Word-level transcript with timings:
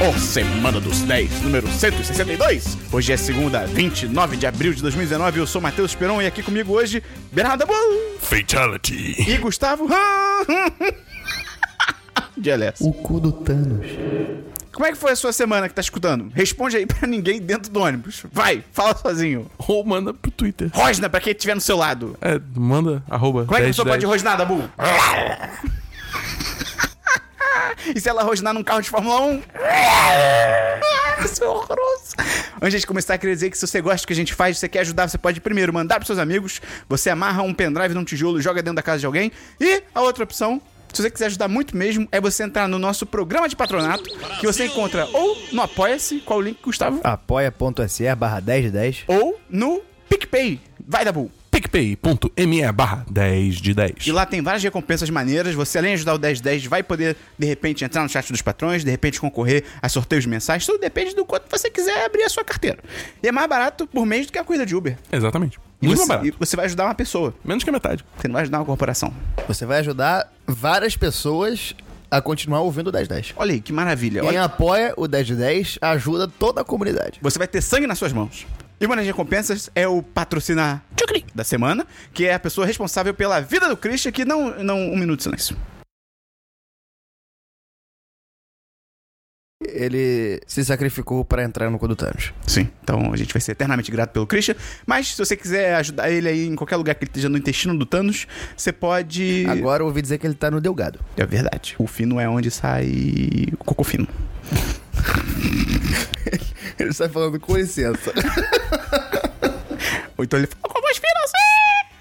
o 0.00 0.18
Semana 0.18 0.80
dos 0.80 1.00
10, 1.02 1.42
número 1.42 1.68
162. 1.68 2.78
Hoje 2.92 3.12
é 3.12 3.16
segunda, 3.16 3.66
29 3.66 4.36
de 4.36 4.46
abril 4.46 4.72
de 4.72 4.80
2019. 4.82 5.38
Eu 5.40 5.46
sou 5.46 5.60
Matheus 5.60 5.94
Peron 5.94 6.22
e 6.22 6.26
aqui 6.26 6.42
comigo 6.42 6.72
hoje, 6.72 7.02
Bernardo 7.30 7.66
Bull 7.66 8.16
Fatality. 8.18 9.16
e 9.28 9.36
Gustavo 9.38 9.86
de 12.36 12.50
LS. 12.50 12.82
O 12.82 12.92
cu 12.92 13.20
do 13.20 13.30
Thanos. 13.32 13.86
Como 14.72 14.86
é 14.86 14.92
que 14.92 14.98
foi 14.98 15.12
a 15.12 15.16
sua 15.16 15.32
semana 15.32 15.68
que 15.68 15.74
tá 15.74 15.80
escutando? 15.82 16.30
Responde 16.34 16.76
aí 16.76 16.86
pra 16.86 17.06
ninguém 17.06 17.38
dentro 17.40 17.70
do 17.70 17.80
ônibus. 17.80 18.24
Vai, 18.32 18.64
fala 18.72 18.96
sozinho. 18.96 19.50
Ou 19.58 19.84
manda 19.84 20.14
pro 20.14 20.30
Twitter. 20.30 20.70
Rosna 20.72 21.10
pra 21.10 21.20
quem 21.20 21.32
estiver 21.32 21.54
no 21.54 21.60
seu 21.60 21.76
lado. 21.76 22.16
É, 22.20 22.40
manda, 22.54 23.02
arroba. 23.10 23.44
Como 23.44 23.54
é 23.56 23.58
que 23.58 23.62
a 23.62 23.66
10, 23.66 23.76
pessoa 23.76 23.86
pode 23.86 24.00
10. 24.06 24.10
rosnar, 24.12 24.38
Dabu? 24.38 24.62
e 27.94 28.00
se 28.00 28.08
ela 28.08 28.22
rosnar 28.22 28.52
num 28.54 28.62
carro 28.62 28.80
de 28.80 28.90
Fórmula 28.90 29.20
1? 29.20 29.42
Isso 31.24 31.44
é 31.44 31.48
horroroso. 31.48 32.14
Antes 32.62 32.80
de 32.80 32.86
começar, 32.86 33.18
queria 33.18 33.34
dizer 33.34 33.50
que 33.50 33.58
se 33.58 33.66
você 33.66 33.80
gosta 33.80 34.04
do 34.04 34.06
que 34.06 34.12
a 34.12 34.16
gente 34.16 34.34
faz, 34.34 34.58
você 34.58 34.68
quer 34.68 34.80
ajudar, 34.80 35.08
você 35.08 35.18
pode 35.18 35.40
primeiro 35.40 35.72
mandar 35.72 35.96
pros 35.96 36.06
seus 36.06 36.18
amigos, 36.18 36.60
você 36.88 37.10
amarra 37.10 37.42
um 37.42 37.52
pendrive 37.54 37.94
num 37.94 38.04
tijolo 38.04 38.38
e 38.38 38.42
joga 38.42 38.62
dentro 38.62 38.76
da 38.76 38.82
casa 38.82 39.00
de 39.00 39.06
alguém. 39.06 39.30
E 39.60 39.82
a 39.94 40.00
outra 40.00 40.24
opção, 40.24 40.60
se 40.92 41.02
você 41.02 41.10
quiser 41.10 41.26
ajudar 41.26 41.48
muito 41.48 41.76
mesmo, 41.76 42.08
é 42.10 42.20
você 42.20 42.42
entrar 42.42 42.68
no 42.68 42.78
nosso 42.78 43.06
programa 43.06 43.48
de 43.48 43.56
patronato, 43.56 44.04
que 44.38 44.46
você 44.46 44.66
encontra 44.66 45.06
ou 45.12 45.36
no 45.52 45.62
Apoia-se, 45.62 46.20
qual 46.20 46.38
o 46.38 46.42
link, 46.42 46.58
Gustavo? 46.62 47.00
apoia.se 47.04 48.14
barra 48.14 48.40
1010. 48.40 49.04
Ou 49.06 49.38
no 49.48 49.82
PicPay. 50.08 50.60
Vai, 50.86 51.04
Dabu. 51.04 51.30
PicPay.me 51.60 52.72
barra 52.72 53.04
10 53.10 53.56
de 53.56 53.74
10. 53.74 54.06
E 54.06 54.12
lá 54.12 54.24
tem 54.26 54.40
várias 54.42 54.62
recompensas 54.62 55.08
maneiras. 55.10 55.54
Você, 55.54 55.78
além 55.78 55.90
de 55.90 55.94
ajudar 55.96 56.14
o 56.14 56.18
1010, 56.18 56.66
vai 56.66 56.82
poder, 56.82 57.16
de 57.38 57.46
repente, 57.46 57.84
entrar 57.84 58.02
no 58.02 58.08
chat 58.08 58.30
dos 58.30 58.42
patrões, 58.42 58.84
de 58.84 58.90
repente 58.90 59.20
concorrer 59.20 59.64
a 59.80 59.88
sorteios 59.88 60.26
mensais. 60.26 60.64
Tudo 60.64 60.80
depende 60.80 61.14
do 61.14 61.24
quanto 61.24 61.50
você 61.50 61.70
quiser 61.70 62.04
abrir 62.04 62.22
a 62.22 62.28
sua 62.28 62.44
carteira. 62.44 62.78
E 63.22 63.28
é 63.28 63.32
mais 63.32 63.48
barato 63.48 63.86
por 63.86 64.04
mês 64.06 64.26
do 64.26 64.32
que 64.32 64.38
a 64.38 64.44
corrida 64.44 64.64
de 64.66 64.74
Uber. 64.74 64.96
Exatamente. 65.12 65.58
E 65.82 65.86
Muito 65.86 65.98
você, 66.02 66.08
mais 66.08 66.20
e 66.20 66.24
barato. 66.30 66.38
você 66.38 66.56
vai 66.56 66.64
ajudar 66.66 66.84
uma 66.86 66.94
pessoa. 66.94 67.34
Menos 67.44 67.64
que 67.64 67.70
a 67.70 67.72
metade. 67.72 68.04
Você 68.16 68.28
não 68.28 68.34
vai 68.34 68.42
ajudar 68.42 68.58
uma 68.58 68.64
corporação. 68.66 69.12
Você 69.48 69.64
vai 69.64 69.78
ajudar 69.80 70.30
várias 70.46 70.96
pessoas 70.96 71.74
a 72.10 72.20
continuar 72.20 72.60
ouvindo 72.60 72.88
o 72.88 72.92
1010. 72.92 73.34
Olha 73.36 73.52
aí, 73.52 73.60
que 73.60 73.72
maravilha. 73.72 74.20
Quem 74.20 74.28
Olha, 74.30 74.44
apoia 74.44 74.92
o 74.96 75.06
1010 75.06 75.78
ajuda 75.80 76.26
toda 76.26 76.60
a 76.60 76.64
comunidade. 76.64 77.18
você 77.22 77.38
vai 77.38 77.46
ter 77.46 77.62
sangue 77.62 77.86
nas 77.86 77.98
suas 77.98 78.12
mãos. 78.12 78.46
E 78.80 78.86
uma 78.86 78.96
das 78.96 79.04
recompensas 79.04 79.68
é 79.74 79.86
o 79.86 80.02
patrocinar 80.02 80.82
da 81.34 81.44
semana, 81.44 81.86
que 82.14 82.24
é 82.24 82.34
a 82.34 82.40
pessoa 82.40 82.66
responsável 82.66 83.12
pela 83.12 83.40
vida 83.40 83.68
do 83.68 83.76
Christian, 83.76 84.12
que 84.12 84.24
não, 84.24 84.62
não 84.62 84.78
um 84.78 84.96
minuto 84.96 85.18
de 85.18 85.24
silêncio. 85.24 85.56
Ele 89.62 90.40
se 90.46 90.64
sacrificou 90.64 91.24
pra 91.24 91.44
entrar 91.44 91.70
no 91.70 91.78
cu 91.78 91.86
do 91.86 91.94
Thanos. 91.94 92.32
Sim, 92.46 92.68
então 92.82 93.12
a 93.12 93.16
gente 93.16 93.34
vai 93.34 93.40
ser 93.40 93.52
eternamente 93.52 93.90
grato 93.90 94.10
pelo 94.10 94.26
Christian. 94.26 94.54
Mas 94.86 95.08
se 95.08 95.18
você 95.18 95.36
quiser 95.36 95.74
ajudar 95.74 96.10
ele 96.10 96.28
aí 96.28 96.46
em 96.46 96.56
qualquer 96.56 96.76
lugar 96.76 96.94
que 96.94 97.04
ele 97.04 97.10
esteja 97.10 97.28
no 97.28 97.36
intestino 97.36 97.76
do 97.76 97.84
Thanos, 97.84 98.26
você 98.56 98.72
pode. 98.72 99.44
Agora 99.46 99.82
eu 99.82 99.86
ouvi 99.86 100.00
dizer 100.00 100.16
que 100.16 100.26
ele 100.26 100.34
tá 100.34 100.50
no 100.50 100.60
Delgado. 100.60 100.98
É 101.16 101.26
verdade. 101.26 101.74
O 101.78 101.86
fino 101.86 102.18
é 102.18 102.28
onde 102.28 102.50
sai 102.50 103.48
o 103.52 103.64
cocô 103.64 103.84
fino. 103.84 104.08
Ele 106.80 106.92
sai 106.92 107.08
falando 107.08 107.38
com 107.38 107.56
licença. 107.56 108.12
Ou 110.16 110.24
então 110.24 110.38
ele 110.38 110.46
fala, 110.46 110.60
cocô 110.62 110.80
fino, 110.94 111.26
sim! 111.26 111.34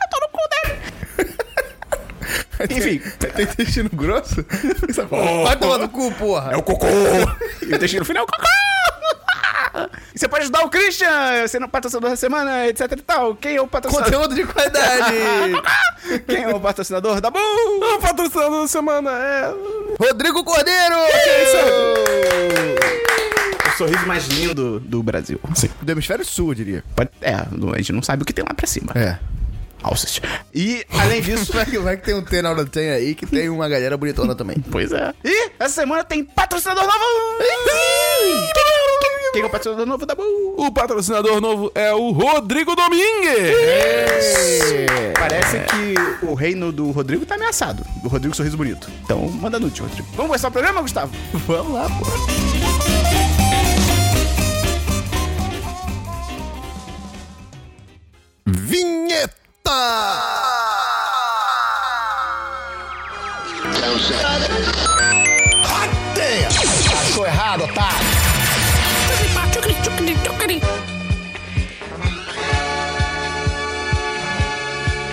Eu 0.02 0.10
tô 0.10 0.20
no 0.20 0.30
cu 0.30 0.40
dele. 0.50 0.80
Enfim, 2.78 3.00
Tem 3.20 3.44
intestino 3.46 3.90
grosso? 3.94 4.46
Vai 5.46 5.56
tomar 5.58 5.78
no 5.78 5.90
cu, 5.90 6.12
porra! 6.14 6.52
é 6.54 6.58
o 6.58 6.64
cocô. 6.64 6.88
e 7.62 7.66
o 7.66 7.76
intestino 7.76 8.06
fino 8.06 8.20
é 8.20 8.22
o 8.22 8.26
cocô. 8.26 8.48
E 10.14 10.20
você 10.20 10.28
pode 10.28 10.42
ajudar 10.44 10.66
o 10.66 10.70
Christian, 10.70 11.48
sendo 11.48 11.68
patrocinador 11.70 12.10
da 12.10 12.16
semana, 12.16 12.68
etc 12.68 12.92
e 12.92 12.96
tal. 13.02 13.36
Quem 13.36 13.56
é 13.56 13.62
o 13.62 13.68
patrocinador? 13.68 14.12
Conteúdo 14.12 14.36
de 14.36 14.44
qualidade! 14.46 15.14
Quem 16.28 16.44
é 16.44 16.50
o 16.54 16.60
patrocinador 16.60 17.22
da 17.22 17.30
Bull? 17.30 17.80
O 17.96 18.00
patrocinador 18.00 18.62
da 18.62 18.68
semana 18.68 19.12
é. 19.12 19.54
Rodrigo 20.00 20.44
Cordeiro! 20.44 20.96
O 20.96 22.99
sorriso 23.80 24.06
mais 24.06 24.28
lindo 24.28 24.80
do 24.82 25.02
Brasil. 25.02 25.40
Sim. 25.56 25.70
Do 25.82 25.92
hemisfério 25.92 26.24
sul, 26.26 26.50
eu 26.52 26.56
diria. 26.56 26.84
Pode- 26.96 27.10
É, 27.22 27.34
a 27.34 27.78
gente 27.78 27.94
não 27.94 28.04
sabe 28.04 28.24
o 28.24 28.26
que 28.26 28.34
tem 28.34 28.44
lá 28.48 28.54
pra 28.54 28.68
cima. 28.68 28.92
É. 28.96 29.18
Alces. 29.82 30.20
E, 30.54 30.86
além 31.00 31.22
disso, 31.22 31.54
Vai 31.54 31.64
que, 31.66 31.80
vai 31.80 31.96
que 31.96 32.04
tem 32.04 32.14
um 32.14 32.22
T 32.22 32.42
na 32.42 32.50
hora 32.50 32.66
do 32.66 32.70
tem 32.70 32.90
aí 32.90 33.16
que 33.16 33.26
tem 33.26 33.48
uma 33.50 33.70
galera 33.70 33.96
bonitona 33.98 34.36
também. 34.36 34.58
pois 34.70 34.92
é. 34.92 35.14
E 35.24 35.52
essa 35.58 35.76
semana 35.76 36.04
tem 36.04 36.24
patrocinador 36.26 36.84
novo! 36.84 37.00
Quem 39.32 39.44
é 39.44 39.46
o 39.46 39.50
patrocinador 39.50 39.86
novo 39.86 40.06
da 40.06 40.16
Bull? 40.16 40.56
O 40.58 40.72
patrocinador 40.74 41.40
novo 41.40 41.72
é 41.76 41.94
o 41.94 42.12
Rodrigo 42.12 42.76
Domingues. 42.76 43.56
Parece 45.18 45.60
que 45.60 46.26
o 46.26 46.34
reino 46.34 46.72
do 46.74 46.92
Rodrigo 46.92 47.26
tá 47.26 47.36
ameaçado. 47.36 47.86
Do 48.04 48.10
Rodrigo 48.10 48.36
Sorriso 48.36 48.58
Bonito. 48.58 48.90
Então, 49.04 49.30
manda 49.30 49.60
nude, 49.60 49.80
Rodrigo. 49.82 50.08
Vamos 50.14 50.28
começar 50.28 50.48
o 50.50 50.52
programa, 50.52 50.82
Gustavo? 50.82 51.14
Vamos 51.48 51.74
lá, 51.74 51.88
pô. 51.88 53.09
Achou 67.02 67.26
errado, 67.26 67.64
otário. 67.66 68.29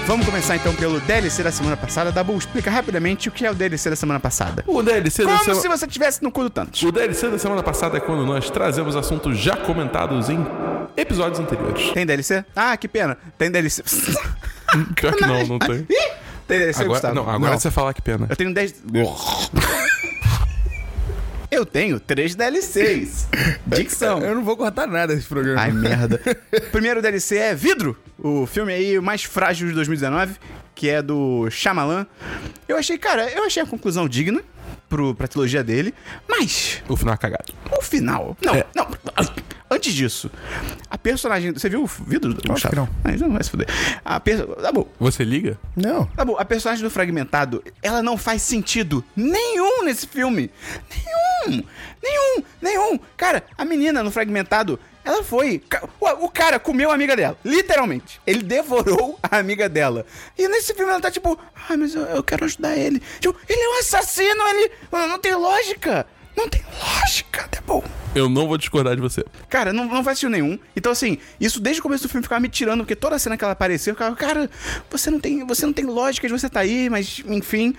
Vamos 0.07 0.25
começar 0.25 0.55
então 0.55 0.73
pelo 0.75 1.01
DLC 1.01 1.43
da 1.43 1.51
semana 1.51 1.77
passada. 1.77 2.13
Dabu, 2.13 2.37
explica 2.39 2.71
rapidamente 2.71 3.29
o 3.29 3.33
que 3.33 3.45
é 3.45 3.51
o 3.51 3.55
DLC 3.55 3.91
da 3.91 3.97
semana 3.97 4.21
passada. 4.21 4.63
O 4.67 4.81
DLC 4.83 5.25
da 5.25 5.31
Como 5.33 5.45
semana. 5.45 5.61
se 5.61 5.69
você 5.69 5.87
estivesse 5.87 6.23
no 6.23 6.31
cu 6.31 6.45
do 6.45 6.51
Thanos. 6.51 6.81
O 6.83 6.93
DLC 6.93 7.29
da 7.29 7.39
semana 7.39 7.63
passada 7.63 7.97
é 7.97 8.01
quando 8.01 8.25
nós 8.25 8.49
trazemos 8.49 8.95
assuntos 8.95 9.37
já 9.37 9.57
comentados 9.57 10.31
em 10.31 10.39
episódios 10.97 11.41
anteriores. 11.41 11.91
Tem 11.91 12.07
DLC? 12.07 12.45
Ah, 12.55 12.77
que 12.77 12.87
pena. 12.87 13.19
Tem 13.37 13.51
DLC. 13.51 13.83
Pior 14.95 15.13
que 15.15 15.27
não, 15.27 15.45
não 15.47 15.59
tem. 15.59 15.83
Tem 16.47 16.59
DLC, 16.61 16.83
Agora, 16.83 16.95
Gustavo? 17.01 17.15
não, 17.17 17.29
agora 17.29 17.59
você 17.59 17.71
falar 17.73 17.93
que 17.93 18.01
pena. 18.01 18.27
Eu 18.31 18.37
tenho 18.37 18.55
10. 18.55 18.75
Eu 21.51 21.65
tenho 21.65 22.01
3 22.01 22.35
DLCs. 22.35 23.29
Dicção. 23.67 24.21
Eu 24.21 24.35
não 24.35 24.43
vou 24.45 24.57
cortar 24.57 24.87
nada 24.87 25.15
desse 25.15 25.29
programa. 25.29 25.61
Ai, 25.61 25.71
merda. 25.73 26.21
Primeiro 26.73 27.01
DLC 27.01 27.37
é 27.39 27.55
Vidro, 27.55 27.97
o 28.19 28.47
filme 28.47 28.73
aí 28.73 28.99
mais 29.01 29.23
frágil 29.23 29.69
de 29.69 29.75
2019, 29.75 30.35
que 30.75 30.89
é 30.89 31.01
do 31.01 31.49
Shyamalan. 31.51 32.07
Eu 32.69 32.77
achei, 32.77 32.99
cara, 32.99 33.31
eu 33.31 33.45
achei 33.45 33.63
a 33.63 33.67
conclusão 33.67 34.09
digna 34.09 34.43
pro, 34.89 35.15
pra 35.15 35.29
trilogia 35.29 35.63
dele, 35.63 35.95
mas 36.29 36.83
O 36.89 36.97
final 36.97 37.15
é 37.15 37.17
cagado. 37.17 37.53
o 37.79 37.83
final... 37.83 38.37
Não, 38.45 38.55
É. 38.55 38.67
não, 38.75 38.89
antes 39.71 39.93
disso, 39.93 40.31
a 40.91 40.99
personagem... 40.99 41.53
Você 41.53 41.69
viu 41.69 41.83
o 41.83 41.87
Vidro? 41.87 42.35
do 42.35 42.53
Acho 42.53 42.69
que 42.69 42.77
não. 42.77 42.89
Ah, 43.05 43.13
então 43.13 43.29
não 43.29 43.35
vai 43.35 43.45
se 43.45 43.51
fuder. 43.51 43.69
A 44.05 44.21
per... 44.21 44.47
Tá 44.47 44.73
bom. 44.73 44.87
Você 44.99 45.25
liga? 45.25 45.59
Não. 45.75 46.07
Tá 46.07 46.25
bom, 46.25 46.37
a 46.39 46.45
personagem 46.45 46.83
do 46.83 46.91
Fragmentado, 46.91 47.63
ela 47.83 48.03
não 48.03 48.17
faz 48.17 48.43
sentido 48.43 49.05
nenhum 49.15 49.85
nesse 49.85 50.07
filme. 50.07 50.51
Nenhum! 50.91 51.63
Nenhum! 52.03 52.45
Nenhum! 52.61 53.01
Cara, 53.17 53.45
a 53.57 53.65
menina 53.65 54.03
no 54.03 54.11
Fragmentado, 54.11 54.79
ela 55.07 55.23
foi. 55.23 55.63
O, 56.01 56.29
cara 56.29 56.59
comeu 56.59 56.91
a 56.91 56.95
amiga 56.95 57.15
dela, 57.15 57.39
literalmente. 57.45 58.21
Ele 58.27 58.43
devorou 58.43 59.17
a 59.23 59.39
amiga 59.39 59.69
dela. 59.69 60.05
E 60.37 60.49
nesse 60.49 60.75
filme 60.75 60.91
ela 60.91 61.01
tá 61.01 61.13
tipo, 61.13 61.39
ai, 61.69 61.77
mas 61.77 61.95
eu, 61.95 62.03
eu 62.03 62.25
quero 62.25 62.45
ajudar 62.45 62.77
ele. 62.77 63.01
Tipo, 63.21 63.39
ele 63.49 63.61
é 63.61 63.69
um 63.69 63.79
assassino, 63.79 64.43
ele. 64.49 64.73
Não 64.91 65.19
tem 65.21 65.35
lógica! 65.37 66.07
Não 66.37 66.49
tem 66.49 66.63
lógica, 66.81 67.49
bom. 67.67 67.83
Eu 68.15 68.31
não 68.31 68.47
vou 68.49 68.57
discordar 68.57 68.95
de 68.95 69.03
você. 69.03 69.23
Cara, 69.49 69.73
não, 69.73 69.85
não 69.87 70.03
faz 70.03 70.19
sentido 70.19 70.31
nenhum. 70.33 70.59
Então, 70.75 70.91
assim, 70.93 71.19
isso 71.39 71.61
desde 71.61 71.81
o 71.81 71.83
começo 71.83 72.05
do 72.05 72.09
filme 72.09 72.23
ficava 72.23 72.41
me 72.41 72.49
tirando, 72.49 72.81
porque 72.81 72.97
toda 72.97 73.19
cena 73.19 73.37
que 73.37 73.45
ela 73.45 73.53
apareceu, 73.53 73.91
eu 73.93 73.95
ficava, 73.95 74.17
cara, 74.17 74.49
você 74.91 75.11
não 75.11 75.21
tem, 75.21 75.47
você 75.47 75.67
não 75.67 75.73
tem 75.73 75.85
lógica 75.85 76.27
de 76.27 76.33
você 76.33 76.49
tá 76.49 76.61
aí, 76.61 76.89
mas 76.89 77.23
enfim. 77.27 77.75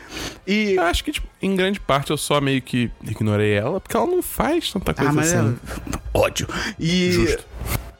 E. 0.45 0.73
Eu 0.73 0.83
acho 0.83 1.03
que, 1.03 1.11
tipo, 1.11 1.27
em 1.41 1.55
grande 1.55 1.79
parte 1.79 2.11
eu 2.11 2.17
só 2.17 2.39
meio 2.39 2.61
que 2.61 2.91
ignorei 3.03 3.53
ela, 3.53 3.79
porque 3.81 3.97
ela 3.97 4.05
não 4.05 4.21
faz 4.21 4.71
tanta 4.71 4.93
coisa 4.93 5.09
Ah, 5.09 5.13
mas 5.13 5.33
é... 5.33 5.37
assim. 5.39 5.57
ódio. 6.13 6.47
E. 6.79 7.11
Justo. 7.11 7.45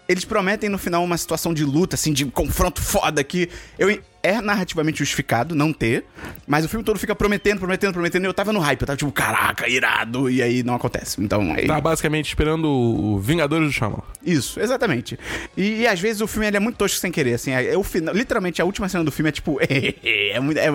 Eles 0.07 0.25
prometem 0.25 0.69
no 0.69 0.77
final 0.77 1.03
uma 1.03 1.17
situação 1.17 1.53
de 1.53 1.63
luta, 1.63 1.95
assim, 1.95 2.13
de 2.13 2.25
confronto 2.25 2.81
foda 2.81 3.23
que 3.23 3.49
eu 3.77 3.89
é 4.27 4.41
narrativamente 4.41 4.99
justificado 4.99 5.55
não 5.55 5.71
ter, 5.71 6.03
mas 6.45 6.65
o 6.65 6.69
filme 6.69 6.83
todo 6.83 6.99
fica 6.99 7.15
prometendo, 7.15 7.59
prometendo, 7.59 7.93
prometendo, 7.93 8.25
e 8.25 8.27
eu 8.27 8.33
tava 8.33 8.51
no 8.51 8.59
hype, 8.59 8.81
eu 8.81 8.87
tava 8.87 8.97
tipo, 8.97 9.11
caraca, 9.11 9.69
irado, 9.69 10.29
e 10.29 10.41
aí 10.41 10.63
não 10.63 10.75
acontece. 10.75 11.21
Então, 11.21 11.53
aí... 11.53 11.65
Tá 11.65 11.79
basicamente 11.79 12.27
esperando 12.27 12.67
o 12.67 13.19
Vingadores 13.19 13.67
do 13.67 13.71
Shaman. 13.71 14.01
Isso, 14.25 14.59
exatamente. 14.59 15.17
E, 15.55 15.81
e 15.81 15.87
às 15.87 15.99
vezes 16.01 16.21
o 16.21 16.27
filme 16.27 16.47
é 16.47 16.59
muito 16.59 16.75
tosco 16.75 16.99
sem 16.99 17.09
querer, 17.09 17.35
assim. 17.35 17.51
É, 17.51 17.73
é 17.73 17.77
o 17.77 17.83
final, 17.83 18.13
literalmente 18.13 18.61
a 18.61 18.65
última 18.65 18.89
cena 18.89 19.03
do 19.03 19.11
filme 19.11 19.29
é 19.29 19.31
tipo. 19.31 19.57
É, 20.03 20.39
muito, 20.39 20.57
é, 20.57 20.67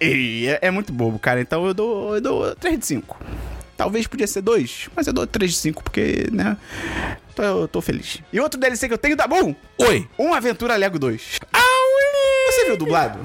é, 0.00 0.58
é 0.62 0.70
muito 0.70 0.92
bobo, 0.92 1.18
cara. 1.18 1.40
Então 1.40 1.66
eu 1.66 1.74
dou, 1.74 2.14
eu 2.14 2.20
dou 2.20 2.54
3 2.56 2.78
de 2.78 2.86
5. 2.86 3.18
Talvez 3.76 4.06
podia 4.06 4.26
ser 4.26 4.40
2, 4.40 4.90
mas 4.94 5.06
eu 5.06 5.12
dou 5.12 5.26
3 5.26 5.50
de 5.50 5.58
5 5.58 5.82
porque, 5.82 6.28
né? 6.32 6.56
Tô, 7.34 7.42
eu 7.42 7.68
tô 7.68 7.80
feliz. 7.80 8.18
E 8.32 8.38
outro 8.40 8.58
DLC 8.58 8.86
que 8.88 8.94
eu 8.94 8.98
tenho 8.98 9.16
da 9.16 9.26
Boom: 9.26 9.54
Oi! 9.78 10.08
Uma 10.18 10.36
Aventura 10.36 10.76
Lego 10.76 10.98
2. 10.98 11.40
Você 12.50 12.64
viu 12.66 12.76
dublado? 12.76 13.18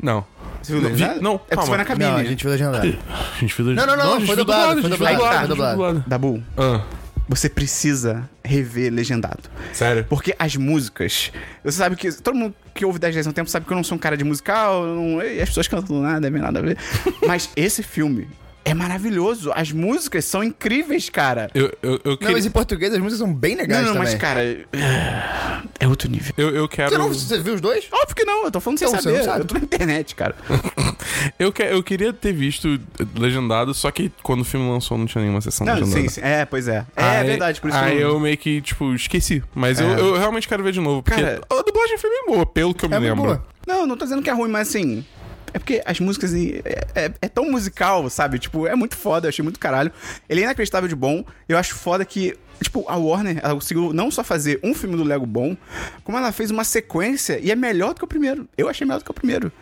Não. 0.00 0.24
Você 0.62 0.72
viu 0.72 0.80
Não, 0.80 0.88
vi- 0.88 0.94
legendado? 0.94 1.20
não, 1.22 1.34
é 1.34 1.38
porque 1.38 1.54
calma. 1.56 1.62
você 1.64 1.68
foi 1.68 1.78
na 1.78 1.84
cabine. 1.84 2.10
Não, 2.10 2.16
a 2.16 2.24
gente 2.24 2.40
viu 2.42 2.50
legendado. 2.50 2.98
A 3.36 3.38
gente 3.40 3.52
fez 3.54 3.68
Não, 3.68 3.86
não, 3.86 3.96
não, 3.96 4.20
foi 4.26 4.36
dublado, 4.36 4.80
foi 4.80 4.90
dublado, 4.90 5.18
foi 5.38 5.48
dublado. 5.48 6.04
Dabu, 6.06 6.42
Ah, 6.56 6.82
você 7.28 7.48
precisa 7.50 8.28
rever 8.42 8.90
legendado. 8.92 9.42
sério? 9.72 10.06
Porque 10.08 10.34
as 10.38 10.56
músicas. 10.56 11.30
Você 11.62 11.78
sabe 11.78 11.96
que. 11.96 12.10
Todo 12.12 12.34
mundo 12.34 12.54
que 12.74 12.84
ouve 12.84 12.98
10 12.98 13.14
10 13.14 13.26
no 13.26 13.32
tempo 13.34 13.50
sabe 13.50 13.66
que 13.66 13.72
eu 13.72 13.76
não 13.76 13.84
sou 13.84 13.96
um 13.96 13.98
cara 13.98 14.16
de 14.16 14.24
musical. 14.24 14.82
Não, 14.86 15.20
e 15.22 15.40
as 15.42 15.48
pessoas 15.50 15.68
cantam 15.68 16.00
nada, 16.00 16.20
não 16.30 16.32
tem 16.32 16.40
nada 16.42 16.58
a 16.60 16.62
ver. 16.62 16.78
Mas 17.26 17.50
esse 17.56 17.82
filme 17.82 18.26
é 18.64 18.72
maravilhoso. 18.74 19.52
As 19.54 19.70
músicas 19.72 20.24
são 20.24 20.42
incríveis, 20.42 21.08
cara. 21.10 21.50
Eu, 21.54 21.66
eu, 21.82 21.92
eu, 21.92 22.00
Não, 22.04 22.16
queria- 22.16 22.32
mas 22.32 22.46
em 22.46 22.50
português 22.50 22.92
as 22.92 22.98
músicas 22.98 23.18
são 23.18 23.32
bem 23.34 23.54
legais 23.56 23.82
não, 23.86 23.94
não, 23.94 24.00
também. 24.00 24.12
mas, 24.12 24.20
cara. 24.20 24.42
É 25.80 25.86
outro 25.88 26.08
nível. 26.10 26.32
eu, 26.36 26.50
eu 26.50 26.68
quero. 26.68 26.90
Você, 26.90 26.98
não, 26.98 27.08
você 27.08 27.38
viu 27.40 27.54
os 27.54 27.60
dois? 27.60 27.86
Óbvio 27.92 28.14
que 28.16 28.24
não, 28.24 28.44
eu 28.44 28.50
tô 28.50 28.60
falando 28.60 28.78
sem 28.78 28.88
Então, 28.88 28.98
você 29.00 29.04
saber. 29.08 29.18
não 29.18 29.24
sabe. 29.24 29.40
Eu 29.40 29.44
tô 29.46 29.54
na 29.54 29.60
internet, 29.60 30.14
cara. 30.14 30.34
Eu, 31.38 31.52
que, 31.52 31.62
eu 31.62 31.82
queria 31.82 32.12
ter 32.12 32.32
visto 32.32 32.78
legendado, 33.16 33.72
só 33.72 33.90
que 33.90 34.10
quando 34.22 34.40
o 34.40 34.44
filme 34.44 34.68
lançou 34.68 34.98
não 34.98 35.06
tinha 35.06 35.22
nenhuma 35.22 35.40
sessão 35.40 35.66
Não, 35.66 35.74
legendada. 35.74 36.00
sim, 36.02 36.08
sim. 36.08 36.20
É, 36.22 36.44
pois 36.44 36.66
é. 36.68 36.84
É, 36.96 37.02
Aí- 37.02 37.26
verdade, 37.26 37.60
por 37.60 37.68
isso 37.70 37.78
Aí 37.78 37.96
que 37.96 38.02
eu 38.02 38.18
meio 38.20 38.36
que, 38.36 38.60
tipo, 38.60 38.92
esqueci. 38.94 39.42
Mas 39.54 39.80
eu, 39.80 39.88
É. 39.88 40.00
eu 40.00 40.18
realmente 40.18 40.46
quero 40.48 40.62
ver 40.62 40.72
de 40.72 40.80
novo. 40.80 41.02
Porque 41.02 41.20
Cara- 41.20 41.40
a 41.50 41.62
dublagem 41.62 41.96
foi 41.98 42.10
bem 42.10 42.26
boa, 42.26 42.44
pelo 42.46 42.74
que 42.74 42.84
eu 42.84 42.88
me 42.88 42.96
É 42.96 42.98
muito 42.98 43.10
lembro. 43.10 43.24
boa. 43.24 43.46
Não, 43.66 43.86
não 43.86 43.96
tô 43.96 44.04
dizendo 44.04 44.22
que 44.22 44.28
é 44.28 44.32
ruim, 44.32 44.50
mas 44.50 44.68
assim. 44.68 45.04
É 45.54 45.58
porque 45.58 45.80
as 45.86 46.00
músicas 46.00 46.34
é, 46.34 46.60
é- 46.94 47.12
é 47.22 47.28
tão 47.28 47.48
musical, 47.50 48.10
sabe? 48.10 48.38
Tipo, 48.40 48.66
é 48.66 48.74
muito 48.74 48.96
foda, 48.96 49.26
eu 49.26 49.28
achei 49.30 49.42
muito 49.42 49.58
caralho. 49.60 49.90
Ele 50.28 50.40
é 50.40 50.42
inacreditável 50.44 50.88
de 50.88 50.96
bom. 50.96 51.24
Eu 51.48 51.56
acho 51.56 51.76
foda 51.76 52.04
que, 52.04 52.36
tipo, 52.60 52.84
a 52.88 52.96
Warner, 52.96 53.38
ela 53.40 53.54
conseguiu 53.54 53.92
não 53.92 54.10
só 54.10 54.24
fazer 54.24 54.58
um 54.64 54.74
filme 54.74 54.96
do 54.96 55.04
Lego 55.04 55.24
bom, 55.24 55.56
como 56.02 56.18
ela 56.18 56.32
fez 56.32 56.50
uma 56.50 56.64
sequência 56.64 57.38
e 57.40 57.52
é 57.52 57.54
melhor 57.54 57.94
do 57.94 57.98
que 58.00 58.04
o 58.04 58.08
primeiro. 58.08 58.48
Eu 58.58 58.68
achei 58.68 58.84
melhor 58.84 58.98
do 58.98 59.04
que 59.04 59.10
o 59.12 59.14
primeiro. 59.14 59.52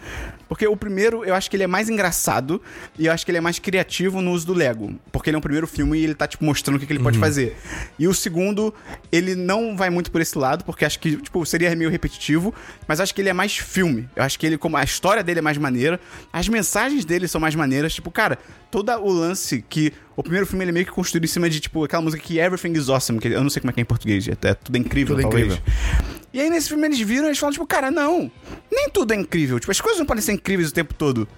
Porque 0.52 0.66
o 0.66 0.76
primeiro, 0.76 1.24
eu 1.24 1.34
acho 1.34 1.48
que 1.48 1.56
ele 1.56 1.62
é 1.62 1.66
mais 1.66 1.88
engraçado 1.88 2.60
e 2.98 3.06
eu 3.06 3.12
acho 3.12 3.24
que 3.24 3.30
ele 3.30 3.38
é 3.38 3.40
mais 3.40 3.58
criativo 3.58 4.20
no 4.20 4.32
uso 4.32 4.46
do 4.48 4.52
Lego. 4.52 4.94
Porque 5.10 5.30
ele 5.30 5.36
é 5.36 5.38
um 5.38 5.40
primeiro 5.40 5.66
filme 5.66 5.98
e 5.98 6.04
ele 6.04 6.14
tá, 6.14 6.26
tipo, 6.26 6.44
mostrando 6.44 6.76
o 6.76 6.78
que, 6.78 6.84
que 6.84 6.92
ele 6.92 7.02
pode 7.02 7.18
fazer. 7.18 7.56
E 7.98 8.06
o 8.06 8.12
segundo, 8.12 8.74
ele 9.10 9.34
não 9.34 9.74
vai 9.74 9.88
muito 9.88 10.10
por 10.10 10.20
esse 10.20 10.36
lado, 10.36 10.62
porque 10.62 10.84
acho 10.84 10.98
que, 10.98 11.16
tipo, 11.16 11.42
seria 11.46 11.74
meio 11.74 11.88
repetitivo, 11.88 12.54
mas 12.86 13.00
acho 13.00 13.14
que 13.14 13.22
ele 13.22 13.30
é 13.30 13.32
mais 13.32 13.56
filme. 13.56 14.06
Eu 14.14 14.24
acho 14.24 14.38
que 14.38 14.44
ele, 14.44 14.58
como 14.58 14.76
a 14.76 14.84
história 14.84 15.24
dele 15.24 15.38
é 15.38 15.42
mais 15.42 15.56
maneira, 15.56 15.98
as 16.30 16.46
mensagens 16.50 17.06
dele 17.06 17.26
são 17.26 17.40
mais 17.40 17.54
maneiras. 17.54 17.94
Tipo, 17.94 18.10
cara, 18.10 18.38
todo 18.70 18.92
o 18.92 19.10
lance 19.10 19.64
que. 19.66 19.90
O 20.14 20.22
primeiro 20.22 20.46
filme 20.46 20.64
ele 20.64 20.70
é 20.70 20.74
meio 20.74 20.84
que 20.84 20.92
construído 20.92 21.24
em 21.24 21.28
cima 21.28 21.48
de, 21.48 21.60
tipo, 21.60 21.82
aquela 21.82 22.02
música 22.02 22.22
que 22.22 22.38
Everything 22.38 22.78
is 22.78 22.90
Awesome, 22.90 23.18
que 23.18 23.28
eu 23.28 23.42
não 23.42 23.48
sei 23.48 23.60
como 23.62 23.70
é 23.70 23.72
que 23.72 23.80
é 23.80 23.82
em 23.82 23.86
português, 23.86 24.28
é, 24.28 24.36
é 24.42 24.52
tudo 24.52 24.76
incrível, 24.76 25.16
Tudo 25.16 25.26
é 25.26 25.30
talvez. 25.30 25.54
incrível. 25.54 26.11
E 26.32 26.40
aí 26.40 26.48
nesse 26.48 26.68
filme 26.68 26.86
eles 26.86 26.98
viram 27.00 27.24
e 27.24 27.28
eles 27.28 27.38
falam, 27.38 27.52
tipo, 27.52 27.66
cara, 27.66 27.90
não, 27.90 28.30
nem 28.70 28.88
tudo 28.88 29.12
é 29.12 29.16
incrível. 29.16 29.60
Tipo, 29.60 29.70
as 29.70 29.80
coisas 29.80 29.98
não 29.98 30.06
podem 30.06 30.22
ser 30.22 30.32
incríveis 30.32 30.70
o 30.70 30.74
tempo 30.74 30.94
todo. 30.94 31.28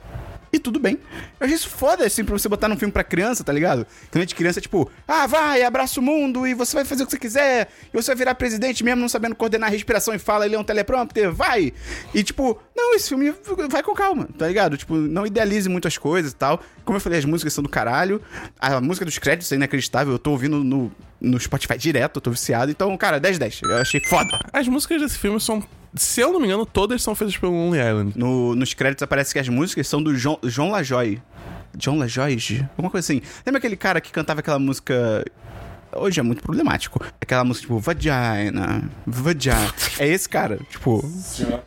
E 0.55 0.59
tudo 0.61 0.79
bem. 0.79 1.01
Eu 1.41 1.47
achei 1.47 1.57
isso 1.57 1.69
foda, 1.69 2.07
assim, 2.07 2.23
pra 2.23 2.33
você 2.39 2.49
botar 2.49 2.69
num 2.69 2.77
filme 2.77 2.93
pra 2.93 3.03
criança, 3.03 3.43
tá 3.43 3.53
ligado? 3.53 3.85
Quando 4.13 4.25
de 4.25 4.37
criança 4.37 4.61
é 4.61 4.63
tipo, 4.63 4.89
ah, 5.07 5.27
vai, 5.27 5.65
abraça 5.65 5.99
o 5.99 6.03
mundo 6.03 6.47
e 6.47 6.55
você 6.55 6.77
vai 6.77 6.85
fazer 6.85 7.03
o 7.03 7.07
que 7.07 7.11
você 7.11 7.19
quiser. 7.19 7.69
E 7.93 7.97
você 7.97 8.13
vai 8.13 8.17
virar 8.17 8.37
presidente 8.37 8.85
mesmo 8.85 9.01
não 9.01 9.09
sabendo 9.09 9.35
coordenar 9.35 9.69
a 9.69 9.73
respiração 9.73 10.15
e 10.15 10.19
fala, 10.19 10.47
ele 10.47 10.55
é 10.55 10.59
um 10.59 10.63
teleprompter, 10.63 11.33
vai. 11.33 11.73
E 12.15 12.23
tipo, 12.23 12.57
não, 12.77 12.95
esse 12.95 13.09
filme 13.09 13.35
vai 13.69 13.83
com 13.83 13.95
calma, 13.95 14.29
tá 14.39 14.47
ligado? 14.47 14.77
Tipo, 14.77 14.95
não 14.95 15.27
idealize 15.27 15.69
muito 15.69 15.89
as 15.89 15.99
coisas 15.99 16.31
e 16.31 16.37
tal. 16.37 16.63
Como 16.85 16.99
eu 16.99 17.01
falei, 17.01 17.19
as 17.19 17.25
músicas 17.25 17.53
são 17.53 17.65
do 17.65 17.69
caralho. 17.69 18.23
A 18.57 18.81
música 18.81 19.05
dos 19.05 19.19
créditos 19.19 19.51
é 19.51 19.57
inacreditável. 19.57 20.13
Eu 20.13 20.21
tô 20.21 20.31
ouvindo 20.31 20.63
no, 20.63 20.93
no 21.21 21.41
Spotify 21.41 21.77
direto, 21.77 22.19
eu 22.19 22.21
tô 22.21 22.31
viciado. 22.31 22.71
Então, 22.71 22.97
cara, 22.97 23.21
10-10. 23.21 23.61
Eu 23.65 23.79
achei 23.79 24.01
foda. 24.01 24.39
As 24.53 24.69
músicas 24.69 25.03
desse 25.03 25.19
filme 25.19 25.41
são, 25.41 25.65
se 25.95 26.21
eu 26.21 26.33
não 26.33 26.41
me 26.41 26.47
engano, 26.47 26.65
todas 26.67 27.03
são 27.03 27.15
feitas 27.15 27.37
pelo 27.37 27.53
Lonely 27.53 27.79
Island. 27.81 28.13
No- 28.19 28.55
nos 28.55 28.75
créditos 28.75 29.03
aparece 29.03 29.33
que 29.33 29.39
as 29.39 29.49
músicas 29.49 29.87
são 29.89 30.03
do 30.03 30.15
João, 30.17 30.39
João 30.43 30.71
Lajoie. 30.71 31.21
John 31.77 31.99
Lajoie? 31.99 32.39
Alguma 32.77 32.91
coisa 32.91 33.05
assim. 33.05 33.21
Lembra 33.45 33.59
aquele 33.59 33.77
cara 33.77 34.01
que 34.01 34.13
cantava 34.13 34.41
aquela 34.41 34.59
música. 34.59 35.25
Hoje 35.97 36.19
é 36.19 36.23
muito 36.23 36.43
problemático. 36.43 37.05
Aquela 37.21 37.45
música 37.45 37.63
tipo, 37.67 37.79
vagina, 37.79 38.89
vagina. 39.07 39.75
É 39.99 40.07
esse 40.09 40.29
cara, 40.29 40.59
tipo. 40.71 41.05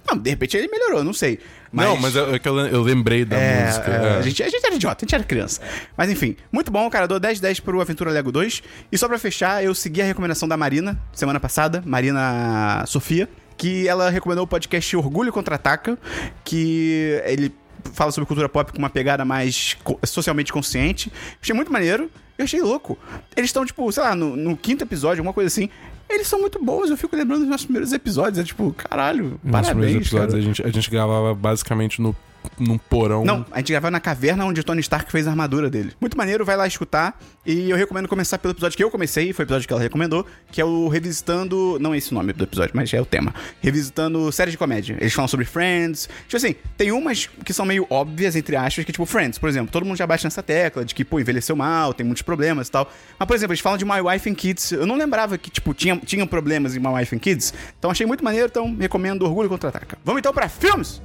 Não, 0.10 0.18
de 0.18 0.30
repente 0.30 0.56
ele 0.58 0.68
melhorou, 0.70 1.04
não 1.04 1.14
sei. 1.14 1.40
Mas... 1.72 1.86
Não, 1.86 1.98
mas 1.98 2.16
é, 2.16 2.36
é 2.36 2.40
que 2.40 2.48
eu, 2.48 2.58
eu 2.58 2.82
lembrei 2.82 3.26
da 3.26 3.38
É, 3.38 3.66
música. 3.68 3.92
é, 3.92 3.96
é. 3.96 4.18
A, 4.18 4.22
gente, 4.22 4.44
a 4.44 4.50
gente 4.50 4.66
era 4.66 4.76
idiota, 4.76 5.04
a 5.04 5.06
gente 5.06 5.16
era 5.16 5.24
criança. 5.24 5.62
Mas 5.98 6.10
enfim, 6.10 6.36
muito 6.52 6.72
bom, 6.72 6.90
cara. 6.90 7.08
Dou 7.08 7.20
10 7.20 7.40
10 7.42 7.60
pro 7.62 7.80
Aventura 7.82 8.12
Lego 8.12 8.32
2. 8.32 8.64
E 8.92 8.98
só 8.98 9.08
pra 9.08 9.20
fechar, 9.20 9.64
eu 9.64 9.74
segui 9.76 10.02
a 10.02 10.06
recomendação 10.06 10.48
da 10.48 10.56
Marina, 10.58 10.98
semana 11.14 11.40
passada, 11.40 11.84
Marina 11.86 12.84
Sofia, 12.88 13.28
que 13.58 13.88
ela 13.88 14.10
recomendou 14.10 14.46
o 14.46 14.48
podcast 14.48 14.96
Orgulho 14.96 15.34
Contra-Ataca, 15.34 15.98
que 16.44 17.22
ele 17.26 17.54
fala 17.94 18.12
sobre 18.12 18.28
cultura 18.28 18.48
pop 18.48 18.72
com 18.72 18.78
uma 18.78 18.90
pegada 18.90 19.26
mais 19.26 19.78
socialmente 20.06 20.54
consciente. 20.54 21.12
Achei 21.42 21.56
muito 21.56 21.72
maneiro. 21.72 22.10
Eu 22.38 22.44
achei 22.44 22.62
louco. 22.62 22.98
Eles 23.36 23.50
estão, 23.50 23.66
tipo, 23.66 23.92
sei 23.92 24.04
lá, 24.04 24.16
no, 24.16 24.36
no 24.36 24.56
quinto 24.56 24.84
episódio, 24.84 25.22
alguma 25.22 25.34
coisa 25.34 25.48
assim. 25.48 25.70
Eles 26.10 26.28
são 26.28 26.40
muito 26.40 26.64
bons, 26.64 26.90
eu 26.90 26.96
fico 26.96 27.16
lembrando 27.16 27.42
dos 27.42 27.50
nossos 27.50 27.66
primeiros 27.66 27.92
episódios. 27.92 28.40
É 28.40 28.44
tipo, 28.44 28.72
caralho, 28.74 29.40
Nos 29.44 29.52
parabéns, 29.52 29.70
primeiros 29.70 30.08
episódios 30.08 30.32
cara. 30.34 30.38
a 30.38 30.46
gente, 30.46 30.64
a 30.64 30.70
gente 30.70 30.90
gravava 30.90 31.34
basicamente 31.34 32.02
no, 32.02 32.16
num 32.60 32.78
porão. 32.78 33.24
Não, 33.24 33.46
a 33.52 33.60
gente 33.60 33.72
gravava 33.72 33.92
na 33.92 34.00
caverna 34.00 34.46
onde 34.46 34.62
o 34.62 34.64
Tony 34.64 34.82
Stark 34.82 35.12
fez 35.12 35.28
a 35.28 35.32
armadura 35.32 35.70
dele. 35.70 35.94
Muito 36.00 36.18
maneiro, 36.18 36.44
vai 36.46 36.56
lá 36.56 36.68
escutar. 36.68 37.20
E 37.46 37.70
eu 37.70 37.78
recomendo 37.78 38.08
começar 38.08 38.38
pelo 38.38 38.54
episódio 38.54 38.76
que 38.76 38.84
eu 38.84 38.92
comecei, 38.92 39.32
foi 39.32 39.44
o 39.44 39.46
episódio 39.46 39.68
que 39.68 39.74
ela 39.74 39.82
recomendou, 39.82 40.26
que 40.52 40.60
é 40.60 40.66
o 40.66 40.88
Revisitando. 40.88 41.78
Não 41.80 41.94
é 41.94 41.98
esse 41.98 42.12
o 42.12 42.16
nome 42.16 42.34
do 42.34 42.44
episódio, 42.44 42.72
mas 42.76 42.94
é 42.94 43.00
o 43.00 43.06
tema. 43.06 43.34
Revisitando 43.62 44.32
séries 44.32 44.52
de 44.52 44.58
comédia. 44.58 44.98
Eles 45.00 45.14
falam 45.14 45.28
sobre 45.28 45.46
Friends. 45.46 46.10
Tipo 46.28 46.38
assim, 46.38 46.56
tem 46.76 46.92
umas 46.92 47.28
que 47.46 47.54
são 47.54 47.66
meio 47.66 47.88
óbvias, 47.90 48.36
entre 48.36 48.56
aspas, 48.56 48.84
que 48.84 48.92
tipo 48.92 49.06
Friends, 49.06 49.38
por 49.38 49.48
exemplo. 49.48 49.72
Todo 49.72 49.86
mundo 49.86 49.98
já 49.98 50.06
bate 50.06 50.24
nessa 50.24 50.44
tecla 50.44 50.84
de 50.84 50.94
que, 50.94 51.06
pô, 51.06 51.20
envelheceu 51.20 51.56
mal, 51.56 51.94
tem 51.94 52.06
muitos 52.06 52.22
problemas 52.22 52.68
e 52.68 52.72
tal. 52.72 52.92
Mas, 53.18 53.28
por 53.28 53.36
exemplo, 53.36 53.54
eles 53.54 53.62
falam 53.62 53.78
de 53.78 53.86
My 53.86 54.02
Wife 54.02 54.30
and 54.30 54.36
Kids. 54.36 54.72
Eu 54.72 54.86
não 54.86 54.96
lembrava 54.96 55.38
que, 55.38 55.50
tipo, 55.50 55.74
tinha, 55.74 55.98
tinham 55.98 56.28
problemas 56.28 56.76
em 56.76 56.80
My 56.80 56.90
Wife 56.90 57.16
and 57.16 57.20
Kids. 57.20 57.54
Então 57.78 57.92
achei 57.92 58.06
muito 58.06 58.24
maneiro, 58.24 58.48
então 58.48 58.76
recomendo 58.78 59.24
Orgulho 59.24 59.50
Contra-Ataca. 59.50 59.98
Vamos 60.04 60.20
então 60.20 60.34
pra 60.34 60.50
filmes? 60.50 61.02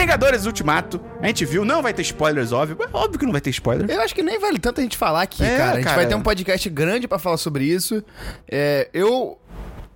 Vingadores 0.00 0.46
Ultimato, 0.46 1.00
a 1.20 1.26
gente 1.26 1.44
viu, 1.44 1.64
não 1.64 1.82
vai 1.82 1.92
ter 1.92 2.02
spoilers, 2.02 2.52
óbvio. 2.52 2.76
É 2.80 2.88
óbvio 2.96 3.18
que 3.18 3.24
não 3.24 3.32
vai 3.32 3.40
ter 3.40 3.50
spoiler. 3.50 3.90
Eu 3.90 4.00
acho 4.00 4.14
que 4.14 4.22
nem 4.22 4.38
vale 4.38 4.58
tanto 4.58 4.80
a 4.80 4.82
gente 4.82 4.96
falar 4.96 5.22
aqui, 5.22 5.42
É, 5.42 5.56
cara. 5.56 5.72
A 5.72 5.74
gente 5.76 5.84
cara. 5.84 5.96
vai 5.96 6.06
ter 6.06 6.14
um 6.14 6.22
podcast 6.22 6.68
grande 6.70 7.08
pra 7.08 7.18
falar 7.18 7.36
sobre 7.36 7.64
isso. 7.64 8.02
É, 8.50 8.88
eu. 8.92 9.38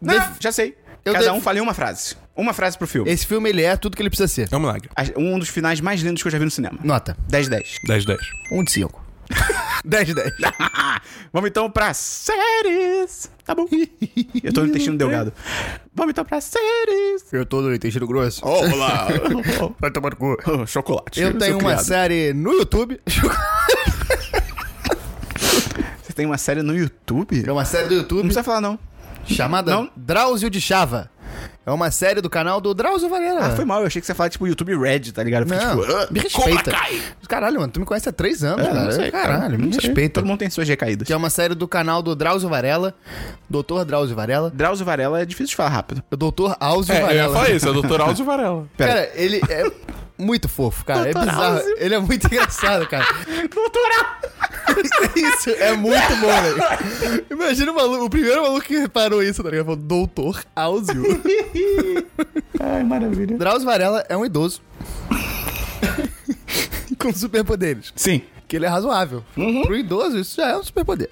Não, 0.01 0.15
def- 0.15 0.37
já 0.41 0.51
sei. 0.51 0.77
Eu 1.05 1.13
Cada 1.15 1.27
def- 1.27 1.35
um 1.35 1.41
fale 1.41 1.61
uma 1.61 1.75
frase. 1.75 2.17
Uma 2.35 2.53
frase 2.53 2.79
pro 2.79 2.87
filme. 2.87 3.11
Esse 3.11 3.27
filme, 3.27 3.49
ele 3.51 3.63
é 3.63 3.77
tudo 3.77 3.97
que 3.97 4.03
ele 4.03 4.09
precisa 4.11 4.27
ser. 4.29 4.49
É 4.51 4.57
um 4.57 4.61
milagre. 4.61 4.89
Um 5.17 5.39
dos 5.39 5.49
finais 5.49 5.81
mais 5.81 6.01
lindos 6.01 6.23
que 6.23 6.29
eu 6.29 6.33
já 6.33 6.39
vi 6.39 6.45
no 6.47 6.51
cinema. 6.51 6.79
Nota. 6.83 7.17
10-10. 7.31 7.77
10, 7.87 8.05
10. 8.05 8.21
1 8.51 8.65
de 8.65 8.71
5. 8.73 9.02
10 9.85 10.07
de 10.07 10.15
10. 10.15 10.33
Vamos 11.33 11.51
então 11.51 11.71
pra 11.71 11.93
séries. 11.95 13.31
Tá 13.45 13.55
bom. 13.55 13.67
Eu 14.43 14.53
tô 14.53 14.61
no 14.63 14.69
intestino 14.69 14.97
delgado. 14.97 15.33
Vamos 15.95 16.11
então 16.13 16.25
pra 16.25 16.41
séries. 16.41 17.33
Eu 17.33 17.45
tô 17.45 17.61
no 17.61 17.75
intestino 17.75 18.07
grosso. 18.07 18.45
Olá. 18.47 19.09
Vai 19.81 19.91
tomar 19.91 20.11
no 20.11 20.17
cu. 20.17 20.37
Oh, 20.47 20.67
Chocolate. 20.67 21.21
Eu 21.21 21.37
tenho 21.39 21.55
uma 21.59 21.71
criado. 21.71 21.85
série 21.85 22.33
no 22.33 22.53
YouTube. 22.53 23.01
Você 26.03 26.13
tem 26.15 26.27
uma 26.27 26.39
série 26.39 26.63
no 26.63 26.77
YouTube? 26.77 27.45
É 27.47 27.53
uma 27.53 27.65
série 27.65 27.85
do 27.89 27.95
Não 27.95 28.01
YouTube 28.03 28.21
precisa 28.23 28.43
falar, 28.45 28.61
não. 28.61 28.79
chamada 29.27 29.73
Não? 29.73 29.91
Drauzio 29.97 30.51
de 30.51 30.61
Chava. 30.61 31.11
É 31.65 31.71
uma 31.71 31.91
série 31.93 32.21
do 32.21 32.29
canal 32.29 32.61
do 32.61 32.75
Drauzio 32.75 33.09
Varela. 33.09 33.47
Ah, 33.47 33.51
foi 33.51 33.65
mal. 33.65 33.81
Eu 33.81 33.87
achei 33.87 34.01
que 34.01 34.07
você 34.07 34.11
ia 34.13 34.17
falar, 34.17 34.31
tipo, 34.31 34.47
YouTube 34.49 34.77
Red, 34.77 35.13
tá 35.13 35.23
ligado? 35.23 35.43
Eu 35.43 35.49
fiquei, 35.49 35.65
Não, 35.67 35.81
tipo, 35.81 36.13
me 36.13 36.21
Cobra 36.31 36.51
respeita. 36.51 36.71
Kai. 36.73 37.03
Caralho, 37.29 37.61
mano, 37.61 37.73
tu 37.73 37.79
me 37.81 37.87
conhece 37.87 38.09
há 38.09 38.13
três 38.13 38.43
anos, 38.43 38.67
É, 38.67 38.71
cara. 38.73 38.93
sei, 38.93 39.11
cara. 39.13 39.29
Caralho, 39.35 39.59
me 39.59 39.71
respeita. 39.73 40.15
Todo 40.21 40.27
mundo 40.27 40.39
tem 40.41 40.51
suas 40.51 40.69
recaídas. 40.69 41.07
Que 41.07 41.13
é 41.13 41.17
uma 41.17 41.31
série 41.31 41.55
do 41.55 41.69
canal 41.69 42.03
do 42.03 42.17
Drauzio 42.17 42.49
Varela. 42.49 42.95
Doutor 43.49 43.85
Drauzio 43.85 44.17
Varela. 44.17 44.51
Drauzio 44.51 44.85
Varela 44.85 45.21
é 45.21 45.25
difícil 45.25 45.51
de 45.51 45.57
falar 45.57 45.71
rápido. 45.71 46.03
O 46.11 46.17
Doutor 46.17 46.57
Áuzio 46.59 46.93
É, 46.93 46.97
eu 46.97 47.01
ia 47.01 47.07
Varela. 47.07 47.35
falar 47.35 47.51
isso, 47.51 47.69
é 47.69 47.71
o 47.71 47.81
Dr. 47.83 48.01
Alzo 48.01 48.25
Varela. 48.25 48.67
Pera. 48.77 48.93
Cara, 48.95 49.11
ele 49.15 49.41
é 49.49 49.71
muito 50.23 50.49
fofo, 50.49 50.85
cara. 50.85 51.09
É 51.09 51.13
Doutor 51.13 51.29
bizarro. 51.29 51.57
Áuzio. 51.57 51.75
Ele 51.79 51.95
é 51.95 51.99
muito 51.99 52.27
engraçado, 52.27 52.87
cara. 52.89 53.05
Doutoral! 53.53 54.21
Isso 55.17 55.51
é 55.51 55.73
muito 55.77 56.17
bom, 56.21 56.29
velho. 56.29 57.27
Imagina 57.31 57.73
o 57.73 57.75
maluco, 57.75 58.05
o 58.05 58.11
primeiro 58.11 58.43
maluco 58.43 58.67
que 58.67 58.79
reparou 58.79 59.23
isso, 59.23 59.43
tá 59.43 59.51
ligado? 59.51 59.67
Falou, 59.67 59.81
Doutor 59.81 60.45
Áuzio. 60.55 61.03
Ai, 62.61 62.83
maravilha. 62.85 63.37
Drauzio 63.37 63.67
Varela 63.67 64.05
é 64.09 64.17
um 64.17 64.25
idoso. 64.25 64.63
Com 66.99 67.13
superpoderes. 67.13 67.93
Sim. 67.97 68.23
Que 68.47 68.57
ele 68.57 68.67
é 68.67 68.69
razoável. 68.69 69.25
Pro 69.35 69.77
idoso, 69.77 70.19
isso 70.19 70.37
já 70.37 70.49
é 70.51 70.57
um 70.57 70.63
superpoder. 70.63 71.11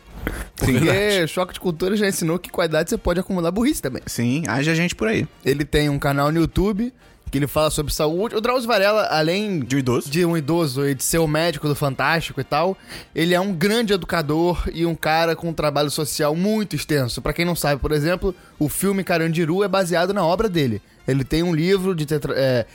Porque 0.56 0.72
Verdade. 0.72 1.28
Choque 1.28 1.54
de 1.54 1.60
Cultura 1.60 1.96
já 1.96 2.06
ensinou 2.06 2.38
que 2.38 2.50
com 2.50 2.60
a 2.60 2.66
idade 2.66 2.90
você 2.90 2.98
pode 2.98 3.18
acumular 3.18 3.50
burrice 3.50 3.80
também. 3.80 4.02
Sim, 4.06 4.44
haja 4.46 4.74
gente 4.74 4.94
por 4.94 5.08
aí. 5.08 5.26
Ele 5.44 5.64
tem 5.64 5.88
um 5.88 5.98
canal 5.98 6.30
no 6.30 6.40
YouTube 6.40 6.92
que 7.30 7.38
ele 7.38 7.46
fala 7.46 7.70
sobre 7.70 7.92
saúde. 7.92 8.34
O 8.34 8.40
Drauzio 8.40 8.68
Varela, 8.68 9.06
além 9.10 9.60
De 9.60 9.76
um 9.76 9.78
idoso. 9.78 10.10
de 10.10 10.24
um 10.24 10.36
idoso 10.36 10.86
e 10.86 10.94
de 10.94 11.04
ser 11.04 11.18
o 11.18 11.26
médico 11.26 11.68
do 11.68 11.74
Fantástico 11.74 12.40
e 12.40 12.44
tal, 12.44 12.76
ele 13.14 13.34
é 13.34 13.40
um 13.40 13.52
grande 13.52 13.92
educador 13.92 14.68
e 14.72 14.84
um 14.84 14.94
cara 14.94 15.36
com 15.36 15.48
um 15.48 15.52
trabalho 15.52 15.90
social 15.90 16.34
muito 16.34 16.74
extenso. 16.74 17.22
Pra 17.22 17.32
quem 17.32 17.44
não 17.44 17.54
sabe, 17.54 17.80
por 17.80 17.92
exemplo, 17.92 18.34
o 18.58 18.68
filme 18.68 19.04
Carandiru 19.04 19.62
é 19.62 19.68
baseado 19.68 20.12
na 20.12 20.24
obra 20.24 20.48
dele. 20.48 20.82
Ele 21.06 21.24
tem 21.24 21.42
um 21.42 21.54
livro 21.54 21.94
de 21.94 22.06
tetra... 22.06 22.34
é, 22.36 22.66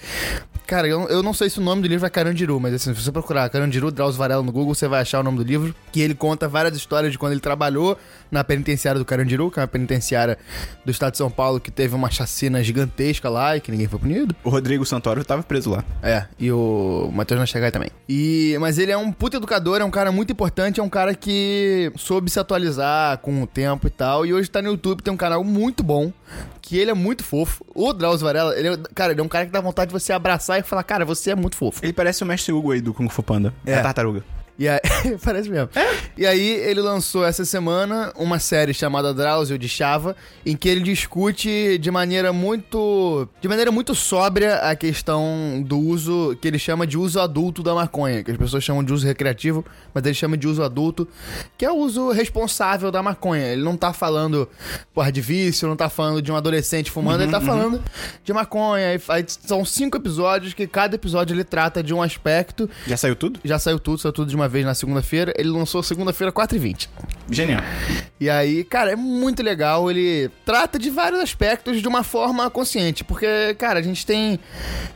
Cara, 0.68 0.88
eu, 0.88 1.08
eu 1.10 1.22
não 1.22 1.34
sei 1.34 1.50
se 1.50 1.60
o 1.60 1.62
nome 1.62 1.84
do 1.84 1.88
livro 1.88 2.06
é 2.06 2.10
Carandiru, 2.10 2.60
mas 2.60 2.74
assim, 2.74 2.94
se 2.94 3.02
você 3.02 3.12
procurar 3.12 3.48
Carandiru, 3.50 3.92
Drauzio 3.92 4.18
Varela 4.18 4.42
no 4.42 4.52
Google, 4.52 4.74
você 4.74 4.88
vai 4.88 5.02
achar 5.02 5.20
o 5.20 5.24
nome 5.24 5.38
do 5.38 5.44
livro, 5.44 5.76
que 5.92 6.02
ele 6.02 6.16
conta 6.16 6.48
várias 6.48 6.76
histórias 6.76 7.12
de 7.12 7.20
quando 7.20 7.34
ele 7.34 7.42
trabalhou 7.42 7.98
na 8.32 8.44
penitenciária 8.44 8.98
do 8.98 9.06
Carandiru, 9.06 9.52
que 9.52 9.60
é 9.60 9.62
uma 9.62 9.68
penitenciária 9.68 10.38
do 10.84 10.92
estado 10.92 11.12
de 11.12 11.18
São 11.20 11.30
Paulo, 11.30 11.60
que 11.60 11.70
teve 11.70 11.94
uma 11.94 12.10
chacina 12.10 12.64
gigantesca 12.64 13.30
lá 13.30 13.56
e 13.56 13.62
que 13.62 13.70
ninguém 13.72 13.88
foi 13.88 14.00
punido. 14.00 14.36
O 14.44 14.50
Rodrigo 14.50 14.86
Santoro 14.86 15.24
tava 15.24 15.44
preso 15.44 15.70
lá. 15.70 15.84
É, 16.02 16.26
e 16.40 16.52
o 16.52 17.12
Matheus 17.14 17.40
Nachegai 17.40 17.72
também. 17.72 17.90
E, 18.10 18.58
mas 18.60 18.80
ele 18.80 18.92
é 18.92 18.98
um 18.98 19.12
puta 19.12 19.38
educador, 19.38 19.82
é 19.82 19.86
um 19.86 19.92
cara 19.92 20.12
muito 20.12 20.32
importante, 20.32 20.80
é 20.80 20.84
um 20.84 20.90
cara 20.90 21.14
que 21.14 21.92
soube 21.96 22.30
se 22.32 22.40
atualizar 22.40 23.20
com 23.20 23.44
o 23.44 23.48
tempo 23.48 23.86
e 23.86 23.92
tal. 23.92 24.26
E 24.26 24.34
hoje 24.34 24.50
tá 24.50 24.62
no 24.62 24.70
YouTube, 24.70 25.04
tem 25.04 25.14
um 25.14 25.18
canal 25.18 25.44
muito 25.44 25.84
bom, 25.84 26.12
que 26.62 26.78
ele 26.78 26.92
é 26.92 26.94
muito 26.94 27.24
fofo. 27.24 27.66
O 27.76 27.94
Drauzio 27.94 28.26
Varela, 28.26 28.58
ele 28.58 28.70
é, 28.70 28.78
cara, 28.94 29.12
ele 29.14 29.22
é 29.22 29.24
um 29.24 29.28
cara 29.28 29.46
que 29.46 29.52
dá 29.52 29.62
vontade 29.62 29.90
de 29.90 29.94
você 29.94 30.12
abraçar 30.14 30.60
e 30.60 30.64
falar, 30.64 30.84
cara, 30.84 31.06
você 31.06 31.32
é 31.32 31.36
muito 31.36 31.56
fofo. 31.56 31.80
Ele 31.84 31.94
parece 31.94 32.24
o 32.24 32.26
mestre 32.26 32.52
Hugo 32.54 32.72
aí 32.72 32.82
do 32.82 32.94
Kung 32.94 33.10
Fu 33.10 33.22
Panda. 33.24 33.54
É, 33.66 33.72
É. 33.74 33.80
a 33.80 33.84
tartaruga. 33.84 34.24
E 34.58 34.68
aí, 34.70 34.80
parece 35.24 35.50
mesmo. 35.50 35.70
E 36.18 36.26
aí 36.26 36.48
ele 36.50 36.80
lançou 36.80 37.26
essa 37.26 37.44
semana 37.44 38.14
uma 38.16 38.40
série 38.40 38.74
chamada 38.74 39.14
Drauzio 39.14 39.58
de 39.58 39.68
Chava, 39.68 40.16
em 40.46 40.56
que 40.56 40.70
ele 40.70 40.82
discute 40.82 41.78
de 41.78 41.92
maneira 41.92 42.32
muito, 42.32 43.28
de 43.42 43.48
maneira 43.48 43.72
muito 43.72 43.94
sóbria 43.94 44.56
a 44.60 44.76
questão 44.76 45.62
do 45.66 45.78
uso 45.78 46.38
que 46.42 46.48
ele 46.48 46.58
chama 46.58 46.88
de 46.88 46.98
uso 46.98 47.20
adulto 47.20 47.62
da 47.62 47.74
maconha, 47.76 48.24
que 48.24 48.32
as 48.32 48.38
pessoas 48.38 48.64
chamam 48.64 48.84
de 48.84 48.94
uso 48.94 49.06
recreativo, 49.06 49.66
mas 49.94 50.06
ele 50.06 50.14
chama 50.14 50.38
de 50.38 50.48
uso 50.48 50.64
adulto, 50.64 51.08
que 51.58 51.66
é 51.66 51.72
o 51.72 51.76
uso 51.76 52.12
responsável 52.12 52.90
da 52.92 53.04
maconha. 53.04 53.48
Ele 53.48 53.64
não 53.64 53.76
tá 53.76 53.92
falando, 53.92 54.48
porra, 54.94 55.12
de 55.12 55.20
vício, 55.22 55.68
não 55.68 55.76
tá 55.76 55.90
falando 55.90 56.22
de 56.22 56.32
um 56.32 56.36
adolescente 56.36 56.90
fumando, 56.90 57.22
ele 57.24 57.32
tá 57.32 57.42
falando 57.42 57.84
de 58.24 58.32
maconha. 58.34 59.00
Aí 59.10 59.26
são 59.28 59.66
cinco 59.66 59.98
episódios 59.98 60.54
que 60.54 60.66
cada 60.66 60.96
episódio 60.96 61.34
ele 61.34 61.44
trata 61.44 61.84
de 61.84 61.94
um 61.94 62.02
aspecto 62.02 62.70
Já 62.88 62.96
saiu 62.96 63.16
tudo? 63.16 63.40
já 63.44 63.60
saiu 63.60 63.80
tudo, 63.80 64.00
saiu 64.00 64.14
tudo 64.14 64.30
de 64.30 64.36
uma 64.36 64.45
vez 64.48 64.66
na 64.66 64.74
segunda-feira. 64.74 65.34
Ele 65.38 65.50
lançou 65.50 65.82
segunda-feira 65.84 66.32
4h20. 66.32 66.88
Genial. 67.30 67.62
E 68.20 68.30
aí, 68.30 68.64
cara, 68.64 68.92
é 68.92 68.96
muito 68.96 69.44
legal. 69.44 69.90
Ele 69.90 70.30
trata 70.46 70.80
de 70.80 70.90
vários 70.90 71.20
aspectos 71.20 71.82
de 71.82 71.88
uma 71.88 72.04
forma 72.04 72.50
consciente. 72.50 73.04
Porque, 73.04 73.54
cara, 73.58 73.80
a 73.80 73.82
gente 73.82 74.06
tem. 74.06 74.40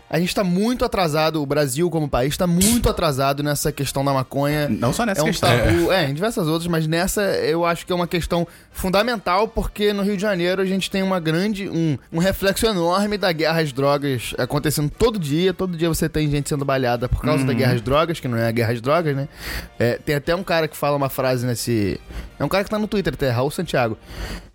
A 0.09 0.19
gente 0.19 0.33
tá 0.33 0.43
muito 0.43 0.83
atrasado, 0.83 1.39
o 1.39 1.45
Brasil 1.45 1.87
como 1.91 2.09
país 2.09 2.35
tá 2.35 2.47
muito 2.47 2.89
atrasado 2.89 3.43
nessa 3.43 3.71
questão 3.71 4.03
da 4.03 4.11
maconha. 4.11 4.67
Não 4.67 4.91
só 4.91 5.05
nessa 5.05 5.21
é 5.21 5.23
um 5.23 5.27
questão. 5.27 5.49
tabu, 5.49 5.91
é. 5.91 6.09
em 6.09 6.13
diversas 6.15 6.47
outras, 6.47 6.65
mas 6.65 6.87
nessa 6.87 7.21
eu 7.21 7.63
acho 7.63 7.85
que 7.85 7.91
é 7.91 7.95
uma 7.95 8.07
questão 8.07 8.47
fundamental, 8.71 9.47
porque 9.47 9.93
no 9.93 10.01
Rio 10.01 10.15
de 10.15 10.23
Janeiro 10.23 10.63
a 10.63 10.65
gente 10.65 10.89
tem 10.89 11.03
uma 11.03 11.19
grande, 11.19 11.69
um, 11.69 11.95
um 12.11 12.17
reflexo 12.17 12.65
enorme 12.65 13.19
da 13.19 13.31
guerra 13.31 13.61
às 13.61 13.71
drogas 13.71 14.33
acontecendo 14.39 14.89
todo 14.89 15.19
dia, 15.19 15.53
todo 15.53 15.77
dia 15.77 15.87
você 15.87 16.09
tem 16.09 16.27
gente 16.27 16.49
sendo 16.49 16.65
baleada 16.65 17.07
por 17.07 17.21
causa 17.21 17.43
da 17.43 17.53
guerra 17.53 17.73
às 17.73 17.81
drogas, 17.81 18.19
que 18.19 18.27
não 18.27 18.37
é 18.37 18.47
a 18.47 18.51
guerra 18.51 18.73
às 18.73 18.81
drogas, 18.81 19.15
né? 19.15 19.27
É, 19.77 19.93
tem 19.97 20.15
até 20.15 20.35
um 20.35 20.43
cara 20.43 20.67
que 20.67 20.75
fala 20.77 20.95
uma 20.97 21.09
frase 21.09 21.45
nesse... 21.45 21.99
É 22.39 22.43
um 22.43 22.47
cara 22.49 22.63
que 22.63 22.69
tá 22.69 22.79
no 22.79 22.87
Twitter 22.87 23.13
até, 23.13 23.29
Raul 23.29 23.51
Santiago. 23.51 23.97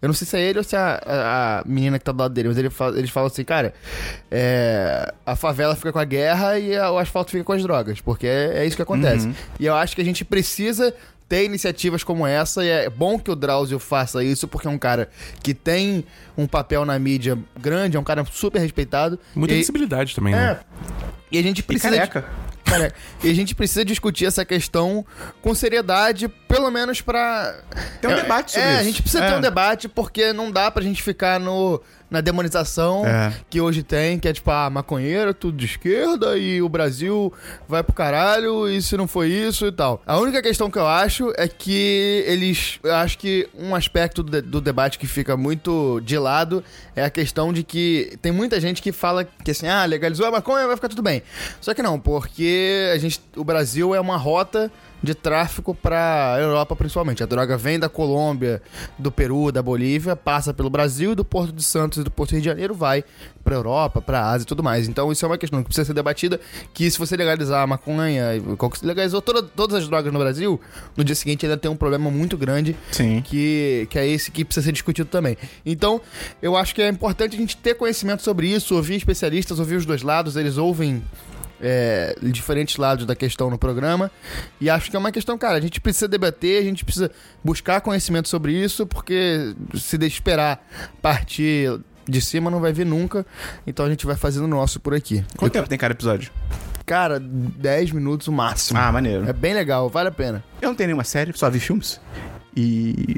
Eu 0.01 0.09
não 0.09 0.15
sei 0.15 0.27
se 0.27 0.37
é 0.37 0.41
ele 0.41 0.59
ou 0.59 0.65
se 0.65 0.75
é 0.77 0.79
a, 0.79 1.01
a- 1.07 1.59
a 1.61 1.63
menina 1.67 1.99
que 1.99 2.05
tá 2.05 2.13
do 2.13 2.19
lado 2.19 2.33
dele, 2.35 2.49
mas 2.49 2.57
ele 2.59 2.71
fala, 2.71 2.99
eles 2.99 3.11
falam 3.11 3.27
assim, 3.27 3.45
cara, 3.45 3.75
é, 4.31 5.13
a 5.25 5.37
favela 5.37 5.75
fica 5.77 5.93
com 5.93 5.99
a 5.99 6.05
guerra 6.05 6.59
e 6.59 6.77
a- 6.77 6.91
o 6.91 6.99
asfalto 6.99 7.31
fica 7.31 7.45
com 7.45 7.53
as 7.53 7.63
drogas, 7.63 8.01
porque 8.01 8.27
é, 8.27 8.59
é 8.59 8.67
isso 8.67 8.77
que 8.77 8.83
acontece. 8.83 9.31
E 9.59 9.67
eu 9.67 9.75
acho 9.75 9.95
que 9.95 10.03
a 10.03 10.05
gente 10.05 10.25
precisa 10.25 10.95
ter 11.29 11.45
iniciativas 11.45 12.05
como 12.05 12.27
essa 12.27 12.65
e 12.65 12.69
é 12.69 12.91
bom 12.91 13.19
que 13.19 13.31
o 13.31 13.35
Drauzio 13.35 13.79
faça 13.79 14.23
isso 14.23 14.47
porque 14.47 14.69
é 14.69 14.71
um 14.71 14.77
cara 14.79 15.09
que 15.43 15.55
tem 15.55 16.05
um 16.37 16.47
papel 16.47 16.85
na 16.85 16.99
mídia 16.99 17.39
grande, 17.59 17.97
é 17.97 18.01
um 18.01 18.05
cara 18.05 18.25
super 18.31 18.61
respeitado. 18.61 19.19
Muita 19.35 19.55
e, 19.55 19.59
visibilidade 19.59 20.15
também, 20.15 20.35
é, 20.35 20.37
né? 20.37 20.61
e 21.33 21.39
a 21.39 21.43
gente 21.43 21.61
E 21.61 21.63
precisa 21.63 21.93
de- 21.93 21.97
careca. 21.99 22.29
Careca. 22.65 22.97
E 23.23 23.31
a 23.31 23.35
gente 23.35 23.55
precisa 23.55 23.85
discutir 23.85 24.27
essa 24.27 24.45
questão 24.45 25.05
com 25.43 25.55
seriedade, 25.55 26.29
pelo 26.29 26.71
menos 26.71 27.01
pra. 27.01 27.55
Tem 28.01 28.11
um 28.11 28.15
É, 28.15 28.23
debate 28.23 28.53
sobre 28.53 28.67
é, 28.69 28.73
isso. 28.73 28.81
a 28.81 28.85
gente 28.85 29.03
precisa 29.03 29.23
ter 29.27 29.33
É. 29.33 29.37
um 29.37 29.41
debate, 29.41 29.89
porque 29.89 30.33
não 30.33 30.51
dá 30.51 30.71
pra 30.71 30.83
gente 30.83 31.03
ficar 31.03 31.39
no, 31.39 31.81
na 32.15 32.21
demonização 32.23 33.05
É. 33.07 33.33
que 33.51 33.61
hoje 33.61 33.83
tem, 33.83 34.19
que 34.19 34.27
é 34.29 34.33
tipo, 34.33 34.51
ah, 34.51 34.71
maconheiro, 34.71 35.35
tudo 35.35 35.57
de 35.59 35.67
esquerda, 35.67 36.39
e 36.39 36.63
o 36.63 36.69
Brasil 36.69 37.33
vai 37.69 37.83
pro 37.83 37.93
caralho, 37.93 38.69
e 38.69 38.81
se 38.81 38.97
não 38.97 39.07
foi 39.07 39.29
isso 39.29 39.67
e 39.67 39.73
tal. 39.73 40.01
A 40.07 40.17
única 40.19 40.41
questão 40.41 40.71
que 40.71 40.79
eu 40.79 40.87
acho 40.87 41.33
é 41.37 41.47
que 41.49 42.25
eles. 42.27 42.79
Eu 42.83 42.95
acho 42.95 43.19
que 43.19 43.49
um 43.55 43.75
aspecto 43.75 44.23
do, 44.23 44.31
de- 44.31 44.43
do 44.49 44.61
debate 44.61 44.99
que 44.99 45.07
fica 45.07 45.37
muito 45.37 46.01
de 46.05 46.17
lado 46.17 46.63
é 46.97 47.05
a 47.05 47.11
questão 47.11 47.53
de 47.53 47.63
que 47.63 48.17
tem 48.23 48.31
muita 48.33 48.61
gente 48.61 48.81
que 48.81 48.93
fala 48.93 49.25
que 49.25 49.51
assim, 49.51 49.67
ah, 49.69 49.85
legalizou 49.85 50.27
a 50.27 50.31
maconha, 50.31 50.67
vai 50.67 50.77
ficar 50.77 50.89
tudo 50.89 51.03
bem. 51.03 51.23
Só 51.61 51.75
que 51.75 51.83
não, 51.83 51.99
porque 51.99 52.91
a 52.95 52.99
gente, 52.99 53.21
o 53.37 53.43
Brasil 53.45 53.95
é 53.95 54.01
uma 54.01 54.17
rota 54.17 54.71
de 55.05 55.15
tráfico 55.15 55.75
pra 55.75 56.37
Europa 56.41 56.75
principalmente. 56.75 57.23
A 57.23 57.27
droga 57.27 57.57
vem 57.57 57.79
da 57.79 57.89
Colômbia, 57.89 58.61
do 58.99 59.13
Peru, 59.13 59.53
da 59.53 59.63
Bolívia, 59.63 60.17
passa 60.17 60.53
pelo 60.55 60.71
Brasil 60.71 61.13
e 61.13 61.15
do 61.15 61.25
Porto 61.25 61.53
de 61.53 61.63
Santos 61.63 61.99
e 61.99 62.03
do 62.05 62.11
Porto 62.11 62.31
do 62.31 62.33
Rio 62.35 62.41
de 62.43 62.49
Janeiro 62.49 62.75
vai 62.75 63.05
pra 63.45 63.55
Europa, 63.55 64.01
pra 64.01 64.31
Ásia 64.31 64.45
e 64.45 64.47
tudo 64.47 64.63
mais. 64.63 64.89
Então 64.89 65.13
isso 65.13 65.25
é 65.25 65.29
uma 65.29 65.37
questão 65.39 65.61
que 65.61 65.67
precisa 65.67 65.85
ser 65.85 65.93
debatida, 65.93 66.41
que 66.73 66.91
se 66.91 66.99
você 66.99 67.17
legalizar 67.17 67.63
a 67.63 67.67
maconha, 67.67 68.25
legalizou 68.83 69.21
toda- 69.21 69.43
todas 69.43 69.77
as 69.83 69.87
drogas 69.89 70.13
no 70.13 70.19
Brasil, 70.19 70.61
no 70.97 71.05
dia 71.05 71.15
seguinte 71.15 71.45
ainda 71.45 71.57
tem 71.59 71.71
um 71.71 71.77
problema 71.77 72.11
muito 72.11 72.37
grande 72.39 72.75
Sim. 72.91 73.21
que, 73.23 73.87
que 73.91 73.99
é 73.99 74.07
esse 74.09 74.31
que 74.31 74.45
precisa 74.45 74.65
ser 74.65 74.73
discutido 74.73 75.09
também. 75.11 75.37
Então, 75.67 76.01
eu 76.41 76.57
acho 76.57 76.75
que 76.75 76.81
é 76.81 76.89
importante 76.89 77.37
a 77.37 77.39
gente 77.39 77.57
ter 77.57 77.75
conhecimento 77.75 78.23
sobre 78.23 78.47
isso, 78.49 78.75
ouvir 78.75 78.95
especialistas, 78.97 79.59
ouvir 79.59 79.77
os 79.77 79.85
dois 79.85 80.03
lados, 80.03 80.37
eles 80.37 80.57
ouvem 80.57 81.03
é, 81.65 82.15
diferentes 82.23 82.77
lados 82.77 83.07
da 83.07 83.17
questão 83.17 83.49
no 83.49 83.59
programa. 83.59 84.11
E 84.61 84.69
acho 84.69 84.91
que 84.91 84.97
é 84.97 84.99
uma 84.99 85.11
questão, 85.11 85.39
cara, 85.39 85.57
a 85.57 85.61
gente 85.61 85.81
precisa 85.81 86.07
debater, 86.07 86.61
a 86.61 86.65
gente 86.65 86.85
precisa 86.85 87.11
buscar 87.43 87.81
conhecimento 87.81 88.29
sobre 88.29 88.53
isso, 88.53 88.87
porque 88.87 89.55
se 89.75 89.97
deixar 89.99 90.15
esperar 90.15 90.67
partir 91.03 91.81
de 92.07 92.21
cima 92.21 92.51
não 92.51 92.61
vai 92.61 92.73
vir 92.73 92.87
nunca. 92.87 93.27
Então 93.67 93.85
a 93.85 93.89
gente 93.89 94.07
vai 94.07 94.17
fazendo 94.17 94.45
o 94.45 94.49
nosso 94.49 94.79
por 94.79 94.95
aqui. 94.95 95.25
Quanto 95.37 95.53
tempo 95.53 95.69
tem 95.69 95.79
cada 95.79 95.93
episódio? 95.93 96.31
Cara, 96.87 97.19
10 97.19 97.93
minutos 97.93 98.29
o 98.29 98.33
máximo. 98.33 98.79
Ah, 98.79 98.93
maneiro. 98.93 99.29
É 99.29 99.33
bem 99.33 99.55
legal, 99.55 99.89
vale 99.89 100.11
a 100.11 100.13
pena. 100.13 100.45
Eu 100.61 100.69
não 100.69 100.77
tenho 100.77 100.89
nenhuma 100.89 101.05
série, 101.05 101.33
só 101.35 101.49
vi 101.49 101.59
filmes. 101.59 102.01
E. 102.55 103.17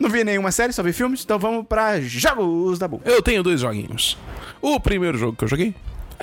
Não 0.00 0.10
vi 0.10 0.24
nenhuma 0.24 0.50
série, 0.50 0.72
só 0.72 0.82
vi 0.82 0.92
filmes, 0.92 1.22
então 1.22 1.38
vamos 1.38 1.66
pra 1.66 2.00
Jogos 2.00 2.78
da 2.78 2.88
Boca. 2.88 3.08
Eu 3.08 3.22
tenho 3.22 3.42
dois 3.42 3.60
joguinhos. 3.60 4.18
O 4.60 4.80
primeiro 4.80 5.16
jogo 5.16 5.36
que 5.36 5.44
eu 5.44 5.48
joguei 5.48 5.74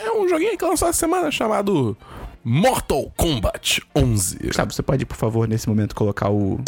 é 0.03 0.11
um 0.11 0.27
joguinho 0.27 0.57
que 0.57 0.65
lançou 0.65 0.87
essa 0.87 0.99
semana 0.99 1.31
chamado 1.31 1.95
Mortal 2.43 3.11
Kombat 3.15 3.81
11. 3.95 4.53
Sabe, 4.53 4.73
você 4.73 4.81
pode, 4.81 5.05
por 5.05 5.15
favor, 5.15 5.47
nesse 5.47 5.69
momento, 5.69 5.95
colocar 5.95 6.29
o. 6.29 6.59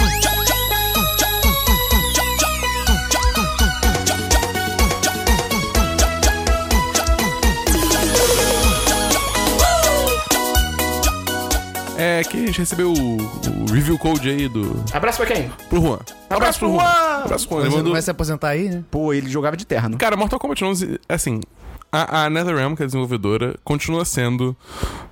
É 11.96 12.22
que 12.22 12.38
a 12.38 12.46
gente 12.48 12.60
recebeu 12.60 12.92
o, 12.92 13.18
o 13.18 13.72
review 13.72 13.98
code 13.98 14.30
aí 14.30 14.48
do. 14.50 14.84
Abraço 14.92 15.20
pra 15.20 15.28
quem? 15.28 15.50
Pro 15.70 15.82
Juan. 15.82 16.00
Abraço 16.30 16.60
pro 16.60 16.70
pro 16.70 16.78
Juan. 16.78 16.84
Juan! 16.84 17.24
Abraço 17.24 17.48
pro 17.48 17.58
Juan. 17.58 17.64
Ele 17.64 17.70
não 17.70 17.78
mandou... 17.78 17.94
vai 17.94 18.02
se 18.02 18.12
aposentar 18.12 18.50
aí, 18.50 18.70
né? 18.70 18.84
Pô, 18.92 19.14
ele 19.14 19.30
jogava 19.30 19.56
de 19.56 19.66
terno. 19.66 19.98
Cara, 19.98 20.18
Mortal 20.18 20.38
Kombat 20.38 20.64
11, 20.64 21.00
assim, 21.08 21.40
a, 21.94 22.26
a 22.26 22.30
NetherRealm, 22.30 22.74
que 22.76 22.82
é 22.82 22.86
a 22.86 22.88
desenvolvedora, 22.88 23.56
continua 23.64 24.04
sendo 24.04 24.58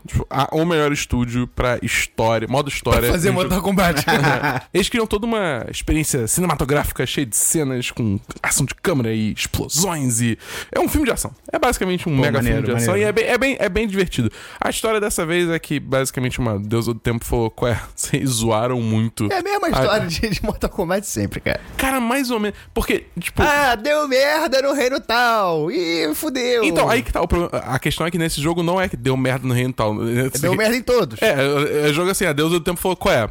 tipo, 0.08 0.26
a- 0.30 0.50
o 0.52 0.66
melhor 0.66 0.92
estúdio 0.92 1.48
pra 1.48 1.78
história, 1.82 2.48
modo 2.48 2.70
história. 2.70 3.10
Fazer 3.12 3.30
em 3.30 3.32
Mortal 3.34 3.58
jogo. 3.58 3.68
Kombat. 3.70 4.04
Eles 4.74 4.90
criam 4.90 5.06
toda 5.06 5.26
uma 5.26 5.66
experiência 5.70 6.28
cinematográfica 6.28 7.06
cheia 7.06 7.26
de 7.26 7.36
cenas 7.38 7.92
com 7.92 8.20
ação 8.42 8.66
de 8.66 8.74
câmera 8.76 9.14
e 9.14 9.32
explosões 9.32 10.22
e... 10.22 10.38
É 10.72 10.80
um 10.80 10.90
filme 10.90 11.06
de 11.06 11.14
ação. 11.14 11.32
É 11.52 11.60
basicamente 11.60 12.10
um 12.10 12.16
mega 12.18 12.40
maneiro, 12.40 12.64
filme 12.66 12.72
de 12.72 12.84
ação 12.84 12.94
maneiro. 12.94 13.08
e 13.08 13.10
é 13.10 13.12
bem, 13.12 13.26
é, 13.26 13.38
bem, 13.38 13.58
é 13.60 13.70
bem 13.70 13.88
divertido. 13.88 14.32
A 14.60 14.70
história 14.70 15.00
dessa 15.00 15.26
vez 15.26 15.50
é 15.50 15.60
que, 15.60 15.80
basicamente, 15.80 16.40
uma 16.40 16.58
deusa 16.58 16.94
do 16.94 17.00
tempo 17.00 17.24
falou, 17.24 17.52
qual 17.52 17.72
é? 17.72 17.80
Vocês 17.96 18.28
zoaram 18.30 18.82
muito. 18.82 19.32
É 19.32 19.38
a 19.38 19.44
mesma 19.44 19.70
história 19.70 20.08
de, 20.08 20.30
de 20.30 20.44
Mortal 20.44 20.70
Kombat 20.70 21.06
sempre, 21.06 21.40
cara. 21.40 21.62
Cara, 21.78 22.00
mais 22.02 22.32
ou 22.32 22.40
menos... 22.40 22.58
Porque, 22.74 23.06
tipo... 23.20 23.42
Ah, 23.44 23.76
deu 23.76 24.08
merda 24.08 24.62
no 24.62 24.74
reino 24.74 25.00
tal. 25.00 25.72
Ih, 25.72 26.14
fudeu. 26.16 26.71
Então, 26.72 26.90
aí 26.90 27.02
que 27.02 27.12
tá 27.12 27.22
o 27.22 27.28
problema. 27.28 27.52
A 27.66 27.78
questão 27.80 28.06
é 28.06 28.12
que 28.12 28.18
nesse 28.18 28.42
jogo 28.42 28.62
não 28.64 28.80
é 28.80 28.88
que 28.90 28.98
deu 28.98 29.16
merda 29.18 29.48
no 29.48 29.54
reino 29.54 29.70
e 29.70 29.74
tal. 29.74 30.10
Esse- 30.10 30.42
Deu 30.42 30.56
merda 30.56 30.76
em 30.76 30.82
todos. 30.82 31.22
É, 31.22 31.36
é, 31.86 31.90
é 31.90 31.94
jogo 31.94 32.10
assim, 32.12 32.26
a 32.26 32.34
deusa 32.34 32.56
do 32.60 32.62
tempo 32.64 32.80
falou, 32.80 32.96
qual 32.96 33.14
é? 33.14 33.30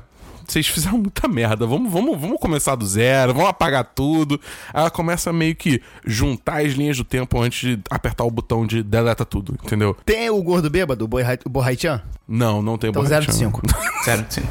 Vocês 0.50 0.66
fizeram 0.66 0.98
muita 0.98 1.28
merda, 1.28 1.66
vamos, 1.66 1.90
vamos, 1.90 2.20
vamos 2.20 2.38
começar 2.40 2.74
do 2.74 2.86
zero, 2.86 3.32
vamos 3.32 3.48
apagar 3.48 3.84
tudo. 3.84 4.40
Aí 4.72 4.80
ela 4.80 4.90
começa 4.90 5.30
a 5.30 5.32
meio 5.32 5.54
que 5.54 5.80
juntar 6.04 6.64
as 6.64 6.72
linhas 6.72 6.96
do 6.96 7.04
tempo 7.04 7.40
antes 7.40 7.60
de 7.60 7.82
apertar 7.88 8.24
o 8.24 8.30
botão 8.30 8.66
de 8.66 8.82
deleta 8.82 9.24
tudo, 9.24 9.56
entendeu? 9.64 9.96
Tem 10.04 10.28
o 10.28 10.42
gordo 10.42 10.68
bêbado, 10.68 11.04
o 11.04 11.10
o 11.44 11.48
Borraichan? 11.48 12.02
Não, 12.26 12.62
não 12.62 12.78
tem 12.78 12.90
Então 12.90 13.02
borracha. 13.02 13.32
0 13.32 13.32
de 13.32 13.34
5. 13.34 13.62
Sério, 14.04 14.26
sim. 14.28 14.42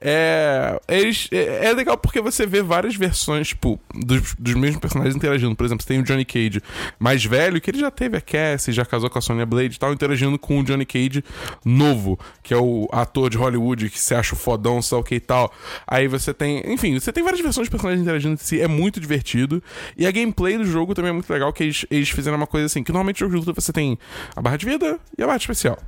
É, 0.00 0.78
eles, 0.86 1.28
é, 1.32 1.66
é 1.66 1.72
legal 1.72 1.96
porque 1.96 2.20
você 2.20 2.46
vê 2.46 2.62
várias 2.62 2.94
versões, 2.94 3.48
tipo, 3.48 3.80
dos, 3.94 4.34
dos 4.38 4.54
mesmos 4.54 4.80
personagens 4.80 5.16
interagindo. 5.16 5.56
Por 5.56 5.64
exemplo, 5.64 5.82
você 5.82 5.88
tem 5.88 6.00
o 6.00 6.02
Johnny 6.02 6.24
Cage 6.24 6.62
mais 6.98 7.24
velho, 7.24 7.60
que 7.60 7.70
ele 7.70 7.78
já 7.78 7.90
teve 7.90 8.18
a 8.18 8.20
Cassie, 8.20 8.72
já 8.72 8.84
casou 8.84 9.08
com 9.08 9.18
a 9.18 9.22
Sonya 9.22 9.46
Blade 9.46 9.76
e 9.76 9.78
tal, 9.78 9.92
interagindo 9.92 10.38
com 10.38 10.60
o 10.60 10.62
Johnny 10.62 10.84
Cage 10.84 11.24
novo, 11.64 12.18
que 12.42 12.52
é 12.52 12.56
o 12.58 12.86
ator 12.92 13.30
de 13.30 13.38
Hollywood 13.38 13.88
que 13.88 13.98
se 13.98 14.14
acha 14.14 14.34
o 14.34 14.38
fodão, 14.38 14.78
o 14.78 15.02
que 15.02 15.16
e 15.16 15.20
tal. 15.26 15.52
Aí 15.86 16.08
você 16.08 16.32
tem, 16.32 16.62
enfim, 16.72 16.98
você 16.98 17.12
tem 17.12 17.22
várias 17.22 17.42
versões 17.42 17.66
de 17.66 17.70
personagens 17.70 18.02
interagindo 18.02 18.34
entre 18.34 18.46
si, 18.46 18.60
é 18.60 18.68
muito 18.68 18.98
divertido. 18.98 19.62
E 19.96 20.06
a 20.06 20.10
gameplay 20.10 20.56
do 20.56 20.64
jogo 20.64 20.94
também 20.94 21.10
é 21.10 21.12
muito 21.12 21.30
legal, 21.30 21.52
que 21.52 21.64
eles, 21.64 21.84
eles 21.90 22.08
fizeram 22.08 22.36
uma 22.36 22.46
coisa 22.46 22.66
assim, 22.66 22.82
que 22.82 22.92
normalmente 22.92 23.22
no 23.22 23.28
jogo 23.28 23.40
de 23.42 23.48
luta 23.48 23.60
você 23.60 23.72
tem 23.72 23.98
a 24.34 24.40
barra 24.40 24.56
de 24.56 24.66
vida 24.66 24.98
e 25.18 25.22
a 25.22 25.26
barra 25.26 25.38
especial 25.38 25.78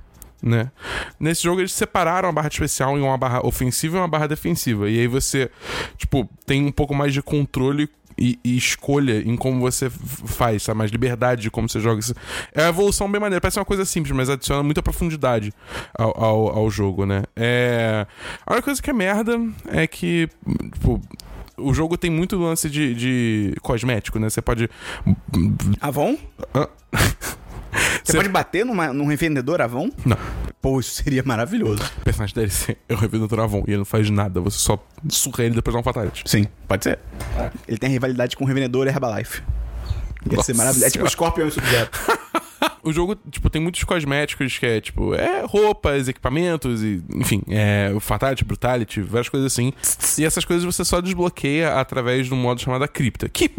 né? 0.42 0.70
Nesse 1.18 1.42
jogo 1.42 1.60
eles 1.60 1.72
separaram 1.72 2.28
a 2.28 2.32
barra 2.32 2.48
especial 2.48 2.96
em 2.96 3.02
uma 3.02 3.18
barra 3.18 3.44
ofensiva 3.44 3.96
e 3.96 4.00
uma 4.00 4.08
barra 4.08 4.26
defensiva. 4.26 4.88
E 4.88 5.00
aí 5.00 5.06
você, 5.06 5.50
tipo, 5.96 6.28
tem 6.46 6.64
um 6.64 6.72
pouco 6.72 6.94
mais 6.94 7.12
de 7.12 7.22
controle 7.22 7.88
e, 8.18 8.38
e 8.44 8.56
escolha 8.56 9.22
em 9.24 9.36
como 9.36 9.60
você 9.60 9.88
faz, 9.90 10.62
sabe? 10.64 10.78
Mais 10.78 10.90
liberdade 10.90 11.42
de 11.42 11.50
como 11.50 11.68
você 11.68 11.80
joga. 11.80 12.00
Isso- 12.00 12.14
É 12.54 12.62
uma 12.62 12.68
evolução 12.70 13.10
bem 13.10 13.20
maneira. 13.20 13.40
Parece 13.40 13.58
uma 13.58 13.64
coisa 13.64 13.84
simples, 13.84 14.14
mas 14.14 14.28
adiciona 14.28 14.62
muita 14.62 14.82
profundidade 14.82 15.52
ao, 15.96 16.22
ao, 16.24 16.48
ao 16.58 16.70
jogo, 16.70 17.06
né? 17.06 17.22
É... 17.36 18.06
A 18.46 18.52
única 18.52 18.64
coisa 18.64 18.82
que 18.82 18.90
é 18.90 18.92
merda 18.92 19.38
é 19.68 19.86
que, 19.86 20.28
tipo... 20.72 21.00
O 21.60 21.74
jogo 21.74 21.96
tem 21.98 22.08
muito 22.08 22.36
lance 22.38 22.70
de, 22.70 22.94
de 22.94 23.54
cosmético, 23.62 24.16
né? 24.20 24.30
Você 24.30 24.40
pode. 24.40 24.70
Avon? 25.80 26.16
Ah. 26.54 26.68
Você 28.08 28.12
Você- 28.12 28.18
pode 28.18 28.28
bater 28.30 28.64
numa, 28.64 28.90
num 28.92 29.04
revendedor 29.06 29.60
Avon? 29.60 29.90
Não. 30.06 30.16
Pô, 30.62 30.80
isso 30.80 31.02
seria 31.02 31.22
maravilhoso. 31.22 31.82
O 31.98 32.04
personagem 32.04 32.34
DLC 32.34 32.76
é 32.88 32.94
o 32.94 32.96
revendedor 32.96 33.40
Avon 33.40 33.62
e 33.66 33.70
ele 33.72 33.76
não 33.78 33.84
faz 33.84 34.08
nada. 34.08 34.40
Você 34.40 34.58
só 34.58 34.82
surra 35.10 35.44
ele 35.44 35.52
e 35.52 35.56
depois 35.56 35.74
dá 35.74 35.80
um 35.80 35.84
fatality. 35.84 36.22
Sim, 36.26 36.46
pode 36.66 36.84
ser. 36.84 36.98
Ele 37.68 37.76
tem 37.76 37.90
rivalidade 37.90 38.34
com 38.34 38.44
o 38.44 38.46
revendedor 38.46 38.86
Herbalife. 38.88 39.42
Ia 40.26 40.36
Nossa 40.36 40.46
ser 40.46 40.56
maravilhoso. 40.56 40.86
É 40.86 40.90
tipo 40.90 41.08
Senhora. 41.08 41.10
Scorpion 41.10 41.46
e 41.48 41.50
Sub-Zero. 41.50 41.90
O 42.82 42.92
jogo, 42.92 43.14
tipo, 43.30 43.50
tem 43.50 43.60
muitos 43.60 43.84
cosméticos 43.84 44.56
que 44.56 44.64
é, 44.64 44.80
tipo, 44.80 45.14
é 45.14 45.44
roupas, 45.44 46.08
equipamentos 46.08 46.82
e, 46.82 47.02
enfim, 47.14 47.42
é 47.48 47.92
o 47.94 48.00
Fatality, 48.00 48.44
Brutality, 48.44 49.00
várias 49.02 49.28
coisas 49.28 49.52
assim. 49.52 49.72
E 50.16 50.24
essas 50.24 50.44
coisas 50.44 50.64
você 50.64 50.84
só 50.84 51.00
desbloqueia 51.00 51.74
através 51.78 52.26
de 52.26 52.34
um 52.34 52.36
modo 52.36 52.60
chamado 52.60 52.88
Cripta. 52.88 53.28
Que 53.28 53.50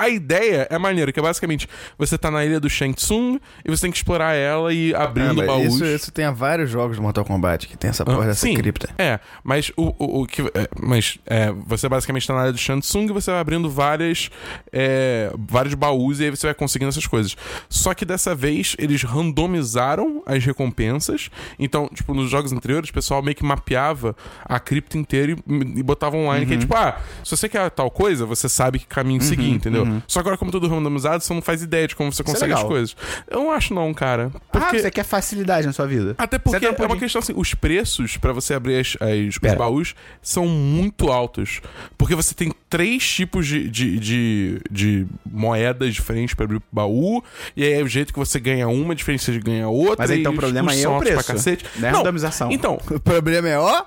a 0.00 0.08
ideia 0.08 0.66
é 0.70 0.78
maneira, 0.78 1.12
que 1.12 1.20
é 1.20 1.22
basicamente 1.22 1.68
você 1.98 2.16
tá 2.16 2.30
na 2.30 2.44
ilha 2.44 2.58
do 2.58 2.68
Shang 2.70 2.94
Tsung 2.94 3.38
e 3.64 3.70
você 3.70 3.82
tem 3.82 3.90
que 3.90 3.96
explorar 3.98 4.34
ela 4.34 4.72
e 4.72 4.94
abrindo 4.94 5.44
baús. 5.44 5.74
isso, 5.74 5.84
isso 5.84 6.12
tem 6.12 6.24
a 6.24 6.30
vários 6.30 6.70
jogos 6.70 6.96
do 6.96 7.02
Mortal 7.02 7.24
Kombat 7.24 7.66
que 7.68 7.76
tem 7.76 7.90
essa 7.90 8.04
porra 8.04 8.24
Ah, 8.24 8.26
dessa 8.28 8.46
sim. 8.46 8.54
cripta. 8.54 8.88
É, 8.98 9.20
mas 9.44 9.70
o, 9.76 9.94
o, 9.98 10.22
o 10.22 10.26
que. 10.26 10.42
é, 10.42 10.68
mas 10.80 11.18
é, 11.26 11.52
você 11.66 11.88
basicamente 11.88 12.26
tá 12.26 12.34
na 12.34 12.40
área 12.40 12.52
do 12.52 12.58
Shansung 12.58 13.04
e 13.10 13.12
você 13.12 13.30
vai 13.30 13.40
abrindo 13.40 13.68
várias. 13.70 14.30
é, 14.72 15.32
vários 15.38 15.74
baús 15.74 16.20
e 16.20 16.24
aí 16.24 16.30
você 16.30 16.46
vai 16.46 16.54
conseguindo 16.54 16.88
essas 16.88 17.06
coisas. 17.06 17.36
Só 17.68 17.92
que 17.94 18.04
dessa 18.04 18.34
vez 18.34 18.74
eles 18.78 19.02
randomizaram 19.02 20.22
as 20.26 20.44
recompensas. 20.44 21.30
Então, 21.58 21.88
tipo, 21.92 22.14
nos 22.14 22.30
jogos 22.30 22.52
anteriores, 22.52 22.90
o 22.90 22.92
pessoal 22.92 23.22
meio 23.22 23.34
que 23.34 23.44
mapeava 23.44 24.14
a 24.44 24.58
cripta 24.60 24.96
inteira 24.96 25.32
e, 25.32 25.78
e 25.78 25.82
botava 25.82 26.16
online. 26.16 26.46
Que 26.46 26.54
é 26.54 26.56
tipo, 26.58 26.74
ah, 26.74 26.98
se 27.24 27.36
você 27.36 27.48
quer 27.48 27.70
tal 27.70 27.90
coisa, 27.90 28.24
você 28.26 28.48
sabe 28.48 28.78
que 28.78 28.86
caminho 28.86 29.20
seguir, 29.20 29.50
entendeu? 29.50 29.84
Só 30.06 30.20
que 30.20 30.20
agora, 30.20 30.36
como 30.36 30.50
tudo 30.50 30.68
randomizado, 30.68 31.22
você 31.22 31.32
não 31.34 31.42
faz 31.42 31.62
ideia 31.62 31.86
de 31.88 31.94
como 31.96 32.12
você 32.12 32.22
é 32.22 32.24
consegue 32.24 32.52
as 32.52 32.58
legal. 32.58 32.68
coisas. 32.68 32.96
Eu 33.28 33.40
não 33.40 33.52
acho, 33.52 33.72
não, 33.74 33.92
cara. 33.94 34.30
Porque... 34.52 34.76
Ah, 34.76 34.80
você 34.80 34.90
quer 34.90 35.04
facilidade 35.04 35.66
na 35.66 35.72
sua 35.72 35.86
vida. 35.86 36.14
Até 36.18 36.38
porque 36.38 36.64
é 36.64 36.68
não 36.68 36.74
pode- 36.74 36.92
uma 36.92 36.98
questão 36.98 37.18
assim, 37.20 37.32
os 37.36 37.54
preços 37.54 38.16
pra 38.16 38.32
você 38.32 38.54
abrir 38.54 38.78
as, 38.80 38.96
as- 39.00 39.36
os 39.42 39.54
baús 39.56 39.94
são 40.22 40.46
muito 40.46 41.10
altos. 41.10 41.60
Porque 41.98 42.14
você 42.14 42.34
tem 42.34 42.52
três 42.68 43.06
tipos 43.08 43.46
de, 43.46 43.68
de, 43.68 43.98
de, 43.98 44.60
de 44.70 45.06
moedas 45.30 45.94
diferentes 45.94 46.34
pra 46.34 46.44
abrir 46.44 46.56
o 46.58 46.62
baú, 46.70 47.22
e 47.56 47.64
aí 47.64 47.72
é 47.74 47.82
o 47.82 47.88
jeito 47.88 48.12
que 48.12 48.18
você 48.18 48.38
ganha 48.38 48.68
uma, 48.68 48.92
a 48.92 48.96
diferença 48.96 49.32
de 49.32 49.40
ganhar 49.40 49.68
outra. 49.68 49.96
Mas 49.98 50.10
então 50.10 50.32
o 50.32 50.36
problema 50.36 50.72
aí 50.72 50.82
é 50.82 50.88
o 50.88 50.98
preço. 50.98 51.14
Pra 51.14 51.34
cacete. 51.34 51.64
Não 51.76 51.88
é 51.88 51.92
randomização. 51.92 52.50
Então, 52.52 52.78
O 52.90 53.00
problema 53.00 53.48
é, 53.48 53.58
ó, 53.58 53.84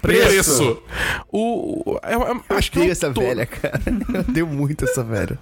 preço. 0.00 0.82
O, 1.30 1.92
o- 1.92 2.00
é- 2.02 2.14
é- 2.14 2.56
acho 2.56 2.70
que 2.72 2.78
Odeio 2.78 2.90
é 2.90 2.90
o 2.90 2.92
essa 2.92 3.10
todo. 3.10 3.24
velha, 3.24 3.46
cara. 3.46 3.80
Eu 4.14 4.20
odeio 4.20 4.46
muito 4.46 4.84
essa 4.84 5.02
velha. 5.04 5.38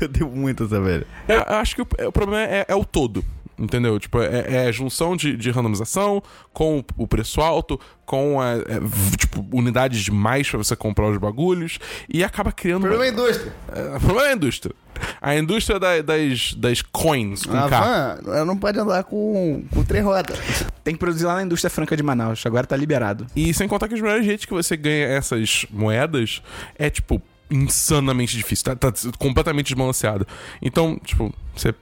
Eu 0.00 0.08
odeio 0.08 0.28
muito 0.28 0.64
essa 0.64 0.80
velha. 0.80 1.06
É, 1.28 1.36
eu 1.36 1.56
acho 1.56 1.74
que 1.76 1.82
o, 1.82 1.86
é, 1.98 2.06
o 2.06 2.12
problema 2.12 2.42
é, 2.44 2.64
é 2.68 2.74
o 2.74 2.84
todo. 2.84 3.24
Entendeu? 3.58 3.98
Tipo, 4.00 4.20
é, 4.20 4.44
é 4.48 4.66
a 4.68 4.72
junção 4.72 5.14
de, 5.16 5.36
de 5.36 5.50
randomização 5.50 6.22
com 6.52 6.82
o 6.96 7.06
preço 7.06 7.40
alto, 7.40 7.78
com 8.06 8.40
a, 8.40 8.52
é, 8.54 8.80
tipo, 9.18 9.46
unidades 9.52 10.00
demais 10.02 10.48
pra 10.48 10.58
você 10.58 10.74
comprar 10.74 11.08
os 11.08 11.18
bagulhos 11.18 11.78
e 12.08 12.24
acaba 12.24 12.50
criando. 12.50 12.84
O 12.84 12.88
problema 12.88 13.06
é 13.06 13.10
uma- 13.10 13.22
a 13.22 13.24
indústria. 13.26 13.52
É, 13.74 13.96
o 13.96 14.00
problema 14.00 14.26
é 14.28 14.30
a 14.30 14.34
indústria. 14.34 14.74
A 15.20 15.36
indústria 15.36 15.78
da- 15.78 16.00
das, 16.02 16.54
das 16.54 16.82
coins 16.82 17.44
com 17.44 17.56
A 17.56 17.68
K. 17.68 17.80
van 17.80 18.32
ela 18.32 18.44
não 18.44 18.56
pode 18.56 18.78
andar 18.78 19.04
com, 19.04 19.62
com 19.72 19.84
três 19.84 20.04
rodas. 20.04 20.38
Tem 20.82 20.94
que 20.94 21.00
produzir 21.00 21.24
lá 21.26 21.34
na 21.36 21.42
indústria 21.42 21.70
franca 21.70 21.96
de 21.96 22.02
Manaus. 22.02 22.44
Agora 22.46 22.66
tá 22.66 22.76
liberado. 22.76 23.26
E 23.36 23.52
sem 23.54 23.68
contar 23.68 23.86
que 23.88 23.94
os 23.94 24.00
melhores 24.00 24.24
jeitos 24.24 24.44
que 24.46 24.52
você 24.52 24.76
ganha 24.76 25.06
essas 25.06 25.66
moedas 25.70 26.42
é, 26.78 26.88
tipo, 26.90 27.20
insanamente 27.52 28.36
difícil. 28.36 28.64
Tá, 28.64 28.76
tá 28.76 28.92
completamente 29.18 29.66
desbalanceado. 29.66 30.26
Então, 30.60 30.98
tipo, 31.04 31.32
você, 31.54 31.74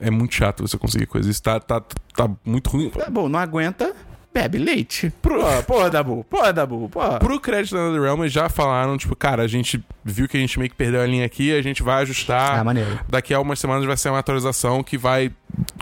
é 0.00 0.10
muito 0.10 0.34
chato 0.34 0.66
você 0.66 0.78
conseguir 0.78 1.06
coisas. 1.06 1.30
Isso 1.30 1.42
tá, 1.42 1.58
tá, 1.58 1.82
tá 2.14 2.30
muito 2.44 2.70
ruim. 2.70 2.90
Tá 2.90 3.10
bom, 3.10 3.28
não 3.28 3.38
aguenta, 3.38 3.94
bebe 4.32 4.58
leite. 4.58 5.10
Pro, 5.22 5.40
porra, 5.66 5.90
Dabu, 5.90 6.24
porra, 6.24 6.52
Dabu, 6.52 6.88
porra. 6.90 7.18
Pro 7.18 7.40
crédito 7.40 7.74
da 7.74 7.86
NetherRealm, 7.86 8.20
eles 8.20 8.32
já 8.32 8.48
falaram, 8.48 8.96
tipo, 8.98 9.16
cara, 9.16 9.42
a 9.42 9.48
gente 9.48 9.82
viu 10.04 10.28
que 10.28 10.36
a 10.36 10.40
gente 10.40 10.58
meio 10.58 10.70
que 10.70 10.76
perdeu 10.76 11.00
a 11.00 11.06
linha 11.06 11.24
aqui, 11.24 11.56
a 11.56 11.62
gente 11.62 11.82
vai 11.82 12.02
ajustar. 12.02 12.60
Ah, 12.60 12.64
maneiro. 12.64 13.00
Daqui 13.08 13.32
a 13.32 13.40
umas 13.40 13.58
semanas 13.58 13.84
vai 13.84 13.96
ser 13.96 14.10
uma 14.10 14.18
atualização 14.18 14.82
que 14.82 14.98
vai, 14.98 15.32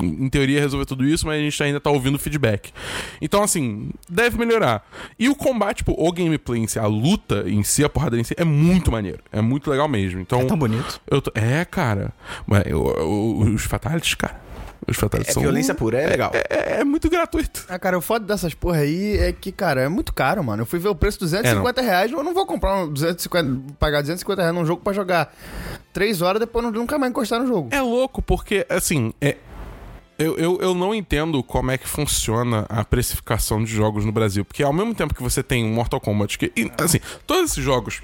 em 0.03 0.29
teoria, 0.29 0.61
resolver 0.61 0.85
tudo 0.87 1.05
isso, 1.05 1.27
mas 1.27 1.39
a 1.39 1.43
gente 1.43 1.63
ainda 1.63 1.81
tá 1.81 1.91
ouvindo 1.91 2.19
feedback. 2.19 2.73
Então, 3.21 3.43
assim, 3.43 3.91
deve 4.09 4.39
melhorar. 4.39 4.87
E 5.19 5.29
o 5.29 5.35
combate, 5.35 5.79
tipo, 5.79 5.95
o 5.97 6.13
gameplay 6.13 6.61
em 6.61 6.67
si, 6.67 6.79
a 6.79 6.87
luta 6.87 7.45
em 7.47 7.63
si, 7.63 7.85
a 7.85 7.89
porrada 7.89 8.19
em 8.19 8.25
si, 8.25 8.35
é 8.37 8.45
muito 8.45 8.91
maneiro. 8.91 9.21
É 9.33 9.41
muito 9.41 9.71
legal 9.71 9.89
mesmo. 9.89 10.21
Então, 10.21 10.41
É 10.41 10.45
tão 10.45 10.57
bonito. 10.57 11.01
eu 11.11 11.21
tô- 11.23 11.33
é 11.35 11.65
cara. 11.65 12.13
Mas 12.47 12.65
eu- 12.67 12.87
eu- 12.97 13.39
os 13.55 13.63
fatalities, 13.65 14.15
cara. 14.15 14.43
Os 14.87 14.99
fatalities 14.99 15.31
É 15.31 15.33
são. 15.33 15.43
violência 15.43 15.75
pura, 15.75 15.99
é 15.99 16.07
legal. 16.07 16.31
É, 16.35 16.81
é 16.81 16.85
muito 16.85 17.09
gratuito. 17.09 17.65
Ah, 17.71 17.79
cara, 17.79 17.97
o 17.97 18.03
foda 18.03 18.27
dessas 18.27 18.53
porra 18.53 18.81
aí 18.81 19.17
é 19.17 19.33
que, 19.33 19.51
cara, 19.51 19.81
é 19.81 19.89
muito 19.89 20.13
caro, 20.13 20.45
mano. 20.45 20.61
Eu 20.63 20.67
fui 20.67 20.79
ver 20.79 20.89
o 20.89 20.95
preço 20.95 21.19
250 21.21 21.81
reais, 21.81 22.13
eu 22.13 22.23
não 22.23 22.35
vou 22.35 22.45
comprar 22.45 22.77
um 22.85 22.93
250, 22.93 23.63
pagar 23.79 24.03
250 24.03 24.43
reais 24.43 24.55
num 24.55 24.67
jogo 24.67 24.83
pra 24.83 24.93
jogar 24.93 25.35
3 25.91 26.21
horas 26.21 26.39
depois 26.39 26.63
não- 26.63 26.71
nunca 26.71 26.99
mais 26.99 27.09
encostar 27.11 27.41
no 27.41 27.47
jogo. 27.47 27.69
É 27.71 27.81
louco, 27.81 28.21
porque, 28.21 28.67
assim, 28.69 29.15
é. 29.23 29.37
Eu, 30.19 30.37
eu, 30.37 30.61
eu 30.61 30.75
não 30.75 30.95
entendo 30.95 31.43
como 31.43 31.71
é 31.71 31.79
que 31.79 31.89
funciona 31.89 32.67
a 32.69 32.85
precificação 32.85 33.65
de 33.65 33.73
jogos 33.73 34.05
no 34.05 34.13
Brasil. 34.13 34.45
Porque 34.45 34.63
ao 34.63 34.73
mesmo 34.73 34.95
tempo 34.95 35.15
que 35.15 35.23
você 35.23 35.43
tem 35.43 35.65
um 35.65 35.73
Mortal 35.73 36.01
Kombat, 36.01 36.39
que. 36.39 36.53
e, 36.57 36.71
Assim, 36.79 37.01
todos 37.27 37.51
esses 37.51 37.65
jogos 37.65 38.01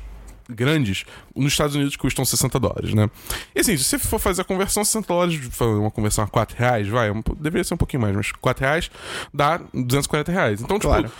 grandes 0.48 1.04
nos 1.34 1.52
Estados 1.52 1.74
Unidos 1.74 1.96
custam 1.96 2.24
60 2.24 2.58
dólares, 2.58 2.94
né? 2.94 3.08
E 3.54 3.60
assim, 3.60 3.76
se 3.76 3.84
você 3.84 3.98
for 3.98 4.18
fazer 4.18 4.42
a 4.42 4.44
conversão, 4.44 4.84
60 4.84 5.06
dólares, 5.06 5.40
uma 5.60 5.90
conversão 5.90 6.24
a 6.24 6.26
4 6.26 6.56
reais, 6.56 6.88
vai, 6.88 7.10
um 7.10 7.22
po- 7.22 7.34
deveria 7.36 7.64
ser 7.64 7.74
um 7.74 7.76
pouquinho 7.76 8.02
mais, 8.02 8.14
mas 8.16 8.32
4 8.32 8.64
reais 8.64 8.90
dá 9.32 9.60
240 9.72 10.32
reais. 10.32 10.60
Então, 10.60 10.78
tipo, 10.78 10.88
Claro. 10.92 11.10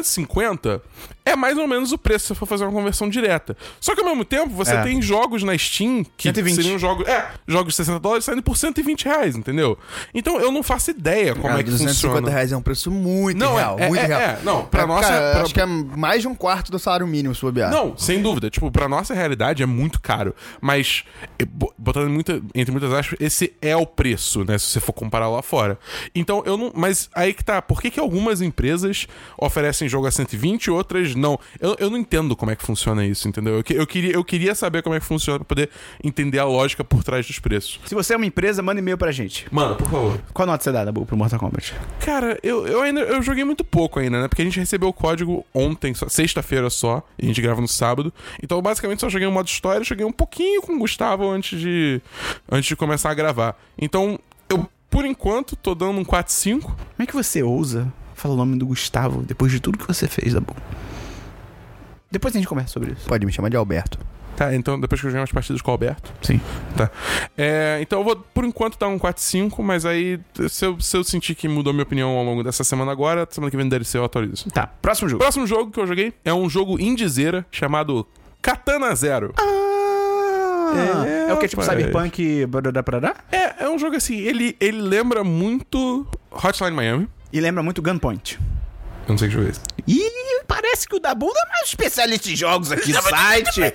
250 0.00 0.82
é 1.24 1.36
mais 1.36 1.56
ou 1.58 1.66
menos 1.66 1.92
o 1.92 1.98
preço 1.98 2.20
se 2.26 2.28
você 2.28 2.34
for 2.34 2.46
fazer 2.46 2.64
uma 2.64 2.72
conversão 2.72 3.08
direta. 3.08 3.56
Só 3.80 3.94
que 3.94 4.00
ao 4.00 4.06
mesmo 4.06 4.24
tempo, 4.24 4.50
você 4.50 4.72
É. 4.74 4.82
tem 4.82 5.00
jogos 5.02 5.42
na 5.42 5.56
Steam 5.56 6.04
que 6.16 6.24
120. 6.28 6.54
seriam 6.56 6.78
jogos. 6.78 7.06
É, 7.06 7.30
jogos 7.46 7.72
de 7.72 7.76
60 7.76 7.98
dólares 8.00 8.24
saindo 8.24 8.42
por 8.42 8.56
120 8.56 9.04
reais, 9.04 9.36
entendeu? 9.36 9.78
Então 10.14 10.40
eu 10.40 10.50
não 10.50 10.62
faço 10.62 10.90
ideia 10.90 11.32
como 11.34 11.48
Cara, 11.48 11.60
é 11.60 11.62
que 11.64 11.70
250 11.70 12.16
funciona. 12.18 12.30
reais 12.30 12.52
é 12.52 12.56
um 12.56 12.62
preço 12.62 12.90
muito 12.90 13.38
Não, 13.38 13.58
é- 13.58 13.62
real, 13.62 13.76
é- 13.78 13.88
muito 13.88 14.00
é- 14.02 14.06
real. 14.06 14.20
é, 14.20 14.38
não, 14.42 14.64
pra 14.66 14.82
É, 14.82 14.86
nossa- 14.86 15.08
Cara, 15.08 15.32
pra- 15.32 15.42
acho 15.42 15.54
que 15.54 15.60
é 15.60 15.66
mais 15.66 16.22
de 16.22 16.28
um 16.28 16.34
quarto 16.34 16.70
do 16.72 16.78
salário 16.78 17.06
mínimo, 17.06 17.34
se 17.34 17.40
bobear. 17.42 17.70
Não, 17.70 17.96
sem 17.96 18.20
dúvida. 18.22 18.50
Tipo, 18.50 18.70
pra 18.70 18.88
nossa 18.88 19.14
realidade, 19.14 19.49
qualidade 19.50 19.62
é 19.62 19.66
muito 19.66 20.00
caro. 20.00 20.34
Mas, 20.60 21.04
eh, 21.38 21.44
bo- 21.44 21.72
botando 21.76 22.08
muita, 22.08 22.40
entre 22.54 22.70
muitas 22.72 22.92
aspas, 22.92 23.18
esse 23.20 23.52
é 23.60 23.76
o 23.76 23.86
preço, 23.86 24.44
né? 24.44 24.58
Se 24.58 24.66
você 24.66 24.80
for 24.80 24.92
comparar 24.92 25.28
lá 25.28 25.42
fora. 25.42 25.78
Então, 26.14 26.42
eu 26.46 26.56
não. 26.56 26.72
Mas 26.74 27.10
aí 27.14 27.34
que 27.34 27.44
tá. 27.44 27.60
Por 27.60 27.80
que, 27.80 27.90
que 27.90 28.00
algumas 28.00 28.40
empresas 28.40 29.06
oferecem 29.38 29.88
jogo 29.88 30.06
a 30.06 30.10
120 30.10 30.66
e 30.66 30.70
outras 30.70 31.14
não? 31.14 31.38
Eu, 31.60 31.76
eu 31.78 31.90
não 31.90 31.98
entendo 31.98 32.34
como 32.36 32.50
é 32.50 32.56
que 32.56 32.64
funciona 32.64 33.04
isso, 33.04 33.28
entendeu? 33.28 33.54
Eu, 33.54 33.64
eu, 33.76 33.86
queria, 33.86 34.12
eu 34.12 34.24
queria 34.24 34.54
saber 34.54 34.82
como 34.82 34.94
é 34.94 35.00
que 35.00 35.06
funciona 35.06 35.38
pra 35.40 35.46
poder 35.46 35.70
entender 36.02 36.38
a 36.38 36.44
lógica 36.44 36.84
por 36.84 37.02
trás 37.04 37.26
dos 37.26 37.38
preços. 37.38 37.80
Se 37.86 37.94
você 37.94 38.14
é 38.14 38.16
uma 38.16 38.26
empresa, 38.26 38.62
manda 38.62 38.80
e-mail 38.80 38.96
pra 38.98 39.10
gente. 39.12 39.46
Mano, 39.50 39.76
por 39.76 39.88
favor. 39.90 40.20
Qual 40.32 40.46
nota 40.46 40.62
você 40.62 40.72
dá, 40.72 40.84
Dabu, 40.84 41.04
pro 41.06 41.16
Mortal 41.16 41.38
Kombat? 41.38 41.74
Cara, 42.00 42.38
eu, 42.42 42.66
eu 42.66 42.82
ainda 42.82 43.00
eu 43.00 43.22
joguei 43.22 43.44
muito 43.44 43.64
pouco 43.64 43.98
ainda, 43.98 44.22
né? 44.22 44.28
Porque 44.28 44.42
a 44.42 44.44
gente 44.44 44.58
recebeu 44.58 44.88
o 44.88 44.92
código 44.92 45.44
ontem, 45.54 45.92
sexta-feira 46.08 46.70
só, 46.70 47.02
e 47.18 47.24
a 47.24 47.28
gente 47.28 47.40
grava 47.40 47.60
no 47.60 47.68
sábado. 47.68 48.12
Então, 48.42 48.58
eu 48.58 48.62
basicamente, 48.62 49.00
só 49.00 49.08
joguei 49.08 49.26
o 49.26 49.32
modo 49.40 49.48
história, 49.48 49.82
joguei 49.84 50.04
um 50.04 50.12
pouquinho 50.12 50.62
com 50.62 50.74
o 50.74 50.78
Gustavo 50.78 51.28
antes 51.28 51.58
de, 51.58 52.00
antes 52.50 52.68
de 52.68 52.76
começar 52.76 53.10
a 53.10 53.14
gravar. 53.14 53.56
Então, 53.78 54.18
eu, 54.48 54.68
por 54.88 55.04
enquanto, 55.04 55.56
tô 55.56 55.74
dando 55.74 55.98
um 55.98 56.04
4-5. 56.04 56.60
Como 56.62 56.76
é 56.98 57.06
que 57.06 57.14
você 57.14 57.42
ousa 57.42 57.92
falar 58.14 58.34
o 58.34 58.36
nome 58.36 58.58
do 58.58 58.66
Gustavo 58.66 59.22
depois 59.22 59.50
de 59.50 59.60
tudo 59.60 59.78
que 59.78 59.86
você 59.86 60.06
fez, 60.06 60.34
Dabu? 60.34 60.54
Depois 62.10 62.34
a 62.34 62.38
gente 62.38 62.48
conversa 62.48 62.72
sobre 62.72 62.92
isso. 62.92 63.06
Pode 63.06 63.24
me 63.24 63.32
chamar 63.32 63.48
de 63.48 63.56
Alberto. 63.56 63.98
Tá, 64.36 64.54
então 64.54 64.80
depois 64.80 64.98
que 65.00 65.06
eu 65.06 65.10
joguei 65.10 65.20
umas 65.20 65.30
partidas 65.30 65.60
com 65.60 65.70
o 65.70 65.72
Alberto. 65.72 66.12
Sim. 66.22 66.40
Tá. 66.76 66.90
É, 67.36 67.78
então 67.82 68.00
eu 68.00 68.04
vou, 68.04 68.16
por 68.16 68.44
enquanto, 68.44 68.78
dar 68.78 68.88
um 68.88 68.98
4-5, 68.98 69.62
mas 69.62 69.84
aí, 69.84 70.18
se 70.48 70.64
eu, 70.64 70.80
se 70.80 70.96
eu 70.96 71.04
sentir 71.04 71.34
que 71.34 71.46
mudou 71.46 71.72
minha 71.74 71.82
opinião 71.82 72.10
ao 72.10 72.24
longo 72.24 72.42
dessa 72.42 72.64
semana 72.64 72.90
agora, 72.90 73.28
semana 73.30 73.50
que 73.50 73.56
vem 73.56 73.64
no 73.64 73.70
DLC 73.70 73.98
eu 73.98 74.04
atualizo. 74.04 74.50
Tá, 74.50 74.66
próximo 74.66 75.06
O 75.06 75.10
jogo. 75.10 75.22
próximo 75.22 75.46
jogo 75.46 75.70
que 75.70 75.78
eu 75.78 75.86
joguei 75.86 76.14
é 76.24 76.32
um 76.32 76.48
jogo 76.48 76.80
indizeira 76.80 77.44
chamado 77.50 78.06
Katana 78.42 78.94
Zero. 78.94 79.32
Ah, 79.38 81.04
é, 81.28 81.32
o 81.32 81.36
que? 81.38 81.48
Tipo 81.48 81.62
rapaz. 81.62 81.78
Cyberpunk. 81.78 82.46
É, 83.32 83.64
é 83.64 83.68
um 83.68 83.78
jogo 83.78 83.96
assim, 83.96 84.16
ele, 84.18 84.56
ele 84.60 84.80
lembra 84.80 85.22
muito 85.24 86.06
Hotline 86.30 86.70
Miami. 86.74 87.08
E 87.32 87.40
lembra 87.40 87.62
muito 87.62 87.82
Gunpoint. 87.82 88.38
Eu 89.06 89.10
não 89.10 89.18
sei 89.18 89.28
que 89.28 89.34
jogo 89.34 89.46
é 89.46 89.50
esse. 89.50 89.60
E 89.86 90.42
parece 90.46 90.86
que 90.88 90.94
o 90.96 91.00
Dabu 91.00 91.26
é 91.26 91.48
mais 91.48 91.68
especialista 91.68 92.28
em 92.30 92.36
jogos 92.36 92.70
aqui 92.72 92.92
no 92.94 93.02
site. 93.02 93.60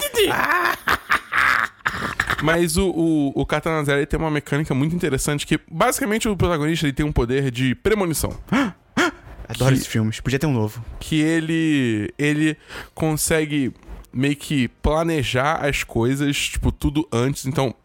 Mas 2.44 2.78
o, 2.78 2.90
o, 2.90 3.32
o 3.42 3.46
Katana 3.46 3.84
Zero 3.84 4.00
ele 4.00 4.06
tem 4.06 4.20
uma 4.20 4.30
mecânica 4.30 4.74
muito 4.74 4.96
interessante 4.96 5.48
que, 5.48 5.60
basicamente, 5.70 6.28
o 6.28 6.36
protagonista 6.36 6.86
ele 6.86 6.94
tem 6.94 7.06
um 7.06 7.12
poder 7.12 7.50
de 7.50 7.74
premonição. 7.76 8.38
adoro 9.48 9.70
Que- 9.72 9.74
esses 9.76 9.88
filmes. 9.88 10.20
Podia 10.20 10.38
ter 10.40 10.46
um 10.46 10.54
novo. 10.54 10.84
que 11.00 11.20
ele 11.22 12.14
ele 12.18 12.58
consegue 12.94 13.74
meio 14.16 14.36
que 14.38 14.70
planejar 14.70 15.66
as 15.66 15.84
coisas, 15.84 16.38
tipo, 16.38 16.72
tudo 16.72 17.06
antes. 17.12 17.46
Então, 17.46 17.76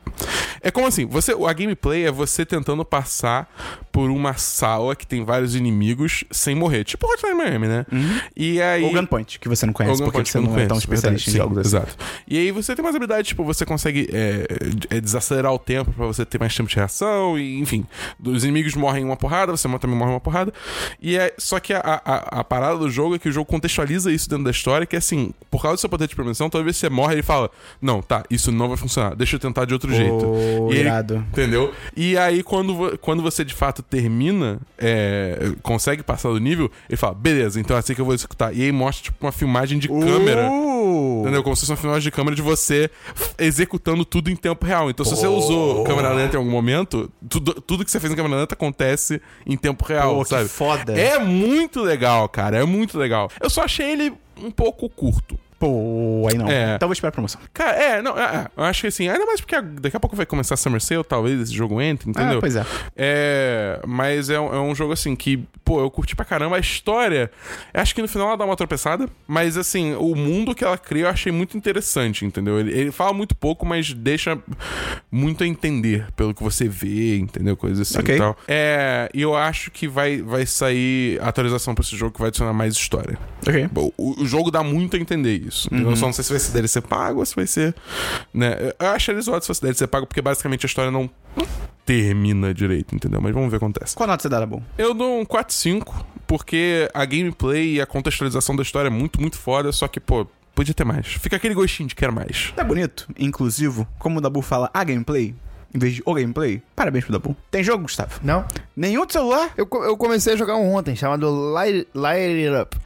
é 0.63 0.71
como 0.71 0.87
assim, 0.87 1.07
você 1.07 1.33
a 1.33 1.53
gameplay 1.53 2.07
é 2.07 2.11
você 2.11 2.45
tentando 2.45 2.85
passar 2.85 3.51
por 3.91 4.11
uma 4.11 4.35
sala 4.35 4.95
que 4.95 5.07
tem 5.07 5.25
vários 5.25 5.55
inimigos 5.55 6.25
sem 6.31 6.55
morrer, 6.55 6.85
tipo 6.85 7.07
Hotline 7.07 7.35
Miami, 7.35 7.67
né? 7.67 7.87
E 8.37 8.61
aí 8.61 8.85
Ou 8.85 8.93
Gunpoint, 8.93 9.39
que 9.39 9.49
você 9.49 9.67
não 9.67 9.73
conhece, 9.73 10.03
porque 10.03 10.19
Gunpoint, 10.19 10.31
você 10.31 10.39
eu 10.39 10.43
não, 10.43 10.51
é 10.51 10.67
tão 10.67 10.69
conheço, 10.69 10.87
especialista 10.87 11.31
verdade, 11.31 11.31
em 11.31 11.55
jogos 11.55 11.71
sim, 11.71 11.77
assim. 11.77 11.87
Exato. 11.87 12.05
E 12.27 12.39
aí 12.39 12.51
você 12.51 12.75
tem 12.75 12.85
umas 12.85 12.95
habilidades, 12.95 13.29
tipo, 13.29 13.45
você 13.45 13.65
consegue 13.65 14.09
é, 14.13 14.47
é, 14.91 15.01
desacelerar 15.01 15.53
o 15.53 15.59
tempo 15.59 15.93
pra 15.93 16.07
você 16.07 16.25
ter 16.25 16.39
mais 16.39 16.55
tempo 16.55 16.69
de 16.69 16.77
reação, 16.77 17.39
e 17.39 17.59
enfim. 17.59 17.87
Os 18.23 18.45
inimigos 18.45 18.75
morrem 18.75 19.05
uma 19.05 19.17
porrada, 19.17 19.53
você 19.53 19.69
também 19.79 19.97
morre 19.97 20.11
uma 20.11 20.21
porrada. 20.21 20.53
E 21.01 21.17
é, 21.17 21.35
só 21.39 21.59
que 21.59 21.73
a, 21.73 21.81
a, 21.81 22.41
a 22.41 22.45
parada 22.45 22.79
do 22.79 22.91
jogo 22.91 23.15
é 23.17 23.19
que 23.19 23.29
o 23.29 23.33
jogo 23.33 23.47
contextualiza 23.47 24.13
isso 24.13 24.29
dentro 24.29 24.45
da 24.45 24.51
história, 24.51 24.87
que 24.87 24.97
é 24.97 24.99
assim, 24.99 25.33
por 25.51 25.63
causa 25.63 25.77
do 25.77 25.81
seu 25.81 25.89
poder 25.89 26.07
de 26.07 26.15
premonição, 26.15 26.51
toda 26.51 26.63
vez 26.63 26.77
que 26.77 26.81
você 26.81 26.91
morre, 26.91 27.15
ele 27.15 27.23
fala: 27.23 27.51
Não, 27.81 28.03
tá, 28.03 28.25
isso 28.31 28.53
não 28.53 28.69
vai 28.69 28.77
funcionar, 28.77 29.15
deixa 29.15 29.37
eu 29.37 29.41
tentar 29.41 29.65
de 29.65 29.73
outro 29.73 29.93
jeito. 29.93 30.27
Ô, 30.59 30.73
E 30.73 30.77
ele-. 30.79 30.91
Entendeu? 31.31 31.73
E 31.97 32.17
aí, 32.17 32.43
quando, 32.43 32.99
quando 32.99 33.23
você 33.23 33.45
de 33.45 33.55
fato 33.55 33.83
termina, 33.83 34.61
é, 34.79 35.53
consegue 35.63 36.03
passar 36.03 36.31
do 36.31 36.39
nível, 36.39 36.71
ele 36.89 36.97
fala, 36.97 37.15
beleza, 37.15 37.61
então 37.61 37.77
é 37.77 37.81
assim 37.81 37.95
que 37.95 38.01
eu 38.01 38.05
vou 38.05 38.15
executar. 38.15 38.55
E 38.55 38.63
aí 38.63 38.73
mostra, 38.73 39.05
tipo, 39.05 39.25
uma 39.25 39.33
filmagem 39.33 39.79
de 39.79 39.89
câmera. 39.89 40.49
Uh! 40.51 41.23
Entendeu? 41.23 41.43
Como 41.43 41.55
se 41.55 41.61
fosse 41.61 41.73
uma 41.73 41.77
filmagem 41.77 42.03
de 42.05 42.11
câmera 42.11 42.35
de 42.35 42.43
você 42.43 42.91
executando 43.39 44.05
tudo 44.05 44.31
em 44.31 44.37
tempo 44.37 44.65
real. 44.65 44.91
Então, 44.91 45.05
se 45.05 45.15
você 45.15 45.27
usou 45.27 45.85
câmera 45.85 46.13
lenta 46.13 46.37
em 46.37 46.39
algum 46.39 46.51
momento, 46.51 47.11
tudo, 47.29 47.55
tudo 47.61 47.85
que 47.85 47.91
você 47.91 48.01
fez 48.01 48.13
em 48.13 48.17
câmera 48.17 48.37
lenta 48.41 48.55
acontece 48.55 49.21
em 49.47 49.57
tempo 49.57 49.85
real, 49.85 50.17
Pô, 50.17 50.25
sabe? 50.25 50.49
foda. 50.49 50.99
É 50.99 51.19
muito 51.19 51.81
legal, 51.83 52.29
cara. 52.29 52.59
É 52.59 52.65
muito 52.65 52.99
legal. 52.99 53.31
Eu 53.41 53.51
só 53.51 53.63
achei 53.63 53.91
ele 53.91 54.13
um 54.43 54.51
pouco 54.51 54.89
curto. 54.89 55.39
Pô, 55.61 56.27
aí 56.29 56.37
não. 56.39 56.51
É. 56.51 56.75
Então 56.75 56.89
vou 56.89 56.93
esperar 56.95 57.11
a 57.11 57.13
promoção. 57.13 57.41
Cara, 57.53 57.77
é, 57.77 58.03
não, 58.03 58.19
é, 58.19 58.23
é, 58.25 58.47
eu 58.57 58.65
acho 58.65 58.81
que 58.81 58.87
assim, 58.89 59.09
ainda 59.09 59.25
mais 59.27 59.41
porque 59.43 59.61
daqui 59.61 59.97
a 59.97 60.01
pouco 60.01 60.17
vai 60.17 60.25
começar 60.27 60.55
a 60.55 60.57
Summer 60.57 60.81
Sale, 60.81 61.05
talvez 61.05 61.39
esse 61.39 61.55
jogo 61.55 61.81
entre, 61.83 62.09
entendeu? 62.11 62.39
Ah, 62.39 62.41
pois 62.41 62.57
é. 62.57 62.65
É, 62.97 63.81
mas 63.87 64.31
é, 64.31 64.41
um- 64.41 64.55
é 64.55 64.61
um 64.61 64.75
jogo 64.75 64.93
assim 64.95 65.15
que, 65.15 65.45
pô, 65.65 65.81
eu 65.81 65.91
curti 65.91 66.17
pra 66.17 66.25
caramba. 66.25 66.57
A 66.57 66.59
história, 66.61 67.31
acho 67.75 67.95
que 67.95 68.01
no 68.03 68.09
final 68.09 68.29
ela 68.29 68.37
dá 68.39 68.45
uma 68.47 68.57
tropeçada, 68.57 69.07
mas 69.29 69.57
assim, 69.59 69.95
o 69.95 70.15
mundo 70.15 70.55
que 70.55 70.65
ela 70.65 70.79
cria 70.79 71.03
eu 71.05 71.09
achei 71.09 71.31
muito 71.31 71.57
interessante, 71.57 72.25
entendeu? 72.25 72.59
Ele, 72.59 72.73
ele 72.73 72.91
fala 72.91 73.13
muito 73.13 73.35
pouco, 73.37 73.67
mas 73.67 73.93
deixa 73.93 74.39
muito 75.13 75.45
a 75.45 75.47
entender 75.47 76.07
pelo 76.17 76.33
que 76.35 76.43
você 76.43 76.67
vê, 76.69 77.19
entendeu? 77.19 77.57
Coisas 77.57 77.87
assim 77.89 77.99
Ok. 77.99 78.15
e 78.15 78.19
tal. 78.19 78.37
É, 78.49 79.09
e 79.13 79.21
eu 79.23 79.37
acho 79.37 79.71
que 79.71 79.87
vai, 79.87 80.23
vai 80.23 80.47
sair 80.47 81.21
atualização 81.23 81.75
pra 81.75 81.83
esse 81.85 81.97
jogo 81.97 82.13
que 82.15 82.19
vai 82.21 82.29
adicionar 82.29 82.53
mais 82.55 82.75
história. 82.75 83.19
Ok. 83.47 83.69
O, 83.97 84.23
o 84.23 84.27
jogo 84.27 84.51
dá 84.51 84.63
muito 84.63 84.97
a 84.97 84.99
entender 84.99 85.50
isso. 85.51 85.69
entendeu? 85.69 85.91
Eu 85.91 85.97
só 85.97 86.07
não 86.07 86.13
sei 86.13 86.25
se 86.25 86.31
vai 86.31 86.41
ser 86.41 86.53
DLC 86.53 86.81
pago 86.81 87.21
ou 87.21 87.27
se 87.27 87.35
vai 87.37 87.47
ser. 87.47 87.75
Né? 88.33 88.73
Eu 88.79 88.89
acharia 88.89 89.21
zoado 89.21 89.43
se 89.43 89.47
fosse 89.49 89.61
DLC 89.61 89.87
pago, 89.87 90.07
porque 90.07 90.23
basicamente 90.23 90.65
a 90.65 90.69
história 90.69 90.91
não 90.91 91.11
termina 91.85 92.55
direito, 92.55 92.95
entendeu? 92.95 93.21
Mas 93.21 93.35
vamos 93.35 93.51
ver 93.51 93.57
o 93.57 93.59
que 93.59 93.65
acontece. 93.65 93.95
Qual 93.97 94.07
nota 94.07 94.23
você 94.23 94.29
dá, 94.29 94.41
Dabu? 94.41 94.63
Eu 94.79 94.95
dou 94.95 95.21
um 95.21 95.25
4-5, 95.25 95.93
porque 96.27 96.89
a 96.95 97.05
gameplay 97.05 97.75
e 97.75 97.81
a 97.81 97.87
contextualização 97.87 98.55
da 98.55 98.63
história 98.63 98.89
é 98.89 98.91
muito, 98.91 99.21
muito 99.21 99.37
foda, 99.39 99.73
só 99.73 99.89
que, 99.89 99.99
pô, 99.99 100.27
podia 100.55 100.73
ter 100.75 100.85
mais. 100.85 101.07
Fica 101.07 101.37
aquele 101.37 101.55
gostinho 101.55 101.89
de 101.89 101.95
quero 101.95 102.13
mais. 102.13 102.53
Tá 102.55 102.63
bonito, 102.63 103.09
inclusivo, 103.19 103.87
como 103.99 104.19
o 104.19 104.21
Dabu 104.21 104.41
fala 104.41 104.71
a 104.73 104.85
gameplay, 104.85 105.35
em 105.75 105.79
vez 105.79 105.95
de 105.95 106.03
o 106.05 106.15
gameplay. 106.15 106.63
Parabéns 106.77 107.05
pro 107.05 107.13
Dabu. 107.13 107.37
Tem 107.51 107.65
jogo, 107.65 107.83
Gustavo? 107.83 108.21
Não? 108.23 108.45
Nenhum 108.77 109.07
de 109.07 109.13
celular? 109.13 109.51
Eu, 109.57 109.69
eu 109.83 109.97
comecei 109.97 110.35
a 110.35 110.37
jogar 110.37 110.57
um 110.57 110.75
ontem, 110.75 110.95
chamado 110.95 111.29
Light, 111.53 111.89
Light 111.95 112.47
It 112.47 112.63
Up. 112.63 112.77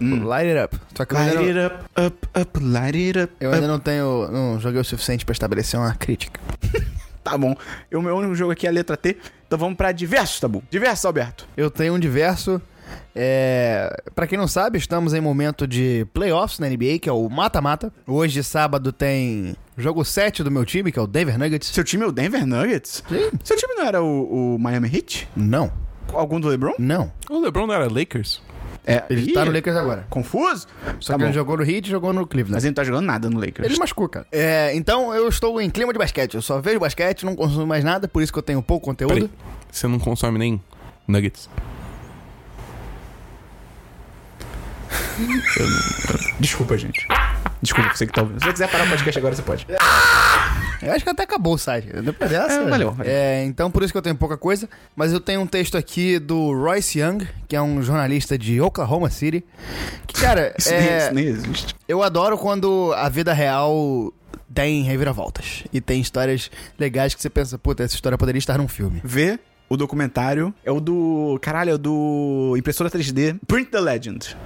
Light 0.00 0.48
It 0.48 0.58
Up. 0.64 0.76
Só 0.96 1.04
que 1.04 1.14
Light 1.14 1.34
não, 1.34 1.42
it 1.42 1.58
up, 1.58 1.84
up, 2.06 2.28
up, 2.40 2.60
light 2.64 2.96
it 2.96 3.18
up. 3.20 3.32
eu 3.40 3.50
up. 3.50 3.56
ainda 3.56 3.68
não 3.68 3.78
tenho. 3.78 4.28
Não 4.30 4.58
joguei 4.60 4.80
o 4.80 4.84
suficiente 4.84 5.24
pra 5.24 5.32
estabelecer 5.32 5.78
uma 5.78 5.94
crítica. 5.94 6.40
Tá 7.24 7.38
bom. 7.38 7.56
O 7.90 8.02
meu 8.02 8.14
único 8.14 8.34
jogo 8.34 8.52
aqui 8.52 8.66
é 8.66 8.68
a 8.68 8.72
letra 8.72 8.98
T. 8.98 9.16
Então 9.46 9.58
vamos 9.58 9.78
pra 9.78 9.92
diversos, 9.92 10.38
Dabu. 10.40 10.62
Diversos, 10.70 11.06
Alberto. 11.06 11.48
Eu 11.56 11.70
tenho 11.70 11.94
um 11.94 11.98
diverso. 11.98 12.60
É... 13.14 14.02
Para 14.14 14.26
quem 14.26 14.36
não 14.36 14.46
sabe, 14.46 14.76
estamos 14.76 15.14
em 15.14 15.22
momento 15.22 15.66
de 15.66 16.06
playoffs 16.12 16.58
na 16.58 16.68
NBA, 16.68 16.98
que 17.00 17.08
é 17.08 17.12
o 17.12 17.26
mata-mata. 17.30 17.90
Hoje, 18.06 18.44
sábado, 18.44 18.92
tem 18.92 19.56
jogo 19.76 20.04
7 20.04 20.42
do 20.42 20.50
meu 20.50 20.66
time, 20.66 20.92
que 20.92 20.98
é 20.98 21.02
o 21.02 21.06
Denver 21.06 21.38
Nuggets. 21.38 21.68
Seu 21.68 21.82
time 21.82 22.04
é 22.04 22.06
o 22.08 22.12
Denver 22.12 22.46
Nuggets? 22.46 23.02
Sim. 23.08 23.30
Seu 23.42 23.56
time 23.56 23.72
não 23.74 23.86
era 23.86 24.02
o, 24.02 24.56
o 24.56 24.58
Miami 24.58 24.90
Heat? 24.94 25.26
Não, 25.34 25.72
Algum 26.12 26.38
do 26.38 26.48
LeBron? 26.48 26.74
não. 26.78 27.10
O 27.30 27.40
LeBron 27.40 27.66
não 27.66 27.74
era 27.74 27.88
Lakers? 27.90 28.42
É. 28.86 29.02
Ele 29.08 29.30
Ih, 29.30 29.32
tá 29.32 29.44
no 29.44 29.52
Lakers 29.52 29.76
agora. 29.76 30.06
Confuso? 30.10 30.66
Só 31.00 31.12
Tá 31.12 31.14
que 31.14 31.18
bom. 31.20 31.24
ele 31.26 31.32
jogou 31.32 31.56
no 31.56 31.62
Heat 31.64 31.86
e 31.86 31.90
jogou 31.90 32.12
no 32.12 32.26
Cleveland. 32.26 32.54
Mas 32.54 32.64
ele 32.64 32.70
não 32.70 32.74
tá 32.74 32.84
jogando 32.84 33.06
nada 33.06 33.30
no 33.30 33.40
Lakers. 33.40 33.68
Ele 33.68 33.78
machucou, 33.78 34.08
cara. 34.08 34.26
É, 34.30 34.74
então 34.76 35.14
eu 35.14 35.28
estou 35.28 35.60
em 35.60 35.70
clima 35.70 35.92
de 35.92 35.98
basquete. 35.98 36.34
Eu 36.34 36.42
só 36.42 36.60
vejo 36.60 36.78
basquete, 36.80 37.24
não 37.24 37.34
consumo 37.34 37.66
mais 37.66 37.82
nada, 37.82 38.06
por 38.06 38.22
isso 38.22 38.32
que 38.32 38.38
eu 38.38 38.42
tenho 38.42 38.62
pouco 38.62 38.84
conteúdo. 38.86 39.14
Peraí. 39.14 39.30
Você 39.72 39.88
não 39.88 39.98
consome 39.98 40.38
nem 40.38 40.60
nuggets? 41.08 41.48
Desculpa, 46.40 46.76
gente. 46.76 47.06
Desculpa, 47.62 47.94
você 47.94 48.06
que 48.06 48.12
tá 48.12 48.22
ouvindo. 48.22 48.40
Se 48.40 48.46
você 48.46 48.52
quiser 48.52 48.70
parar 48.70 48.86
o 48.86 48.90
podcast 48.90 49.18
agora, 49.18 49.34
você 49.34 49.42
pode. 49.42 49.66
Eu 50.84 50.92
acho 50.92 51.04
que 51.04 51.10
até 51.10 51.22
acabou 51.22 51.54
o 51.54 51.58
site. 51.58 51.88
Depois 52.02 52.30
dessa. 52.30 52.52
É, 52.62 52.68
valeu, 52.68 52.92
valeu. 52.92 53.12
É, 53.12 53.44
então 53.44 53.70
por 53.70 53.82
isso 53.82 53.92
que 53.92 53.96
eu 53.98 54.02
tenho 54.02 54.16
pouca 54.16 54.36
coisa. 54.36 54.68
Mas 54.94 55.12
eu 55.12 55.20
tenho 55.20 55.40
um 55.40 55.46
texto 55.46 55.76
aqui 55.76 56.18
do 56.18 56.52
Royce 56.52 56.98
Young, 57.00 57.26
que 57.48 57.56
é 57.56 57.62
um 57.62 57.82
jornalista 57.82 58.36
de 58.38 58.60
Oklahoma 58.60 59.10
City. 59.10 59.44
Que, 60.06 60.20
cara, 60.20 60.54
Isso, 60.58 60.72
é, 60.72 60.98
isso 60.98 61.14
nem 61.14 61.24
existe. 61.26 61.74
eu 61.88 62.02
adoro 62.02 62.36
quando 62.38 62.92
a 62.96 63.08
vida 63.08 63.32
real 63.32 64.12
tem 64.52 64.82
reviravoltas. 64.82 65.64
E 65.72 65.80
tem 65.80 66.00
histórias 66.00 66.50
legais 66.78 67.14
que 67.14 67.20
você 67.20 67.28
pensa, 67.30 67.58
puta, 67.58 67.82
essa 67.82 67.94
história 67.94 68.16
poderia 68.16 68.38
estar 68.38 68.58
num 68.58 68.68
filme. 68.68 69.00
Vê 69.02 69.38
o 69.68 69.76
documentário. 69.76 70.54
É 70.64 70.70
o 70.70 70.80
do. 70.80 71.38
Caralho, 71.40 71.70
é 71.70 71.74
o 71.74 71.78
do. 71.78 72.54
Impressora 72.56 72.90
3D. 72.90 73.38
Print 73.46 73.70
the 73.70 73.80
Legend. 73.80 74.36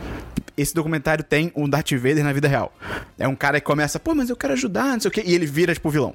Esse 0.57 0.74
documentário 0.74 1.22
tem 1.22 1.52
um 1.54 1.68
Darth 1.68 1.92
Vader 1.92 2.24
na 2.24 2.33
vida 2.33 2.48
real. 2.48 2.74
É 3.16 3.28
um 3.28 3.37
cara 3.37 3.61
que 3.61 3.66
começa, 3.66 4.00
pô, 4.00 4.12
mas 4.12 4.28
eu 4.28 4.37
quero 4.37 4.54
ajudar, 4.54 4.94
não 4.94 5.00
sei 5.00 5.09
o 5.09 5.12
quê. 5.12 5.22
E 5.24 5.33
ele 5.33 5.46
vira, 5.46 5.72
tipo, 5.72 5.88
vilão. 5.88 6.14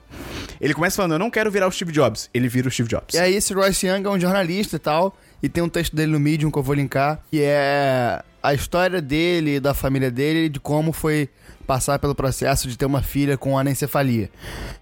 Ele 0.60 0.74
começa 0.74 0.98
falando, 0.98 1.13
eu 1.13 1.20
não 1.20 1.30
quero 1.30 1.50
virar 1.50 1.66
o 1.68 1.72
Steve 1.72 1.94
Jobs. 1.94 2.30
Ele 2.34 2.50
vira 2.50 2.68
o 2.68 2.72
Steve 2.72 2.89
Jobs. 2.89 3.16
E 3.16 3.20
aí 3.20 3.36
esse 3.36 3.54
Royce 3.54 3.88
Young 3.88 4.06
é 4.06 4.10
um 4.10 4.20
jornalista 4.20 4.76
e 4.76 4.80
tal, 4.80 5.18
e 5.42 5.48
tem 5.48 5.63
um 5.63 5.70
texto 5.70 5.96
dele 5.96 6.12
no 6.12 6.20
Medium 6.20 6.52
que 6.52 6.58
eu 6.58 6.63
vou 6.63 6.76
linkar, 6.76 7.24
que 7.32 7.42
é 7.42 8.22
a 8.42 8.54
história 8.54 9.02
dele, 9.02 9.62
da 9.62 9.74
família 9.74 10.12
dele, 10.12 10.50
de 10.50 10.60
como 10.60 10.92
foi 10.92 11.30
passar 11.65 11.99
pelo 11.99 12.13
processo 12.15 12.67
de 12.67 12.78
ter 12.78 12.86
uma 12.86 13.02
filha 13.02 13.38
com 13.38 13.58
anencefalia. 13.58 14.30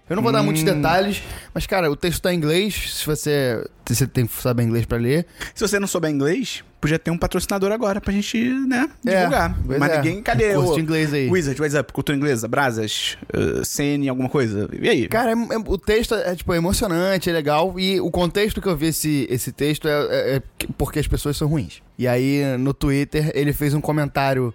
Eu 0.08 0.16
não 0.16 0.22
vou 0.22 0.32
dar 0.32 0.42
muitos 0.42 0.62
detalhes, 0.62 1.22
mas, 1.54 1.66
cara, 1.66 1.90
o 1.90 1.96
texto 1.96 2.20
tá 2.22 2.32
em 2.32 2.36
inglês. 2.36 2.94
Se 2.98 3.06
você, 3.06 3.64
se 3.86 3.94
você 3.96 4.06
tem 4.06 4.26
que 4.26 4.34
saber 4.42 4.62
inglês 4.64 4.84
pra 4.84 4.98
ler. 4.98 5.26
Se 5.54 5.66
você 5.66 5.78
não 5.80 5.86
souber 5.86 6.10
inglês, 6.10 6.62
podia 6.80 6.98
ter 6.98 7.10
um 7.10 7.16
patrocinador 7.16 7.72
agora 7.72 8.00
pra 8.00 8.12
gente, 8.12 8.36
né, 8.66 8.90
É, 9.06 9.16
divulgar. 9.18 9.56
pois 9.64 9.78
Mas 9.78 9.92
é. 9.92 9.96
ninguém. 9.96 10.22
Cadê 10.22 10.54
o. 10.56 10.74
de 10.74 10.80
inglês 10.80 11.14
aí. 11.14 11.30
Wizard, 11.30 11.58
What's 11.60 11.78
Up? 11.78 11.92
Cultura 11.92 12.16
inglesa, 12.18 12.46
Brasas, 12.46 13.16
uh, 13.32 13.64
CN, 13.64 14.08
alguma 14.08 14.28
coisa. 14.28 14.68
E 14.78 14.88
aí? 14.88 15.08
Cara, 15.08 15.30
é- 15.30 15.54
é- 15.54 15.58
o 15.58 15.78
texto 15.78 16.14
é, 16.14 16.34
tipo, 16.34 16.52
é 16.52 16.56
emocionante, 16.58 17.30
é 17.30 17.32
legal. 17.32 17.78
E 17.80 17.98
o 18.00 18.10
contexto 18.10 18.60
que 18.60 18.68
eu 18.68 18.76
vi 18.76 18.88
esse, 18.88 19.26
esse 19.30 19.50
texto 19.52 19.88
é, 19.88 19.92
é- 20.10 20.36
é 20.36 20.42
porque 20.76 20.98
as 20.98 21.06
pessoas 21.08 21.36
são 21.38 21.48
ruins. 21.48 21.80
E 21.98 22.06
aí, 22.06 22.42
no 22.58 22.74
Twitter, 22.74 23.30
ele 23.34 23.52
fez 23.54 23.72
um 23.72 23.80
comentário. 23.80 24.52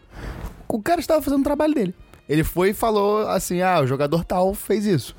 O 0.68 0.82
cara 0.82 1.00
estava 1.00 1.22
fazendo 1.22 1.40
o 1.40 1.44
trabalho 1.46 1.74
dele. 1.74 1.96
Ele 2.28 2.44
foi 2.44 2.70
e 2.70 2.74
falou 2.74 3.28
assim: 3.28 3.62
ah, 3.62 3.80
o 3.82 3.88
jogador 3.88 4.24
tal 4.24 4.54
fez 4.54 4.86
isso. 4.86 5.16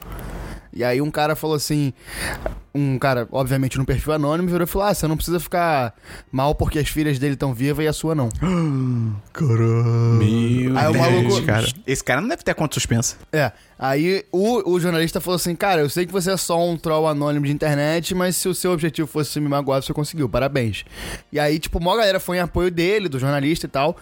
E 0.79 0.85
aí 0.85 1.03
um 1.03 1.11
cara 1.11 1.35
falou 1.35 1.57
assim, 1.57 1.93
um 2.73 2.97
cara, 3.01 3.27
obviamente, 3.33 3.77
no 3.77 3.85
perfil 3.85 4.12
anônimo, 4.12 4.49
virou 4.49 4.62
e 4.64 4.67
falou: 4.71 4.87
Ah, 4.87 4.95
você 4.95 5.09
não 5.09 5.17
precisa 5.17 5.41
ficar 5.41 5.93
mal 6.31 6.55
porque 6.55 6.79
as 6.79 6.88
filhas 6.88 7.19
dele 7.19 7.35
estão 7.35 7.53
vivas 7.53 7.85
e 7.85 7.88
a 7.88 7.93
sua 7.93 8.14
não. 8.14 8.29
Meu 10.19 10.79
Aí 10.79 10.87
o 10.88 10.93
Deus, 10.93 10.97
maluco- 10.97 11.43
cara. 11.47 11.67
Esse 11.87 12.05
cara 12.05 12.21
não 12.21 12.29
deve 12.29 12.43
ter 12.43 12.55
conta 12.55 12.75
suspensa. 12.75 13.17
É. 13.33 13.51
Aí 13.79 14.25
o, 14.33 14.71
o 14.73 14.79
jornalista 14.81 15.21
falou 15.21 15.37
assim: 15.37 15.55
Cara, 15.57 15.81
eu 15.81 15.88
sei 15.91 16.07
que 16.07 16.12
você 16.12 16.31
é 16.31 16.37
só 16.37 16.64
um 16.64 16.77
troll 16.77 17.09
anônimo 17.09 17.47
de 17.47 17.53
internet, 17.53 18.14
mas 18.14 18.37
se 18.37 18.49
o 18.49 18.55
seu 18.55 18.73
objetivo 18.73 19.09
fosse 19.09 19.41
me 19.41 19.49
magoar, 19.49 19.83
você 19.83 19.93
conseguiu, 19.93 20.29
parabéns. 20.29 20.85
E 21.33 21.38
aí, 21.41 21.59
tipo, 21.59 21.79
uma 21.79 21.97
galera 21.97 22.21
foi 22.21 22.37
em 22.37 22.41
apoio 22.41 22.71
dele, 22.71 23.09
do 23.09 23.19
jornalista 23.19 23.67
e 23.67 23.69
tal. 23.69 23.97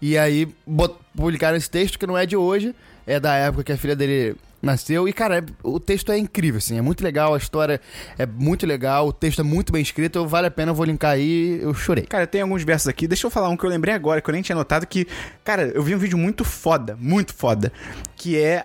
E 0.00 0.16
aí 0.16 0.48
bot- 0.66 0.96
publicaram 1.16 1.56
esse 1.56 1.68
texto 1.70 1.98
que 1.98 2.06
não 2.06 2.16
é 2.16 2.24
de 2.26 2.36
hoje, 2.36 2.74
é 3.06 3.20
da 3.20 3.34
época 3.34 3.64
que 3.64 3.72
a 3.72 3.76
filha 3.76 3.94
dele 3.96 4.36
nasceu. 4.64 5.06
E, 5.08 5.12
cara, 5.12 5.38
é- 5.38 5.44
o 5.62 5.78
texto 5.78 6.10
é 6.10 6.18
incrível, 6.18 6.58
assim, 6.58 6.78
é 6.78 6.82
muito 6.82 7.02
legal, 7.04 7.34
a 7.34 7.38
história 7.38 7.80
é 8.18 8.26
muito 8.26 8.66
legal, 8.66 9.08
o 9.08 9.12
texto 9.12 9.40
é 9.40 9.44
muito 9.44 9.72
bem 9.72 9.82
escrito, 9.82 10.26
vale 10.26 10.46
a 10.46 10.50
pena, 10.50 10.70
eu 10.70 10.74
vou 10.74 10.84
linkar 10.84 11.12
aí, 11.12 11.60
eu 11.62 11.74
chorei. 11.74 12.04
Cara, 12.04 12.26
tem 12.26 12.40
alguns 12.40 12.62
versos 12.62 12.88
aqui. 12.88 13.06
Deixa 13.06 13.26
eu 13.26 13.30
falar 13.30 13.48
um 13.48 13.56
que 13.56 13.64
eu 13.64 13.70
lembrei 13.70 13.94
agora, 13.94 14.20
que 14.20 14.28
eu 14.28 14.32
nem 14.32 14.42
tinha 14.42 14.56
notado, 14.56 14.86
que, 14.86 15.06
cara, 15.44 15.64
eu 15.74 15.82
vi 15.82 15.94
um 15.94 15.98
vídeo 15.98 16.18
muito 16.18 16.44
foda, 16.44 16.96
muito 17.00 17.34
foda, 17.34 17.72
que 18.16 18.38
é 18.40 18.64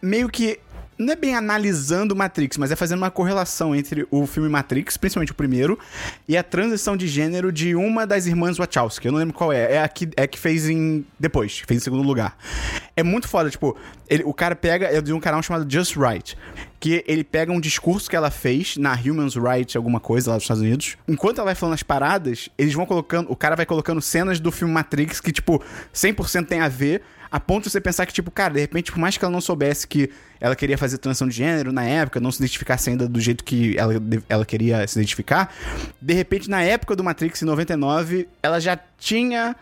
meio 0.00 0.28
que. 0.28 0.58
Não 0.98 1.12
é 1.12 1.16
bem 1.16 1.34
analisando 1.34 2.16
Matrix, 2.16 2.56
mas 2.58 2.72
é 2.72 2.76
fazendo 2.76 2.98
uma 2.98 3.10
correlação 3.10 3.74
entre 3.74 4.06
o 4.10 4.26
filme 4.26 4.48
Matrix, 4.48 4.96
principalmente 4.96 5.30
o 5.30 5.34
primeiro, 5.34 5.78
e 6.26 6.36
a 6.36 6.42
transição 6.42 6.96
de 6.96 7.06
gênero 7.06 7.52
de 7.52 7.74
uma 7.76 8.04
das 8.06 8.26
irmãs 8.26 8.56
Wachowski. 8.56 9.06
Eu 9.06 9.12
não 9.12 9.18
lembro 9.20 9.32
qual 9.34 9.52
é. 9.52 9.74
É 9.74 9.82
a 9.82 9.88
que, 9.88 10.08
é 10.16 10.22
a 10.22 10.26
que 10.26 10.38
fez 10.38 10.68
em. 10.68 11.06
Depois, 11.18 11.60
fez 11.66 11.80
em 11.80 11.84
segundo 11.84 12.02
lugar. 12.02 12.36
É 12.96 13.02
muito 13.04 13.28
foda, 13.28 13.48
tipo, 13.48 13.76
ele- 14.08 14.24
o 14.24 14.34
cara 14.34 14.56
pega. 14.56 14.86
É 14.86 15.00
de 15.00 15.12
um 15.12 15.20
canal 15.20 15.40
chamado 15.42 15.70
Just 15.70 15.94
Right. 15.96 16.36
Que 16.80 17.04
ele 17.06 17.22
pega 17.24 17.52
um 17.52 17.60
discurso 17.60 18.08
que 18.10 18.16
ela 18.16 18.30
fez 18.30 18.76
na 18.76 18.92
Human 18.94 19.28
Rights, 19.28 19.76
alguma 19.76 20.00
coisa 20.00 20.30
lá 20.30 20.36
dos 20.36 20.44
Estados 20.44 20.62
Unidos. 20.62 20.96
Enquanto 21.06 21.38
ela 21.38 21.46
vai 21.46 21.54
falando 21.54 21.74
as 21.74 21.82
paradas, 21.82 22.48
eles 22.58 22.74
vão 22.74 22.86
colocando. 22.86 23.30
O 23.30 23.36
cara 23.36 23.54
vai 23.54 23.66
colocando 23.66 24.00
cenas 24.00 24.40
do 24.40 24.50
filme 24.50 24.72
Matrix 24.74 25.20
que, 25.20 25.30
tipo, 25.32 25.62
100% 25.92 26.46
tem 26.46 26.60
a 26.60 26.68
ver. 26.68 27.02
A 27.30 27.38
ponto 27.40 27.64
de 27.64 27.70
você 27.70 27.80
pensar 27.80 28.06
que, 28.06 28.12
tipo, 28.12 28.30
cara, 28.30 28.54
de 28.54 28.60
repente, 28.60 28.90
por 28.92 28.98
mais 28.98 29.16
que 29.16 29.24
ela 29.24 29.32
não 29.32 29.40
soubesse 29.40 29.86
que 29.86 30.10
ela 30.40 30.54
queria 30.54 30.78
fazer 30.78 30.98
transição 30.98 31.26
de 31.28 31.34
gênero 31.34 31.72
na 31.72 31.82
época, 31.84 32.20
não 32.20 32.30
se 32.30 32.38
identificasse 32.40 32.88
ainda 32.90 33.08
do 33.08 33.20
jeito 33.20 33.42
que 33.42 33.76
ela, 33.76 33.94
ela 34.28 34.46
queria 34.46 34.86
se 34.86 34.96
identificar, 34.98 35.52
de 36.00 36.14
repente, 36.14 36.48
na 36.48 36.62
época 36.62 36.94
do 36.94 37.02
Matrix, 37.02 37.42
em 37.42 37.44
99, 37.44 38.28
ela 38.42 38.60
já 38.60 38.78
tinha, 38.96 39.54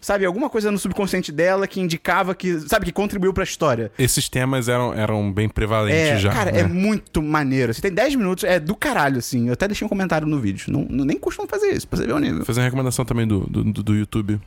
sabe, 0.00 0.24
alguma 0.24 0.48
coisa 0.50 0.70
no 0.70 0.78
subconsciente 0.78 1.30
dela 1.30 1.66
que 1.66 1.80
indicava 1.80 2.34
que, 2.34 2.60
sabe, 2.60 2.86
que 2.86 2.92
contribuiu 2.92 3.32
pra 3.32 3.44
história. 3.44 3.92
Esses 3.98 4.28
temas 4.28 4.68
eram, 4.68 4.92
eram 4.94 5.30
bem 5.32 5.46
É, 5.46 5.48
prevalentes 5.48 6.20
já. 6.22 6.32
cara, 6.32 6.50
né? 6.50 6.60
é 6.60 6.66
muito 6.66 7.22
maneiro. 7.22 7.72
Você 7.74 7.80
tem 7.82 7.92
10 7.92 8.14
minutos, 8.16 8.44
é 8.44 8.58
do 8.58 8.74
caralho, 8.74 9.18
assim. 9.18 9.46
Eu 9.48 9.52
até 9.52 9.68
deixei 9.68 9.84
um 9.84 9.88
comentário 9.88 10.26
no 10.26 10.38
vídeo. 10.40 10.72
Não, 10.72 10.86
não- 10.90 11.04
nem 11.04 11.18
costumo 11.18 11.46
fazer 11.46 11.72
isso, 11.72 11.86
pra 11.86 11.98
você 11.98 12.06
ver 12.06 12.14
o 12.14 12.18
nível. 12.18 12.36
Vou 12.38 12.46
fazer 12.46 12.60
uma 12.60 12.64
recomendação 12.66 13.04
também 13.04 13.26
do, 13.26 13.40
do, 13.40 13.64
do- 13.64 13.94
YouTube, 13.94 14.40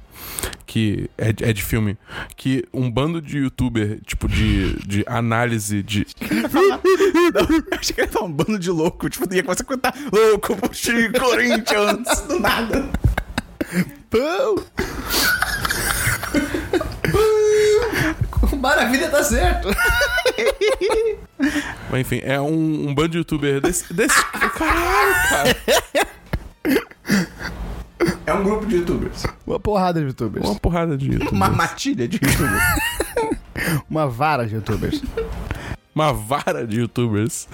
que 0.65 1.09
é, 1.17 1.31
de- 1.31 1.43
é 1.43 1.53
de 1.53 1.63
filme. 1.63 1.97
Que 2.35 2.64
um 2.73 2.89
bando 2.89 3.21
de 3.21 3.37
youtuber, 3.37 3.99
tipo, 4.05 4.27
de, 4.27 4.75
de 4.85 5.03
análise 5.07 5.81
de. 5.83 6.05
Não, 7.33 7.77
achei 7.77 7.95
que 7.95 8.01
ele 8.01 8.07
ia 8.07 8.11
falar 8.11 8.25
um 8.25 8.31
bando 8.31 8.59
de 8.59 8.69
louco. 8.69 9.09
Tipo, 9.09 9.33
ia 9.33 9.43
começar 9.43 9.63
a 9.63 9.65
cantar 9.65 9.93
louco, 10.11 10.55
puxi, 10.55 11.09
Corinthians, 11.09 12.21
do 12.27 12.39
nada. 12.39 12.89
Pão! 14.09 14.55
Maravilha, 18.59 19.09
tá 19.09 19.23
certo. 19.23 19.69
Mas 21.89 22.01
enfim, 22.01 22.21
é 22.23 22.39
um, 22.39 22.89
um 22.89 22.95
bando 22.95 23.09
de 23.09 23.17
youtuber 23.19 23.61
desse. 23.61 23.93
desse 23.93 24.15
caralho, 24.57 25.13
cara. 25.29 25.55
É 28.25 28.33
um 28.33 28.43
grupo 28.43 28.65
de 28.65 28.77
youtubers. 28.77 29.23
Uma 29.45 29.59
porrada 29.59 29.99
de 29.99 30.07
youtubers. 30.07 30.45
Uma 30.45 30.55
porrada 30.59 30.97
de 30.97 31.05
youtubers. 31.05 31.31
Uma 31.31 31.49
matilha 31.49 32.07
de 32.07 32.17
youtubers. 32.17 32.63
Uma 33.89 34.07
vara 34.07 34.45
de 34.45 34.55
youtubers. 34.55 35.01
uma 35.93 36.11
vara 36.13 36.67
de 36.67 36.79
youtubers. 36.81 37.47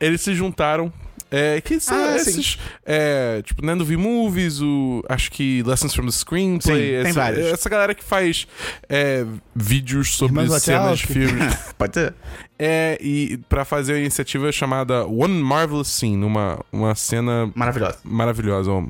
Eles 0.00 0.20
se 0.22 0.34
juntaram. 0.34 0.92
É, 1.30 1.60
que 1.60 1.80
são 1.80 1.96
Ah, 1.96 2.18
sim. 2.18 2.30
esses. 2.30 2.58
É, 2.86 3.42
tipo, 3.42 3.64
Nando 3.64 3.84
V 3.84 3.96
Movies, 3.96 4.60
o. 4.60 5.02
Acho 5.08 5.30
que 5.32 5.62
Lessons 5.64 5.92
from 5.94 6.06
the 6.06 6.12
Screenplay. 6.12 6.60
Sim, 6.96 7.02
tem 7.02 7.10
essa, 7.10 7.12
vários. 7.20 7.46
Essa 7.46 7.68
galera 7.68 7.94
que 7.94 8.04
faz 8.04 8.46
é, 8.88 9.24
vídeos 9.54 10.16
sobre 10.16 10.42
Irmãs 10.42 10.62
cenas 10.62 10.98
de 11.00 11.06
filmes. 11.08 11.54
Pode 11.76 11.94
ser. 11.94 12.14
É, 12.56 12.96
e 13.00 13.36
pra 13.48 13.64
fazer 13.64 13.94
a 13.94 13.98
iniciativa 13.98 14.50
chamada 14.52 15.04
One 15.06 15.42
Marvelous 15.42 15.88
Scene, 15.88 16.24
uma, 16.24 16.60
uma 16.70 16.94
cena 16.94 17.50
Maravilhosa. 17.54 17.98
maravilhosa, 18.04 18.70
ou 18.70 18.88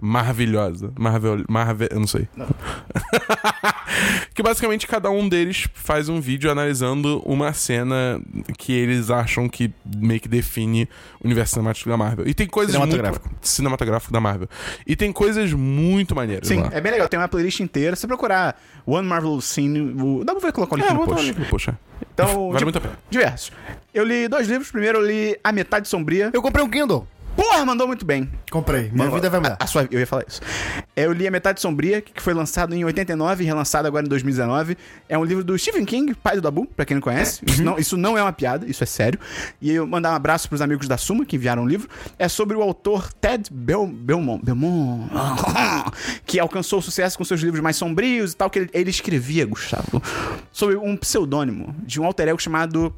maravilhosa, 0.00 0.92
marvel, 0.98 1.44
marvel, 1.48 1.88
eu 1.90 2.00
não 2.00 2.06
sei. 2.06 2.26
que 4.34 4.42
basicamente 4.42 4.86
cada 4.86 5.10
um 5.10 5.28
deles 5.28 5.68
faz 5.74 6.08
um 6.08 6.20
vídeo 6.20 6.50
analisando 6.50 7.20
uma 7.24 7.52
cena 7.52 8.20
que 8.58 8.72
eles 8.72 9.10
acham 9.10 9.48
que 9.48 9.70
meio 9.94 10.20
que 10.20 10.28
define 10.28 10.88
o 11.20 11.26
universo 11.26 11.52
cinemático 11.54 11.88
da 11.90 11.96
Marvel. 11.96 12.26
E 12.26 12.34
tem 12.34 12.46
coisas 12.46 12.72
Cinematográfico. 12.74 13.28
muito 13.28 13.46
cinematográfico 13.48 14.12
da 14.12 14.20
Marvel. 14.20 14.48
E 14.86 14.96
tem 14.96 15.12
coisas 15.12 15.52
muito 15.52 16.14
maneiras 16.14 16.48
Sim, 16.48 16.62
lá. 16.62 16.70
é 16.72 16.80
bem 16.80 16.92
legal. 16.92 17.08
Tem 17.08 17.18
uma 17.20 17.28
playlist 17.28 17.60
inteira. 17.60 17.94
Se 17.94 18.00
você 18.02 18.06
procurar 18.06 18.58
One 18.86 19.06
Marvel 19.06 19.40
Scene, 19.40 19.80
o... 20.02 20.24
dá 20.24 20.32
pra 20.34 20.46
ver 20.46 20.52
colocar 20.52 20.74
o 20.74 20.78
link 20.78 20.88
É, 20.90 20.94
no 20.94 21.04
post. 21.04 21.26
link 21.26 21.38
no 21.38 21.44
post, 21.46 21.70
é. 21.70 21.74
Então, 22.14 22.46
vale 22.48 22.58
tipo, 22.58 22.64
muito 22.64 22.78
a 22.78 22.80
pena. 22.80 22.98
diversos. 23.10 23.52
Eu 23.92 24.04
li 24.04 24.28
dois 24.28 24.48
livros. 24.48 24.70
Primeiro 24.70 24.98
eu 24.98 25.06
li 25.06 25.38
A 25.42 25.52
Metade 25.52 25.88
Sombria. 25.88 26.30
Eu 26.32 26.42
comprei 26.42 26.64
um 26.64 26.68
Kindle. 26.68 27.06
Porra, 27.36 27.64
mandou 27.64 27.86
muito 27.86 28.04
bem. 28.04 28.30
Comprei. 28.50 28.90
Minha 28.92 29.10
vida 29.10 29.30
vai 29.30 29.40
mudar. 29.40 29.56
A, 29.58 29.64
a 29.64 29.66
sua, 29.66 29.88
eu 29.90 29.98
ia 29.98 30.06
falar 30.06 30.24
isso. 30.28 30.40
É, 30.94 31.04
Eu 31.06 31.12
li 31.12 31.26
A 31.26 31.30
Metade 31.30 31.60
Sombria, 31.60 32.02
que 32.02 32.22
foi 32.22 32.34
lançado 32.34 32.74
em 32.74 32.84
89 32.84 33.42
e 33.42 33.46
relançado 33.46 33.88
agora 33.88 34.04
em 34.04 34.08
2019. 34.08 34.76
É 35.08 35.16
um 35.16 35.24
livro 35.24 35.42
do 35.42 35.58
Stephen 35.58 35.84
King, 35.84 36.14
pai 36.14 36.36
do 36.36 36.42
Dabu, 36.42 36.66
pra 36.66 36.84
quem 36.84 36.94
não 36.96 37.00
conhece. 37.00 37.40
Isso 37.46 37.62
não, 37.62 37.78
isso 37.78 37.96
não 37.96 38.18
é 38.18 38.22
uma 38.22 38.32
piada, 38.32 38.66
isso 38.66 38.82
é 38.82 38.86
sério. 38.86 39.18
E 39.60 39.70
eu 39.72 39.86
mandar 39.86 40.12
um 40.12 40.14
abraço 40.14 40.48
pros 40.48 40.60
amigos 40.60 40.86
da 40.86 40.96
Suma, 40.98 41.24
que 41.24 41.36
enviaram 41.36 41.64
o 41.64 41.68
livro. 41.68 41.88
É 42.18 42.28
sobre 42.28 42.56
o 42.56 42.62
autor 42.62 43.12
Ted 43.14 43.48
Bel, 43.50 43.86
Belmont, 43.86 44.44
Belmont, 44.44 45.10
que 46.26 46.38
alcançou 46.38 46.82
sucesso 46.82 47.16
com 47.16 47.24
seus 47.24 47.40
livros 47.40 47.62
mais 47.62 47.76
sombrios 47.76 48.32
e 48.32 48.36
tal, 48.36 48.50
que 48.50 48.58
ele, 48.58 48.70
ele 48.72 48.90
escrevia, 48.90 49.46
Gustavo, 49.46 50.02
sobre 50.52 50.76
um 50.76 50.96
pseudônimo 50.96 51.74
de 51.82 52.00
um 52.00 52.04
alter 52.04 52.28
ego 52.28 52.40
chamado 52.40 52.94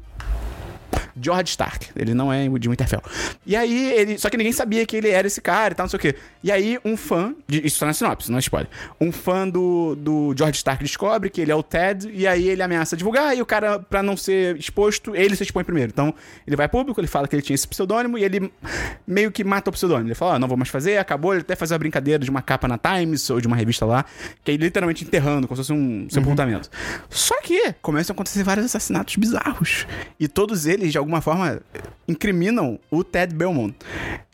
George 1.19 1.49
Stark. 1.49 1.87
Ele 1.95 2.13
não 2.13 2.31
é 2.31 2.47
de 2.47 2.69
Winterfell. 2.69 3.01
E 3.45 3.55
aí, 3.55 3.91
ele. 3.93 4.17
Só 4.17 4.29
que 4.29 4.37
ninguém 4.37 4.53
sabia 4.53 4.85
que 4.85 4.95
ele 4.95 5.09
era 5.09 5.25
esse 5.27 5.41
cara 5.41 5.73
e 5.73 5.75
tal, 5.75 5.85
não 5.85 5.89
sei 5.89 5.97
o 5.97 6.01
quê. 6.01 6.15
E 6.43 6.51
aí, 6.51 6.79
um 6.83 6.97
fã. 6.97 7.33
De, 7.47 7.65
isso 7.65 7.79
tá 7.79 7.85
na 7.85 7.93
sinopse, 7.93 8.29
não 8.29 8.37
é 8.37 8.41
spoiler. 8.41 8.69
Um 8.99 9.11
fã 9.11 9.47
do, 9.47 9.95
do 9.95 10.33
George 10.37 10.57
Stark 10.57 10.83
descobre 10.83 11.29
que 11.29 11.41
ele 11.41 11.51
é 11.51 11.55
o 11.55 11.63
Ted. 11.63 12.09
E 12.13 12.27
aí 12.27 12.49
ele 12.49 12.61
ameaça 12.61 12.97
divulgar. 12.97 13.35
E 13.35 13.41
o 13.41 13.45
cara, 13.45 13.79
pra 13.79 14.03
não 14.03 14.17
ser 14.17 14.57
exposto, 14.57 15.15
ele 15.15 15.35
se 15.35 15.43
expõe 15.43 15.63
primeiro. 15.63 15.91
Então, 15.91 16.13
ele 16.45 16.55
vai 16.55 16.67
público, 16.67 16.99
ele 16.99 17.07
fala 17.07 17.27
que 17.27 17.35
ele 17.35 17.43
tinha 17.43 17.55
esse 17.55 17.67
pseudônimo. 17.67 18.17
E 18.17 18.23
ele 18.23 18.51
meio 19.07 19.31
que 19.31 19.43
mata 19.43 19.69
o 19.69 19.73
pseudônimo. 19.73 20.07
Ele 20.07 20.15
fala: 20.15 20.35
Ó, 20.35 20.39
não 20.39 20.47
vou 20.47 20.57
mais 20.57 20.69
fazer, 20.69 20.97
acabou. 20.97 21.33
Ele 21.33 21.41
até 21.41 21.55
faz 21.55 21.71
uma 21.71 21.77
brincadeira 21.77 22.23
de 22.23 22.29
uma 22.29 22.41
capa 22.41 22.67
na 22.67 22.77
Times 22.77 23.29
ou 23.29 23.39
de 23.39 23.47
uma 23.47 23.55
revista 23.55 23.85
lá. 23.85 24.05
Que 24.43 24.51
é 24.51 24.55
literalmente 24.55 25.03
enterrando, 25.03 25.47
como 25.47 25.55
se 25.55 25.67
fosse 25.67 25.73
um 25.73 26.07
sepultamento. 26.09 26.69
Só 27.09 27.39
que 27.41 27.73
começam 27.81 28.13
a 28.13 28.15
acontecer 28.15 28.43
vários 28.43 28.65
assassinatos 28.65 29.15
bizarros. 29.15 29.87
E 30.19 30.27
todos 30.27 30.65
eles, 30.65 30.91
de 30.91 30.97
alguma 31.05 31.15
alguma 31.15 31.21
forma, 31.21 31.61
incriminam 32.07 32.79
o 32.91 33.03
Ted 33.03 33.33
Belmont. 33.33 33.75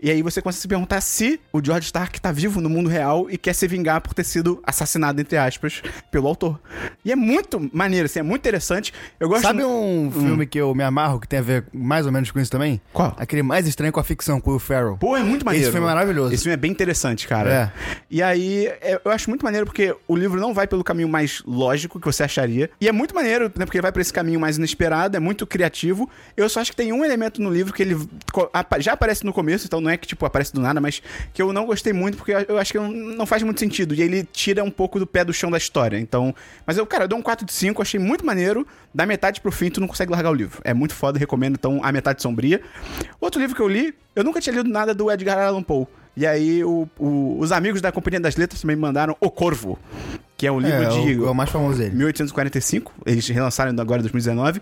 E 0.02 0.10
aí 0.10 0.22
você 0.22 0.42
começa 0.42 0.58
a 0.58 0.62
se 0.62 0.68
perguntar 0.68 1.00
se 1.00 1.40
o 1.54 1.64
George 1.64 1.86
Stark 1.86 2.20
tá 2.20 2.32
vivo 2.32 2.60
no 2.60 2.70
mundo 2.70 2.90
real 2.90 3.30
e 3.30 3.38
quer 3.38 3.54
se 3.54 3.68
vingar 3.68 4.02
por 4.02 4.14
ter 4.14 4.24
sido 4.24 4.60
assassinado, 4.66 5.22
entre 5.22 5.38
aspas, 5.38 5.82
pelo 6.10 6.28
autor. 6.28 6.60
E 7.06 7.12
é 7.12 7.16
muito 7.16 7.70
maneiro, 7.72 8.08
assim, 8.08 8.20
é 8.20 8.24
muito 8.24 8.42
interessante. 8.42 8.92
Eu 9.20 9.30
gosto 9.30 9.44
Sabe 9.44 9.64
um 9.64 10.12
filme 10.12 10.46
que 10.48 10.60
eu 10.60 10.74
me 10.74 10.84
amarro, 10.84 11.20
que 11.20 11.28
tem 11.28 11.40
a 11.40 11.42
ver 11.42 11.66
mais 11.72 12.06
ou 12.06 12.12
menos 12.12 12.32
com 12.32 12.40
isso 12.40 12.52
também? 12.52 12.82
Qual? 12.92 13.16
Aquele 13.18 13.44
mais 13.44 13.68
estranho 13.68 13.94
com 13.94 14.00
a 14.00 14.04
ficção, 14.04 14.42
com 14.42 14.50
o 14.50 14.54
Will 14.54 14.60
Ferrell. 14.60 14.98
Pô, 14.98 15.16
é 15.16 15.24
muito 15.24 15.46
maneiro. 15.46 15.68
Esse 15.68 15.72
filme 15.72 15.86
é 15.86 15.90
maravilhoso. 15.90 16.34
Esse 16.34 16.44
filme 16.44 16.54
é 16.54 16.58
bem 16.58 16.72
interessante, 16.72 17.28
cara. 17.28 17.54
É. 17.54 17.72
E 18.10 18.24
aí, 18.24 18.66
é, 18.82 19.00
eu 19.04 19.12
acho 19.12 19.30
muito 19.30 19.44
maneiro 19.44 19.68
porque 19.68 19.96
o 20.08 20.16
livro 20.16 20.40
não 20.40 20.54
vai 20.54 20.66
pelo 20.66 20.84
caminho 20.84 21.08
mais 21.08 21.44
lógico 21.46 22.00
que 22.00 22.06
você 22.08 22.24
acharia. 22.24 22.72
E 22.82 22.88
é 22.88 22.92
muito 22.92 23.14
maneiro, 23.14 23.46
né? 23.56 23.66
Porque 23.66 23.78
ele 23.78 23.84
vai 23.84 23.92
pra 23.92 24.02
esse 24.02 24.12
caminho 24.12 24.40
mais 24.40 24.58
inesperado, 24.58 25.16
é 25.16 25.20
muito 25.20 25.46
criativo. 25.46 26.10
Eu 26.36 26.50
só 26.50 26.61
acho 26.62 26.71
que 26.71 26.78
tem 26.78 26.93
um 26.93 27.04
elemento 27.04 27.41
no 27.41 27.50
livro 27.52 27.74
que 27.74 27.82
ele 27.82 27.97
já 28.80 28.93
aparece 28.93 29.26
no 29.26 29.34
começo, 29.34 29.65
então 29.65 29.82
não 29.82 29.89
é 29.89 29.97
que, 29.97 30.08
tipo, 30.08 30.26
aparece 30.26 30.54
do 30.54 30.62
nada, 30.62 30.80
mas 30.80 31.02
que 31.34 31.41
eu 31.41 31.52
não 31.52 31.65
gostei 31.65 31.91
muito 31.93 32.17
porque 32.17 32.32
eu- 32.47 32.58
acho 32.58 32.71
que 32.71 32.80
não- 32.80 33.26
faz 33.26 33.43
muito 33.43 33.60
sentido. 33.60 33.93
E 33.93 34.02
ele 34.02 34.24
tira 34.24 34.63
um 34.63 34.71
pouco 34.71 35.00
do 35.00 35.08
pé 35.08 35.24
do 35.26 35.34
chão 35.34 35.50
da 35.52 35.58
história. 35.58 35.97
Então. 35.97 36.34
Mas 36.65 36.78
eu, 36.78 36.86
cara, 36.86 37.06
eu 37.06 37.08
dou 37.08 37.19
um 37.19 37.21
4 37.21 37.45
de 37.45 37.54
5, 37.54 37.82
achei 37.82 38.00
muito 38.00 38.26
maneiro. 38.26 38.65
Da 38.93 39.06
metade 39.06 39.39
pro 39.41 39.52
fim, 39.52 39.69
tu 39.69 39.80
não 39.80 39.88
consegue 39.88 40.12
largar 40.12 40.30
o 40.32 40.34
livro. 40.34 40.62
É 40.63 40.74
muito 40.74 40.93
foda, 40.93 41.17
recomendo, 41.17 41.56
então, 41.56 41.80
A 41.84 41.91
Metade 41.91 42.21
Sombria. 42.21 42.62
Outro 43.19 43.39
livro 43.39 43.56
que 43.56 43.62
eu 43.62 43.67
li, 43.67 43.93
eu 44.15 44.24
nunca 44.24 44.41
tinha 44.41 44.56
lido 44.56 44.69
nada 44.69 44.93
do 44.93 45.10
Edgar 45.12 45.38
Allan 45.39 45.63
Poe. 45.63 45.88
E 46.15 46.28
aí, 46.28 46.62
o- 46.63 46.89
o- 47.00 47.38
os 47.39 47.54
amigos 47.54 47.80
da 47.82 47.89
Companhia 47.89 48.19
das 48.19 48.36
Letras 48.36 48.60
também 48.60 48.76
me 48.76 48.82
mandaram 48.82 49.15
O 49.21 49.32
Corvo, 49.32 49.80
que 50.42 50.48
é 50.48 50.52
um 50.52 50.60
livro 50.60 50.82
É, 50.82 50.88
de 50.90 51.20
o, 51.20 51.28
é 51.28 51.30
o 51.30 51.36
mais 51.36 51.52
famoso 51.52 51.78
dele. 51.78 51.94
1845. 51.96 52.92
Eles 53.06 53.28
relançaram 53.28 53.72
agora 53.80 54.00
em 54.00 54.02
2019. 54.02 54.60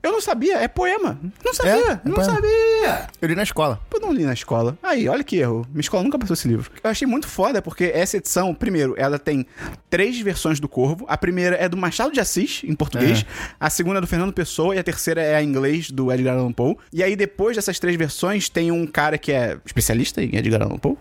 Eu 0.00 0.12
não 0.12 0.20
sabia, 0.20 0.58
é 0.58 0.68
poema. 0.68 1.18
Não 1.44 1.52
sabia, 1.52 1.72
é 1.72 2.00
não 2.04 2.14
poema. 2.14 2.34
sabia. 2.34 3.08
Eu 3.20 3.28
li 3.28 3.34
na 3.34 3.42
escola. 3.42 3.80
Eu 3.92 3.98
não 3.98 4.12
li 4.12 4.24
na 4.24 4.32
escola. 4.32 4.78
Aí, 4.80 5.08
olha 5.08 5.24
que 5.24 5.38
erro. 5.38 5.66
Minha 5.70 5.80
escola 5.80 6.04
nunca 6.04 6.16
passou 6.20 6.34
esse 6.34 6.46
livro. 6.46 6.70
Eu 6.84 6.88
achei 6.88 7.04
muito 7.04 7.26
foda, 7.26 7.60
porque 7.60 7.90
essa 7.92 8.16
edição, 8.16 8.54
primeiro, 8.54 8.94
ela 8.96 9.18
tem 9.18 9.44
três 9.90 10.20
versões 10.20 10.60
do 10.60 10.68
Corvo. 10.68 11.04
A 11.08 11.18
primeira 11.18 11.56
é 11.56 11.68
do 11.68 11.76
Machado 11.76 12.12
de 12.12 12.20
Assis, 12.20 12.62
em 12.62 12.76
português. 12.76 13.26
A 13.58 13.68
segunda 13.68 13.98
é 13.98 14.00
do 14.00 14.06
Fernando 14.06 14.32
Pessoa. 14.32 14.76
E 14.76 14.78
a 14.78 14.84
terceira 14.84 15.20
é 15.20 15.34
a 15.34 15.42
em 15.42 15.48
inglês, 15.48 15.90
do 15.90 16.12
Edgar 16.12 16.36
Allan 16.38 16.52
Poe. 16.52 16.76
E 16.92 17.02
aí, 17.02 17.16
depois 17.16 17.56
dessas 17.56 17.80
três 17.80 17.96
versões, 17.96 18.48
tem 18.48 18.70
um 18.70 18.86
cara 18.86 19.18
que 19.18 19.32
é 19.32 19.58
especialista 19.66 20.22
em 20.22 20.36
Edgar 20.36 20.62
Allan 20.62 20.78
Poe, 20.78 20.96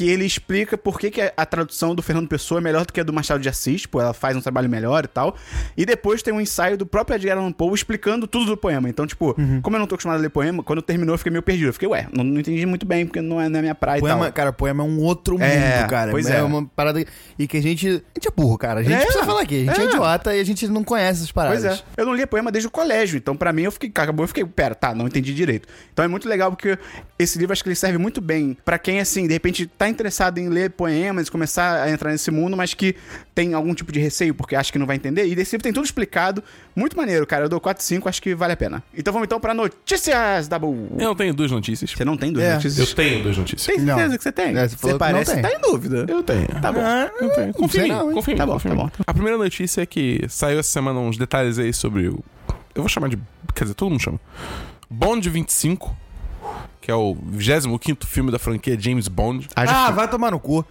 que 0.00 0.08
ele 0.08 0.24
explica 0.24 0.78
por 0.78 0.98
que, 0.98 1.10
que 1.10 1.20
a 1.36 1.44
tradução 1.44 1.94
do 1.94 2.00
Fernando 2.02 2.26
Pessoa 2.26 2.58
é 2.58 2.62
melhor 2.62 2.86
do 2.86 2.92
que 2.92 3.00
a 3.00 3.02
do 3.02 3.12
Machado 3.12 3.38
de 3.38 3.50
Assis. 3.50 3.82
Tipo, 3.82 4.00
ela 4.00 4.14
faz 4.14 4.34
um 4.34 4.40
trabalho 4.40 4.66
melhor 4.66 5.04
e 5.04 5.08
tal. 5.08 5.36
E 5.76 5.84
depois 5.84 6.22
tem 6.22 6.32
um 6.32 6.40
ensaio 6.40 6.78
do 6.78 6.86
próprio 6.86 7.16
Edgar 7.16 7.36
Allan 7.36 7.52
Poe 7.52 7.74
explicando 7.74 8.26
tudo 8.26 8.46
do 8.46 8.56
poema. 8.56 8.88
Então, 8.88 9.06
tipo, 9.06 9.36
como 9.60 9.76
eu 9.76 9.80
não 9.80 9.86
tô 9.86 9.94
acostumado 9.96 10.16
a 10.18 10.22
ler 10.22 10.30
poema, 10.30 10.62
quando 10.62 10.80
terminou 10.80 11.12
eu 11.12 11.18
fiquei 11.18 11.30
meio 11.30 11.42
perdido. 11.42 11.68
Eu 11.68 11.72
fiquei, 11.74 11.86
ué, 11.86 12.08
não, 12.16 12.24
não 12.24 12.40
entendi 12.40 12.64
muito 12.64 12.86
bem, 12.86 13.04
porque 13.04 13.20
não 13.20 13.38
é 13.38 13.46
na 13.50 13.60
minha 13.60 13.74
praia 13.74 13.98
e 13.98 14.00
Poema, 14.00 14.24
tal. 14.24 14.32
cara, 14.32 14.52
poema 14.54 14.82
é 14.82 14.86
um 14.86 15.00
outro 15.00 15.34
mundo, 15.34 15.44
É, 15.44 15.86
cara. 15.86 16.10
pois 16.12 16.30
é, 16.30 16.38
é. 16.38 16.42
uma 16.42 16.64
parada. 16.64 17.04
E 17.38 17.46
que 17.46 17.58
a 17.58 17.62
gente. 17.62 17.86
A 17.86 17.92
gente 17.92 18.28
é 18.28 18.30
burro, 18.34 18.56
cara. 18.56 18.80
A 18.80 18.82
gente 18.82 18.94
É, 18.94 19.00
precisa 19.04 19.22
falar 19.26 19.42
aqui. 19.42 19.68
A 19.68 19.74
gente 19.74 19.80
é. 19.82 19.84
é. 19.84 19.88
idiota 19.88 20.34
e 20.34 20.40
a 20.40 20.44
gente 20.44 20.66
não 20.68 20.82
conhece 20.82 21.18
essas 21.20 21.32
paradas. 21.32 21.60
Pois 21.62 21.78
é. 21.78 21.82
Eu 21.98 22.06
não 22.06 22.14
lia 22.14 22.26
poema 22.26 22.50
desde 22.50 22.68
o 22.68 22.70
colégio, 22.70 23.18
então 23.18 23.36
pra 23.36 23.52
mim 23.52 23.64
eu 23.64 23.70
fiquei, 23.72 23.90
acabou, 23.90 24.24
eu 24.24 24.28
fiquei, 24.28 24.46
pera, 24.46 24.74
tá, 24.74 24.94
não 24.94 25.06
entendi 25.06 25.34
direito. 25.34 25.68
Então 25.92 26.02
é 26.02 26.08
muito 26.08 26.26
legal 26.26 26.50
porque 26.50 26.78
esse 27.18 27.38
livro 27.38 27.52
acho 27.52 27.62
que 27.62 27.68
ele 27.68 27.76
serve 27.76 27.98
muito 27.98 28.20
bem 28.22 28.56
pra 28.64 28.78
quem 28.78 28.98
assim, 29.00 29.26
de 29.26 29.34
repente 29.34 29.66
tá 29.66 29.89
interessado 29.90 30.38
em 30.38 30.48
ler 30.48 30.70
poemas, 30.70 31.28
começar 31.28 31.82
a 31.82 31.90
entrar 31.90 32.10
nesse 32.10 32.30
mundo, 32.30 32.56
mas 32.56 32.72
que 32.74 32.94
tem 33.34 33.52
algum 33.54 33.74
tipo 33.74 33.90
de 33.92 34.00
receio 34.00 34.34
porque 34.34 34.54
acha 34.56 34.72
que 34.72 34.78
não 34.78 34.86
vai 34.86 34.96
entender. 34.96 35.26
E 35.26 35.34
desse 35.34 35.52
livro 35.56 35.62
tem 35.64 35.72
tudo 35.72 35.84
explicado, 35.84 36.42
muito 36.74 36.96
maneiro, 36.96 37.26
cara. 37.26 37.44
Eu 37.44 37.48
dou 37.48 37.60
4 37.60 37.82
5, 37.84 38.08
acho 38.08 38.22
que 38.22 38.34
vale 38.34 38.52
a 38.52 38.56
pena. 38.56 38.82
Então 38.96 39.12
vamos 39.12 39.26
então 39.26 39.38
pra 39.40 39.52
notícias 39.52 40.48
da 40.48 40.58
Bull. 40.58 40.88
Eu 40.98 41.08
não 41.08 41.14
tenho 41.14 41.34
duas 41.34 41.50
notícias. 41.50 41.90
Você 41.90 42.04
não 42.04 42.16
tem 42.16 42.32
duas 42.32 42.44
É. 42.44 42.54
notícias? 42.54 42.88
Eu 42.88 42.94
tenho 42.94 43.22
duas 43.22 43.36
notícias. 43.36 43.66
Tem 43.66 43.76
certeza 43.84 44.08
Não. 44.08 44.16
que 44.16 44.22
você 44.22 44.32
tem? 44.32 44.56
É, 44.56 44.68
você 44.68 44.76
que 44.92 44.98
parece 44.98 45.34
que 45.34 45.42
tá 45.42 45.50
em 45.52 45.60
dúvida. 45.60 46.06
Eu 46.08 46.22
tenho. 46.22 46.46
Tá 46.60 46.72
bom. 46.72 46.80
Ah, 46.82 47.10
Eu 47.20 47.30
tenho. 47.30 47.52
Confia 47.54 47.86
não? 47.86 48.12
Confia. 48.12 48.36
Tá 48.36 48.46
tá 48.46 48.68
mim. 48.68 48.74
bom. 48.76 48.90
A 49.06 49.12
primeira 49.12 49.36
notícia 49.36 49.82
é 49.82 49.86
que 49.86 50.20
saiu 50.28 50.58
essa 50.58 50.70
semana 50.70 50.98
uns 51.00 51.16
detalhes 51.16 51.58
aí 51.58 51.72
sobre 51.72 52.08
o. 52.08 52.22
Eu 52.74 52.82
vou 52.82 52.88
chamar 52.88 53.08
de. 53.08 53.18
Quer 53.54 53.64
dizer, 53.64 53.74
todo 53.74 53.90
mundo 53.90 54.00
chama. 54.00 54.20
Bond 54.88 55.28
25, 55.28 55.96
que 56.80 56.90
é 56.90 56.94
o 56.94 57.14
25 57.14 58.06
filme 58.06 58.30
da 58.30 58.38
franquia 58.38 58.78
James 58.78 59.08
Bond. 59.08 59.48
Ah, 59.54 59.90
vai 59.90 60.08
tomar 60.08 60.30
no 60.30 60.40
cu. 60.40 60.64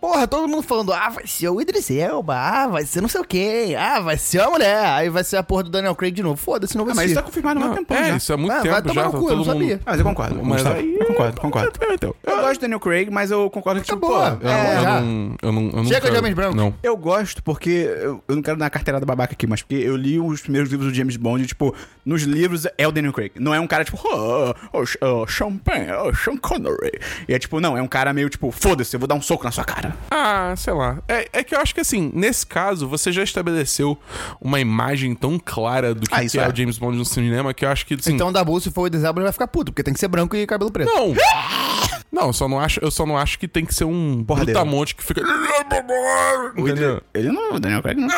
Porra, 0.00 0.26
todo 0.26 0.48
mundo 0.48 0.62
falando, 0.62 0.94
ah, 0.94 1.10
vai 1.10 1.26
ser 1.26 1.50
o 1.50 1.60
Idris 1.60 1.90
Elba, 1.90 2.34
ah, 2.34 2.66
vai 2.68 2.86
ser 2.86 3.02
não 3.02 3.08
sei 3.08 3.20
o 3.20 3.24
quê, 3.24 3.76
ah, 3.78 4.00
vai 4.00 4.16
ser 4.16 4.40
a 4.40 4.48
mulher, 4.48 4.86
aí 4.86 5.10
vai 5.10 5.22
ser 5.22 5.36
a 5.36 5.42
porra 5.42 5.64
do 5.64 5.70
Daniel 5.70 5.94
Craig 5.94 6.10
de 6.14 6.22
novo. 6.22 6.36
Foda-se, 6.36 6.74
não 6.74 6.86
vai 6.86 6.92
Ah, 6.92 6.96
mas 6.96 7.04
ser. 7.04 7.10
isso 7.10 7.14
tá 7.16 7.22
confirmado 7.22 7.60
há 7.60 7.66
muito 7.66 7.76
tempo 7.80 7.92
é, 7.94 8.08
já. 8.08 8.16
isso 8.16 8.32
há 8.32 8.36
muito 8.38 8.50
Ah, 8.52 8.60
tempo 8.62 8.72
vai 8.72 8.82
tomar 8.82 8.94
já. 8.94 9.04
no 9.08 9.12
tá 9.12 9.18
cu, 9.18 9.24
eu 9.24 9.28
todo 9.28 9.30
não 9.30 9.44
mundo- 9.44 9.52
sabia. 9.52 9.80
Ah, 9.84 9.90
mas 9.90 9.98
eu 9.98 10.04
concordo. 10.06 10.42
Mas 10.42 10.66
aí. 10.66 10.96
Eu 10.98 11.06
concordo, 11.06 11.40
concordo. 11.42 11.72
Então, 11.92 12.14
Eu 12.22 12.36
gosto 12.40 12.54
do 12.54 12.60
Daniel 12.62 12.80
Craig, 12.80 13.10
mas 13.10 13.30
eu 13.30 13.50
concordo 13.50 13.80
que, 13.82 13.86
tipo, 13.88 14.00
pô, 14.00 14.14
Eu, 14.14 14.48
É, 14.48 14.76
eu 14.78 14.82
não, 15.02 15.36
eu 15.42 15.52
não, 15.52 15.62
eu 15.64 15.84
Chega 15.84 16.00
nunca- 16.00 16.10
de 16.12 16.18
Homens 16.18 16.34
Brancos. 16.34 16.56
Não. 16.56 16.74
Eu 16.82 16.96
gosto 16.96 17.42
porque. 17.42 17.68
Eu, 17.68 18.24
eu 18.26 18.36
não 18.36 18.42
quero 18.42 18.56
dar 18.56 18.64
uma 18.64 18.70
carteirada 18.70 19.04
babaca 19.04 19.34
aqui, 19.34 19.46
mas 19.46 19.60
porque 19.60 19.74
eu 19.74 19.96
li 19.96 20.18
os 20.18 20.40
primeiros 20.40 20.70
livros 20.70 20.88
do 20.90 20.94
James 20.94 21.16
Bond, 21.18 21.44
e, 21.44 21.46
tipo, 21.46 21.74
nos 22.06 22.22
livros 22.22 22.66
é 22.78 22.88
o 22.88 22.90
Daniel 22.92 23.12
Craig. 23.12 23.32
Não 23.38 23.52
é 23.54 23.60
um 23.60 23.66
cara 23.66 23.84
tipo, 23.84 23.98
oh, 24.02 24.54
oh, 24.72 24.84
oh, 25.06 25.26
Champagne, 25.26 25.88
oh, 25.92 26.14
Sean 26.14 26.38
Connery. 26.38 26.98
E 27.28 27.34
é 27.34 27.38
tipo, 27.38 27.60
não, 27.60 27.76
é 27.76 27.82
um 27.82 27.86
cara 27.88 28.14
meio 28.14 28.30
tipo, 28.30 28.50
foda-se, 28.50 28.96
eu 28.96 29.00
vou 29.00 29.06
dar 29.06 29.14
um 29.14 29.20
soco 29.22 29.44
na 29.44 29.50
sua 29.50 29.64
cara. 29.64 29.89
Ah, 30.10 30.54
sei 30.56 30.72
lá. 30.72 30.98
É, 31.08 31.28
é 31.32 31.44
que 31.44 31.54
eu 31.54 31.60
acho 31.60 31.74
que 31.74 31.80
assim, 31.80 32.10
nesse 32.14 32.46
caso, 32.46 32.88
você 32.88 33.10
já 33.12 33.22
estabeleceu 33.22 33.98
uma 34.40 34.60
imagem 34.60 35.14
tão 35.14 35.38
clara 35.38 35.94
do 35.94 36.08
que, 36.08 36.14
Ah, 36.14 36.26
que 36.28 36.38
é. 36.38 36.42
é. 36.42 36.48
o 36.48 36.54
James 36.56 36.78
Bond 36.78 36.96
no 36.96 37.04
cinema 37.04 37.52
que 37.54 37.64
eu 37.64 37.68
acho 37.68 37.86
que 37.86 37.94
assim. 37.94 38.14
Então 38.14 38.32
Dabu, 38.32 38.60
se 38.60 38.70
for 38.70 38.82
o 38.82 38.86
Idris 38.86 39.04
Elba, 39.04 39.20
ele 39.20 39.24
vai 39.24 39.32
ficar 39.32 39.48
puto, 39.48 39.72
porque 39.72 39.82
tem 39.82 39.94
que 39.94 40.00
ser 40.00 40.08
branco 40.08 40.36
e 40.36 40.46
cabelo 40.46 40.70
preto. 40.70 40.88
Não! 40.92 41.14
Não, 42.12 42.26
eu 42.26 42.32
só 42.32 42.48
não 42.48 42.58
acho, 42.58 42.80
eu 42.82 42.90
só 42.90 43.06
não 43.06 43.16
acho 43.16 43.38
que 43.38 43.46
tem 43.46 43.64
que 43.64 43.74
ser 43.74 43.84
um 43.84 44.24
Porradeiro. 44.24 44.58
brutamonte 44.58 44.94
que 44.96 45.02
fica. 45.04 45.20
O 45.22 45.24
Idris, 46.60 46.72
Entendeu? 46.72 47.02
ele 47.14 47.30
não, 47.30 47.54
o 47.54 47.60
Daniel 47.60 47.82
Craig 47.82 47.96
não. 47.98 48.08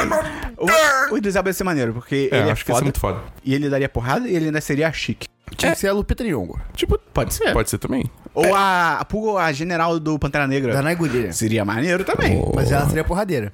o, 1.10 1.14
o 1.14 1.18
Idris 1.18 1.36
Elba 1.36 1.50
ia 1.50 1.52
ser 1.54 1.64
maneiro, 1.64 1.92
porque 1.92 2.28
É, 2.32 2.38
ele 2.38 2.48
é 2.48 2.52
acho 2.52 2.64
que 2.64 2.70
ia 2.70 2.74
ser 2.74 2.78
foda, 2.80 2.84
muito 2.84 3.00
foda. 3.00 3.20
e 3.44 3.54
ele 3.54 3.68
daria 3.68 3.88
porrada 3.88 4.26
e 4.28 4.34
ele 4.34 4.46
ainda 4.46 4.60
seria 4.60 4.90
chique. 4.92 5.26
Tinha 5.56 5.72
que 5.72 5.78
ser 5.78 5.88
a 5.88 5.92
Lupita 5.92 6.24
Nyong'o. 6.24 6.58
Tipo, 6.74 6.98
Pode 7.12 7.34
ser. 7.34 7.52
pode 7.52 7.68
ser 7.68 7.76
também. 7.76 8.10
Ou 8.32 8.54
a, 8.54 8.96
a, 9.00 9.04
Pulga- 9.04 9.42
a 9.42 9.52
general 9.52 10.00
do 10.00 10.18
Pantera 10.18 10.46
Negra. 10.46 10.72
Da 10.72 10.80
Naiguilha. 10.80 11.30
Seria 11.32 11.62
maneiro 11.62 12.02
também. 12.04 12.42
Mas 12.54 12.72
ela 12.72 12.86
seria 12.88 13.04
porradeira. 13.04 13.52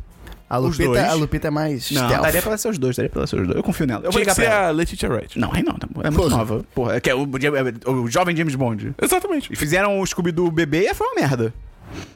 A 0.50 0.58
Os 0.58 0.64
Lupita, 0.78 0.84
dois? 0.84 1.04
a 1.04 1.12
Lupita 1.14 1.48
é 1.48 1.50
mais 1.50 1.90
Não, 1.90 2.06
stealth. 2.06 2.22
daria 2.22 2.40
pra 2.42 2.50
ela 2.52 2.58
ser 2.58 2.68
os 2.68 2.78
dois, 2.78 2.96
daria 2.96 3.10
pra 3.10 3.20
ela 3.20 3.26
ser 3.26 3.36
os 3.40 3.46
dois. 3.46 3.56
Eu 3.56 3.62
confio 3.62 3.86
nela. 3.86 4.00
Eu 4.00 4.10
vou 4.10 4.12
Tinha 4.12 4.24
que 4.24 4.30
ligar 4.30 4.34
pra 4.34 4.44
ser 4.44 4.50
ela. 4.50 4.68
a 4.68 4.70
Letitia 4.70 5.08
Wright. 5.10 5.38
Não, 5.38 5.52
aí 5.52 5.62
não, 5.62 5.74
tá 5.74 5.86
bom. 5.90 6.00
é 6.00 6.04
muito 6.10 6.22
Porra. 6.22 6.36
nova. 6.36 6.64
Porra, 6.74 6.96
é 6.96 7.00
que 7.00 7.10
é 7.10 7.14
o, 7.14 7.26
o 7.26 8.08
jovem 8.10 8.34
James 8.34 8.54
Bond. 8.54 8.94
Exatamente. 9.00 9.52
E 9.52 9.56
fizeram 9.56 10.00
o 10.00 10.06
Scooby-Doo 10.06 10.50
bebê 10.50 10.88
e 10.90 10.94
foi 10.94 11.06
uma 11.06 11.20
merda. 11.20 11.52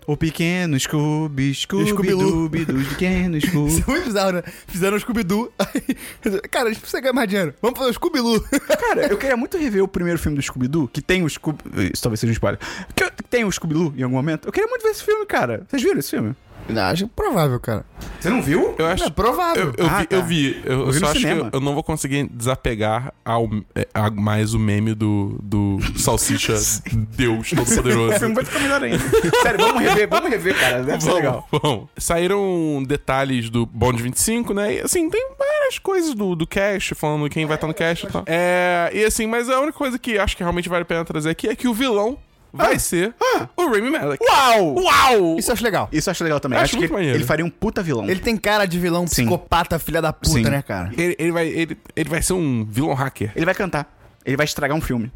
O 0.06 0.16
pequeno 0.18 0.78
Scooby, 0.78 1.52
Scooby, 1.56 1.88
Scooby-Doo. 1.90 2.28
Scooby 2.28 2.64
do 2.66 2.74
pequeno 2.90 3.36
Isso 3.38 3.46
Scooby. 3.48 3.82
é 3.86 3.90
muito 3.90 4.04
bizarro, 4.06 4.32
né? 4.32 4.42
Fizeram 4.66 4.96
o 4.96 5.00
Scooby-Doo. 5.00 5.50
aí- 5.58 6.40
Cara, 6.50 6.66
a 6.66 6.72
gente 6.72 6.80
precisa 6.80 7.00
ganhar 7.00 7.12
mais 7.14 7.28
dinheiro. 7.28 7.54
Vamos 7.62 7.78
fazer 7.78 7.90
o 7.90 7.94
Scooby-Doo. 7.94 8.40
Cara, 8.80 9.06
eu 9.06 9.16
queria 9.16 9.36
muito 9.36 9.56
rever 9.56 9.82
o 9.82 9.88
primeiro 9.88 10.18
filme 10.18 10.36
do 10.36 10.42
Scooby-Doo, 10.42 10.88
que 10.88 11.00
tem 11.00 11.22
o 11.22 11.28
Scooby... 11.28 11.58
Isso 11.92 12.02
talvez 12.02 12.20
seja 12.20 12.30
um 12.30 12.34
spoiler. 12.34 12.58
Que 12.94 13.10
que 13.10 13.22
tem 13.22 13.44
o 13.44 13.50
Scooby-Doo 13.52 13.94
em 13.96 14.02
algum 14.02 14.16
momento. 14.16 14.46
Eu 14.48 14.52
queria 14.52 14.68
muito 14.68 14.82
ver 14.82 14.90
esse 14.90 15.02
filme, 15.04 15.24
cara. 15.26 15.64
Vocês 15.68 15.82
viram 15.82 15.98
esse 15.98 16.10
filme? 16.10 16.34
Não, 16.68 16.82
acho 16.82 17.08
provável, 17.08 17.58
cara. 17.60 17.84
Você 18.20 18.30
não 18.30 18.40
viu? 18.40 18.74
Eu 18.78 18.86
acho. 18.86 19.04
É 19.04 19.10
provável. 19.10 19.72
Eu, 19.76 19.84
eu 19.84 19.86
Ah, 19.90 19.98
vi, 20.00 20.06
tá. 20.06 20.16
eu 20.16 20.22
vi. 20.24 20.62
Eu, 20.64 20.86
Eu 20.86 20.92
só 20.92 21.00
no 21.00 21.06
acho 21.08 21.20
cinema. 21.20 21.40
que 21.50 21.56
eu, 21.56 21.60
eu 21.60 21.64
não 21.64 21.74
vou 21.74 21.82
conseguir 21.82 22.28
desapegar 22.28 23.12
ao, 23.24 23.48
é, 23.74 23.86
a 23.92 24.10
mais 24.10 24.54
o 24.54 24.58
meme 24.58 24.94
do, 24.94 25.38
do 25.42 25.78
Salsicha 25.98 26.54
Deus 27.16 27.52
O 27.52 27.56
Todo-Poderoso. 27.56 28.18
filme 28.18 28.34
vai 28.34 28.44
ficar 28.44 28.60
melhor 28.60 28.82
ainda. 28.82 28.98
Sério, 29.42 29.58
vamos 29.66 29.82
rever, 29.82 30.08
vamos 30.08 30.30
rever, 30.30 30.58
cara. 30.58 30.82
Deve 30.82 31.00
ser 31.00 31.08
Vamos, 31.08 31.22
legal. 31.24 31.48
vamos. 31.50 31.88
Saíram 31.96 32.82
detalhes 32.86 33.50
do 33.50 33.66
Bond 33.66 34.00
25, 34.02 34.54
né? 34.54 34.74
E 34.76 34.80
assim, 34.80 35.10
tem 35.10 35.28
várias 35.38 35.78
coisas 35.78 36.14
do, 36.14 36.34
do 36.36 36.46
cast, 36.46 36.94
falando 36.94 37.28
quem 37.28 37.44
vai 37.44 37.56
estar 37.56 37.66
no 37.66 37.74
cast 37.74 38.06
e 38.06 38.08
tal. 38.08 38.22
É, 38.26 38.90
e 38.94 39.04
assim, 39.04 39.26
mas 39.26 39.50
a 39.50 39.58
única 39.60 39.76
coisa 39.76 39.98
que 39.98 40.18
acho 40.18 40.36
que 40.36 40.42
realmente 40.42 40.68
vale 40.68 40.82
a 40.82 40.86
pena 40.86 41.04
trazer 41.04 41.30
aqui 41.30 41.48
é 41.48 41.56
que 41.56 41.66
o 41.68 41.74
vilão 41.74 42.16
vai 42.52 42.78
ser 42.78 43.14
o 43.56 43.66
Rami 43.66 43.90
Malek. 43.90 44.22
Uau! 44.24 44.74
Uau! 44.82 45.38
Isso 45.38 45.50
eu 45.50 45.54
acho 45.54 45.64
legal. 45.64 45.88
Isso 45.92 46.08
eu 46.08 46.12
acho 46.12 46.22
legal 46.24 46.38
também. 46.40 46.58
Acho 46.58 46.64
Acho, 46.64 46.72
que 46.72 46.78
muito 46.80 46.90
ele, 46.90 46.94
maneiro. 46.98 47.18
ele 47.18 47.24
faria 47.24 47.44
um 47.44 47.50
puta 47.50 47.82
vilão. 47.82 48.08
Ele 48.08 48.20
tem 48.20 48.36
cara 48.36 48.66
de 48.66 48.78
vilão 48.78 49.06
Sim. 49.06 49.22
psicopata, 49.22 49.78
filha 49.78 50.02
da 50.02 50.12
puta, 50.12 50.30
Sim. 50.30 50.42
né, 50.42 50.62
cara? 50.62 50.90
Ele, 50.96 51.16
ele 51.18 51.32
vai, 51.32 51.48
ele, 51.48 51.78
ele 51.96 52.08
vai 52.08 52.20
ser 52.22 52.34
um 52.34 52.64
vilão 52.68 52.94
hacker. 52.94 53.32
Ele 53.34 53.44
vai 53.44 53.54
cantar. 53.54 53.92
Ele 54.24 54.36
vai 54.36 54.44
estragar 54.44 54.76
um 54.76 54.80
filme. 54.80 55.10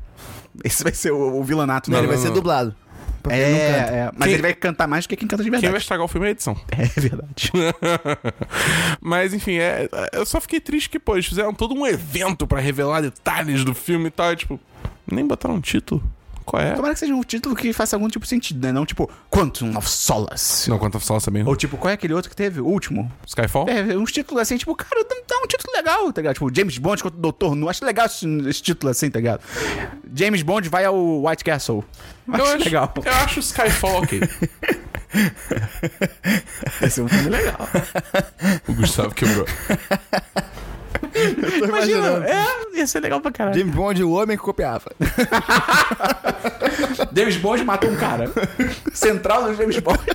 Esse 0.65 0.83
vai 0.83 0.93
ser 0.95 1.13
o, 1.13 1.39
o 1.39 1.45
vilanato 1.45 1.91
Não, 1.91 1.97
dele. 1.99 2.07
ele 2.07 2.09
vai 2.09 2.17
não, 2.17 2.23
ser 2.23 2.29
não. 2.29 2.35
dublado. 2.35 2.75
Não. 3.25 3.33
É, 3.33 3.39
é, 3.41 4.11
mas 4.17 4.25
Quem- 4.25 4.33
ele 4.35 4.43
vai 4.43 4.55
cantar 4.55 4.87
mais 4.87 5.05
do 5.05 5.09
que 5.09 5.17
quem 5.17 5.27
canta 5.27 5.43
de 5.43 5.49
Quem 5.51 5.53
vai 5.53 5.61
verdade. 5.61 5.83
estragar 5.83 6.05
o 6.05 6.09
filme 6.09 6.27
é 6.27 6.29
a 6.29 6.33
edição. 6.33 6.57
É 6.71 7.01
verdade. 7.01 7.51
Mas 9.01 9.35
enfim, 9.35 9.57
é, 9.59 9.89
eu 10.13 10.25
só 10.25 10.41
fiquei 10.41 10.61
triste 10.61 10.89
que, 10.89 10.99
pô, 10.99 11.15
eles 11.15 11.27
fizeram 11.27 11.53
todo 11.53 11.75
um 11.75 11.87
evento 11.87 12.47
pra 12.47 12.61
revelar 12.61 13.01
detalhes 13.03 13.65
do 13.65 13.75
filme 13.75 14.07
e 14.07 14.11
tal. 14.11 14.33
E, 14.33 14.37
tipo, 14.37 14.61
nem 15.11 15.27
botaram 15.27 15.57
um 15.57 15.61
título. 15.61 16.03
Qual 16.47 16.63
é? 16.63 16.75
Tomara 16.75 16.95
que 16.95 17.01
seja 17.01 17.13
um 17.13 17.23
título 17.23 17.57
que 17.57 17.73
faça 17.73 17.97
algum 17.97 18.09
tipo 18.09 18.25
de 18.25 18.29
sentido, 18.31 18.65
né? 18.65 18.71
Não 18.73 18.87
tipo 18.87 19.11
Quantum 19.29 19.77
of 19.77 19.91
Solace. 19.91 20.71
Não, 20.71 20.79
quanto 20.79 20.97
a 20.97 21.01
Solace 21.01 21.27
também. 21.27 21.45
Ou 21.45 21.57
tipo, 21.57 21.77
qual 21.77 21.91
é 21.91 21.95
aquele 21.95 22.15
outro 22.15 22.31
que 22.31 22.37
teve? 22.37 22.61
O 22.61 22.67
último. 22.67 23.11
Skyfall? 23.27 23.69
É, 23.69 23.97
uns 23.97 24.13
títulos 24.13 24.41
assim, 24.41 24.57
tipo, 24.57 24.75
cara, 24.77 25.05
dá 25.05 25.17
dá 25.29 25.39
um 25.43 25.47
título 25.49 25.73
legal, 25.75 26.13
tá 26.13 26.21
ligado? 26.21 26.35
Tipo, 26.35 26.55
James 26.55 26.79
Bond 26.79 27.03
contra 27.03 27.19
o 27.19 27.21
Doutor 27.21 27.57
Nu. 27.57 27.69
Acho 27.69 27.85
legal 27.85 28.07
esse, 28.07 28.27
esse 28.49 28.63
título 28.63 28.93
assim, 28.93 29.11
tá 29.11 29.19
ligado? 29.19 29.41
James 30.15 30.43
Bond 30.43 30.69
vai 30.69 30.85
ao 30.85 31.25
White 31.25 31.43
Castle. 31.43 31.85
Acho, 32.29 32.43
eu 32.43 32.47
acho 32.55 32.65
legal. 32.65 32.95
Eu 33.05 33.13
acho 33.13 33.41
Skyfall 33.41 34.03
ok. 34.03 34.21
Esse 36.83 37.01
é 37.01 37.05
um 37.05 37.09
filme 37.09 37.31
legal. 37.31 37.69
o 38.69 38.75
Gustavo 38.75 39.15
quebrou. 39.15 39.47
Tô 41.13 41.19
Imagina, 41.67 41.99
imaginando. 41.99 42.25
é, 42.25 42.47
ia 42.75 42.87
ser 42.87 43.01
legal 43.01 43.21
pra 43.21 43.31
caralho. 43.31 43.59
James 43.59 43.75
Bond, 43.75 44.03
o 44.05 44.11
homem 44.13 44.37
que 44.37 44.43
copiava. 44.43 44.91
James 47.15 47.37
Bond 47.37 47.65
matou 47.65 47.91
um 47.91 47.97
cara. 47.97 48.31
Central 48.93 49.45
do 49.45 49.55
James 49.55 49.79
Bond. 49.79 50.01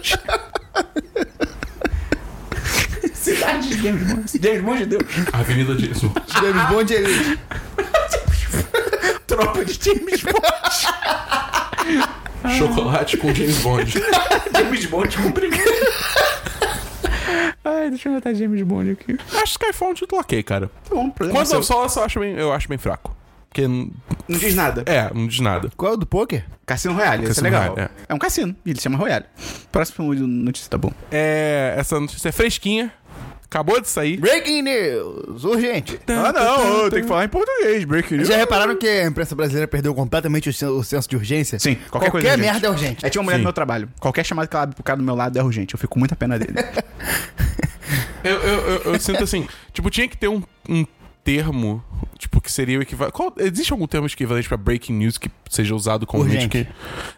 Cidade 3.14 3.70
de 3.70 3.82
James 3.84 4.02
Bond. 4.08 4.26
James 4.42 4.62
Bond 4.62 4.80
de 4.80 4.86
Deus. 4.86 5.04
Avenida 5.34 5.76
Jason. 5.76 6.14
James 6.28 6.70
Bond, 6.70 6.94
ele... 6.94 7.38
Tropa 9.28 9.64
de 9.66 9.80
James 9.84 10.22
Bond. 10.24 10.42
Chocolate 12.58 13.18
com 13.18 13.34
James 13.34 13.58
Bond. 13.60 13.94
James 14.56 14.86
Bond 14.88 15.18
cumprimento. 15.18 15.64
Ai, 17.64 17.90
deixa 17.90 18.10
eu 18.10 18.14
botar 18.14 18.34
James 18.34 18.62
Bond 18.62 18.92
aqui. 18.92 19.18
acho 19.42 19.54
Skyfall 19.54 19.92
um 19.92 19.94
título 19.94 20.22
ok, 20.22 20.42
cara. 20.44 20.68
Tá 20.88 20.96
bom, 20.96 21.10
problema 21.10 21.40
Quanto 21.40 21.56
ao 21.56 21.64
Solace 21.64 21.98
eu 21.98 22.04
acho 22.04 22.20
bem, 22.20 22.34
eu 22.34 22.54
acho 22.54 22.68
bem 22.68 22.78
fraco. 22.78 23.16
Porque. 23.50 23.68
Não 23.68 23.92
diz 24.28 24.56
nada. 24.56 24.84
É, 24.86 25.14
não 25.14 25.28
diz 25.28 25.40
nada. 25.42 25.70
Qual 25.76 25.92
é 25.92 25.96
o 25.96 25.98
do 25.98 26.06
poker? 26.06 26.46
Cassino 26.66 26.94
Royale, 26.94 27.30
isso 27.30 27.42
é 27.42 27.44
legal. 27.44 27.74
Royale, 27.74 27.92
é. 28.08 28.14
um 28.14 28.18
cassino, 28.18 28.56
e 28.66 28.70
ele 28.70 28.78
se 28.78 28.84
chama 28.84 28.98
Royale. 28.98 29.26
Próximo 29.72 30.14
notícia, 30.14 30.70
tá 30.70 30.78
bom. 30.78 30.92
É, 31.12 31.76
essa 31.78 32.00
notícia 32.00 32.30
é 32.30 32.32
fresquinha. 32.32 32.94
Acabou 33.52 33.82
de 33.82 33.90
sair. 33.90 34.16
Breaking 34.18 34.62
News, 34.62 35.44
urgente. 35.44 36.00
Ah, 36.08 36.32
não, 36.32 36.90
tem 36.90 37.02
que 37.02 37.08
falar 37.10 37.26
em 37.26 37.28
português, 37.28 37.84
break 37.84 38.16
news. 38.16 38.26
Já 38.30 38.38
repararam 38.38 38.78
que 38.78 38.88
a 38.88 39.06
imprensa 39.06 39.36
brasileira 39.36 39.68
perdeu 39.68 39.94
completamente 39.94 40.48
o 40.48 40.54
sen- 40.54 40.70
o 40.70 40.82
senso 40.84 41.10
de 41.10 41.18
urgência? 41.18 41.60
Sim, 41.60 41.76
qualquer, 41.76 41.90
Qualquer, 42.10 42.12
coisa 42.12 42.28
é 42.30 42.32
urgente. 42.32 42.50
merda 42.50 42.68
é 42.68 42.70
urgente. 42.70 43.06
É 43.06 43.10
tipo 43.10 43.20
uma 43.20 43.26
mulher 43.26 43.36
Sim. 43.36 43.42
do 43.42 43.46
meu 43.48 43.54
trabalho. 43.54 43.90
Qualquer 44.00 44.26
chamada 44.26 44.48
que 44.48 44.56
ela 44.56 44.64
abre 44.64 44.76
pro 44.76 44.84
cara 44.86 44.98
do 45.00 45.04
meu 45.04 45.16
lado 45.16 45.38
é 45.38 45.44
urgente. 45.44 45.74
Eu 45.74 45.80
fico 45.80 45.94
com 45.94 46.00
muita 46.00 46.16
pena 46.16 46.40
dele. 46.40 46.54
Eu, 48.24 48.36
eu, 48.38 48.60
eu, 48.60 48.94
eu 48.94 49.00
sinto 49.00 49.24
assim, 49.24 49.48
tipo, 49.74 49.90
tinha 49.90 50.08
que 50.08 50.16
ter 50.16 50.28
um, 50.28 50.44
um 50.70 50.86
termo, 51.24 51.84
tipo, 52.18 52.42
que 52.42 52.52
seria 52.52 52.80
o 52.80 52.82
equivalente. 52.82 53.14
Qual- 53.16 53.34
existe 53.38 53.72
algum 53.72 53.86
termo 53.88 54.08
equivalente 54.08 54.48
pra 54.48 54.58
breaking 54.58 54.94
news 54.94 55.18
que 55.18 55.30
seja 55.50 55.76
usado 55.76 56.06
comumente? 56.08 56.36
Urgente. 56.46 56.66
Que... 56.66 56.68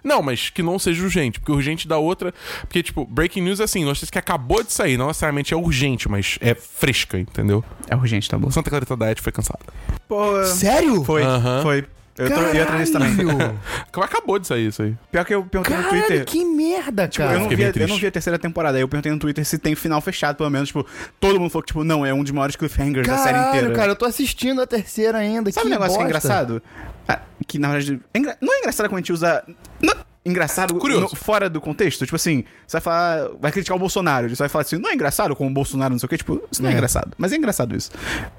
Não, 0.03 0.21
mas 0.21 0.49
que 0.49 0.61
não 0.61 0.77
seja 0.77 1.03
urgente, 1.03 1.39
porque 1.39 1.51
urgente 1.51 1.87
da 1.87 1.97
outra. 1.97 2.33
Porque, 2.61 2.83
tipo, 2.83 3.05
breaking 3.05 3.41
news 3.41 3.59
é 3.59 3.63
assim, 3.63 3.83
notícia 3.85 4.07
que 4.11 4.19
acabou 4.19 4.63
de 4.63 4.71
sair, 4.73 4.97
não 4.97 5.07
necessariamente 5.07 5.53
é 5.53 5.57
urgente, 5.57 6.09
mas 6.09 6.37
é 6.41 6.53
fresca, 6.53 7.17
entendeu? 7.19 7.63
é 7.87 7.95
urgente, 7.95 8.29
tá 8.29 8.37
bom. 8.37 8.49
Santa 8.51 8.69
Clarita 8.69 8.95
Diet 8.97 9.21
foi 9.21 9.31
cancelada. 9.31 9.65
Pô, 10.07 10.43
Sério? 10.45 11.03
foi, 11.03 11.23
Aham. 11.23 11.61
foi. 11.63 11.85
Eu, 12.17 12.29
tô, 12.29 12.35
eu 12.41 12.53
ia 12.55 12.65
trazer 12.65 12.83
isso 12.83 12.93
também. 12.93 13.15
Caralho. 13.15 13.59
Acabou 13.95 14.37
de 14.37 14.45
sair 14.47 14.67
isso 14.67 14.83
aí. 14.83 14.95
Pior 15.11 15.25
que 15.25 15.33
eu 15.33 15.43
perguntei 15.43 15.75
no 15.75 15.83
Caralho, 15.83 16.05
Twitter. 16.05 16.25
que 16.25 16.45
merda, 16.45 17.07
Tipo, 17.07 17.23
cara. 17.25 17.35
eu, 17.37 17.39
não 17.41 17.49
fiquei 17.49 17.57
vi, 17.57 17.63
eu 17.63 17.67
não 17.67 17.73
triste. 17.87 18.01
vi 18.01 18.07
a 18.07 18.11
terceira 18.11 18.37
temporada. 18.39 18.77
Aí 18.77 18.83
eu 18.83 18.87
perguntei 18.87 19.11
no 19.11 19.17
Twitter 19.17 19.43
se 19.43 19.57
tem 19.57 19.73
final 19.73 19.99
fechado, 19.99 20.35
pelo 20.35 20.49
menos. 20.49 20.67
Tipo, 20.69 20.85
todo 21.19 21.39
mundo 21.39 21.49
falou 21.49 21.63
que, 21.63 21.67
tipo, 21.67 21.83
não, 21.83 22.05
é 22.05 22.13
um 22.13 22.21
dos 22.21 22.31
maiores 22.31 22.55
cliffhangers 22.55 23.07
da 23.07 23.17
série 23.17 23.33
Caralho, 23.33 23.57
inteira. 23.57 23.75
cara, 23.75 23.91
eu 23.91 23.95
tô 23.95 24.05
assistindo 24.05 24.61
a 24.61 24.67
terceira 24.67 25.17
ainda. 25.17 25.51
Sabe 25.51 25.63
que 25.65 25.67
um 25.67 25.71
negócio 25.71 25.97
que 25.97 26.03
é 26.03 26.07
bosta. 26.07 26.27
engraçado? 26.27 26.61
Ah, 27.07 27.19
que 27.47 27.57
na 27.57 27.69
verdade. 27.71 27.99
é 28.13 28.17
engra- 28.19 28.37
Não 28.39 28.53
é 28.53 28.59
engraçado 28.59 28.87
quando 28.89 28.97
a 28.97 29.01
gente 29.01 29.11
usa. 29.13 29.43
Não, 29.81 29.93
engraçado 30.25 30.73
Curioso. 30.75 31.01
no- 31.01 31.15
fora 31.15 31.49
do 31.49 31.59
contexto. 31.59 32.05
Tipo 32.05 32.15
assim, 32.15 32.43
você 32.65 32.77
vai 32.77 32.81
falar. 32.81 33.29
Vai 33.39 33.51
criticar 33.51 33.75
o 33.75 33.79
Bolsonaro. 33.79 34.29
Você 34.29 34.35
vai 34.37 34.49
falar 34.49 34.61
assim, 34.63 34.77
não 34.77 34.89
é 34.89 34.93
engraçado 34.93 35.35
com 35.35 35.45
o 35.47 35.49
Bolsonaro, 35.49 35.91
não 35.93 35.99
sei 35.99 36.05
o 36.05 36.09
quê. 36.09 36.17
Tipo, 36.17 36.41
isso 36.51 36.61
não 36.61 36.69
é, 36.69 36.73
É. 36.73 36.75
engraçado. 36.75 37.11
Mas 37.17 37.31
é 37.33 37.35
engraçado 37.35 37.75
isso. 37.75 37.91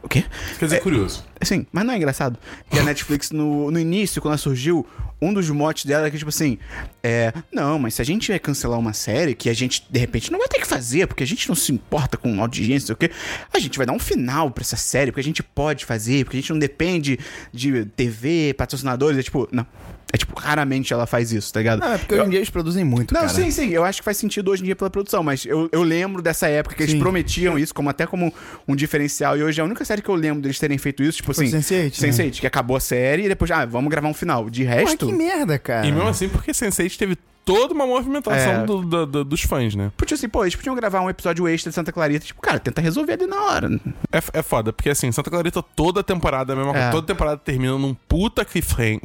O 0.03 0.09
quê? 0.09 0.24
Quer 0.59 0.64
dizer, 0.66 0.80
curioso. 0.80 1.24
Sim, 1.43 1.66
mas 1.72 1.85
não 1.85 1.93
é 1.93 1.97
engraçado. 1.97 2.39
Que 2.70 2.78
a 2.78 2.82
Netflix, 2.82 3.30
no, 3.30 3.70
no 3.70 3.78
início, 3.78 4.20
quando 4.22 4.32
ela 4.32 4.39
surgiu, 4.39 4.87
um 5.20 5.32
dos 5.32 5.49
motes 5.51 5.85
dela 5.85 6.07
é 6.07 6.11
que, 6.11 6.18
tipo 6.18 6.28
assim, 6.30 6.59
é. 7.03 7.32
Não, 7.53 7.78
mas 7.78 7.95
se 7.95 8.03
a 8.03 8.05
gente 8.05 8.30
vai 8.30 8.39
cancelar 8.39 8.78
uma 8.78 8.93
série 8.93 9.35
que 9.35 9.49
a 9.51 9.55
gente, 9.55 9.85
de 9.89 9.99
repente, 9.99 10.30
não 10.32 10.39
vai 10.39 10.49
ter 10.49 10.61
que 10.61 10.66
fazer, 10.66 11.07
porque 11.07 11.22
a 11.22 11.26
gente 11.26 11.49
não 11.49 11.55
se 11.55 11.72
importa 11.72 12.16
com 12.16 12.41
audiência, 12.41 12.74
não 12.80 12.87
sei 12.87 12.93
o 12.95 12.97
quê, 12.97 13.11
a 13.53 13.59
gente 13.59 13.76
vai 13.76 13.87
dar 13.87 13.93
um 13.93 13.99
final 13.99 14.51
pra 14.51 14.62
essa 14.62 14.76
série, 14.76 15.11
porque 15.11 15.20
a 15.20 15.24
gente 15.24 15.43
pode 15.43 15.85
fazer, 15.85 16.24
porque 16.24 16.37
a 16.37 16.41
gente 16.41 16.51
não 16.51 16.59
depende 16.59 17.18
de 17.53 17.85
TV, 17.87 18.55
patrocinadores. 18.57 19.18
É 19.18 19.22
tipo, 19.22 19.49
não. 19.53 19.66
É 20.13 20.17
tipo, 20.17 20.39
raramente 20.39 20.93
ela 20.93 21.07
faz 21.07 21.33
isso, 21.33 21.53
tá 21.53 21.59
ligado? 21.59 21.81
Não, 21.81 21.93
é 21.93 21.99
porque 21.99 22.15
hoje 22.15 22.25
em 22.27 22.29
dia 22.31 22.39
eles 22.39 22.51
produzem 22.51 22.85
muito, 22.85 23.13
Não, 23.13 23.23
cara. 23.23 23.33
sim, 23.33 23.51
sim. 23.51 23.71
Eu 23.71 23.85
acho 23.85 24.01
que 24.01 24.05
faz 24.05 24.17
sentido 24.17 24.51
hoje 24.51 24.63
em 24.63 24.67
dia 24.67 24.77
pela 24.77 24.89
produção, 24.89 25.25
mas 25.25 25.45
eu, 25.45 25.69
eu 25.73 25.83
lembro 25.83 26.23
dessa 26.23 26.47
época 26.49 26.77
que 26.77 26.83
eles 26.83 26.93
Sim. 26.93 27.01
prometiam 27.01 27.59
isso 27.59 27.75
como 27.75 27.91
até 27.91 28.07
como 28.07 28.33
um 28.69 28.77
diferencial. 28.77 29.37
E 29.37 29.43
hoje 29.43 29.61
a 29.61 29.65
única 29.65 29.85
série 29.85 30.01
que 30.03 30.09
eu 30.09 30.15
lembro 30.15 30.41
deles 30.41 30.59
terem 30.59 30.79
feito 30.79 31.03
isso, 31.03 31.17
tipo 31.19 31.35
Foi 31.35 31.47
assim. 31.47 31.59
Sense8, 31.59 32.01
né? 32.03 32.09
Sense8, 32.09 32.41
que 32.41 32.47
acabou 32.47 32.77
a 32.77 32.81
série 32.81 33.25
e 33.25 33.29
depois, 33.29 33.51
ah, 33.51 33.65
vamos 33.65 33.91
gravar 33.91 34.09
um 34.09 34.15
final. 34.15 34.49
De 34.49 34.63
Porra, 34.65 34.75
resto. 34.77 35.07
que 35.07 35.13
merda, 35.13 35.59
cara. 35.59 35.87
E 35.87 35.91
mesmo 35.93 36.09
assim, 36.09 36.29
porque 36.29 36.53
Sense8 36.53 36.97
teve 36.97 37.17
toda 37.45 37.75
uma 37.75 37.87
movimentação 37.87 38.53
É. 38.63 38.65
do- 38.65 38.83
do- 38.83 39.07
do- 39.07 39.25
dos 39.25 39.43
fãs, 39.43 39.75
né? 39.75 39.91
Tipo 39.99 40.15
assim, 40.15 40.29
pô, 40.29 40.45
eles 40.45 40.57
podiam 40.57 40.75
gravar 40.75 41.01
um 41.01 41.11
episódio 41.11 41.47
extra 41.49 41.71
de 41.71 41.75
Santa 41.75 41.93
Clarita. 41.93 42.25
Tipo, 42.27 42.41
cara, 42.41 42.59
tenta 42.59 42.81
resolver 42.81 43.13
ali 43.15 43.27
na 43.27 43.43
hora. 43.43 43.69
É, 44.13 44.19
é 44.39 44.43
foda, 44.43 44.73
porque 44.73 44.89
assim, 44.91 45.11
Santa 45.13 45.31
Clarita 45.31 45.63
toda 45.63 46.03
temporada 46.03 46.53
é 46.53 46.55
a 46.55 46.57
mesma 46.57 46.73
coisa. 46.73 46.89
É. 46.89 46.91
Toda 46.91 47.07
temporada 47.07 47.37
termina 47.39 47.77
num 47.79 47.95
puta 48.09 48.45
cliffhang- 48.45 49.01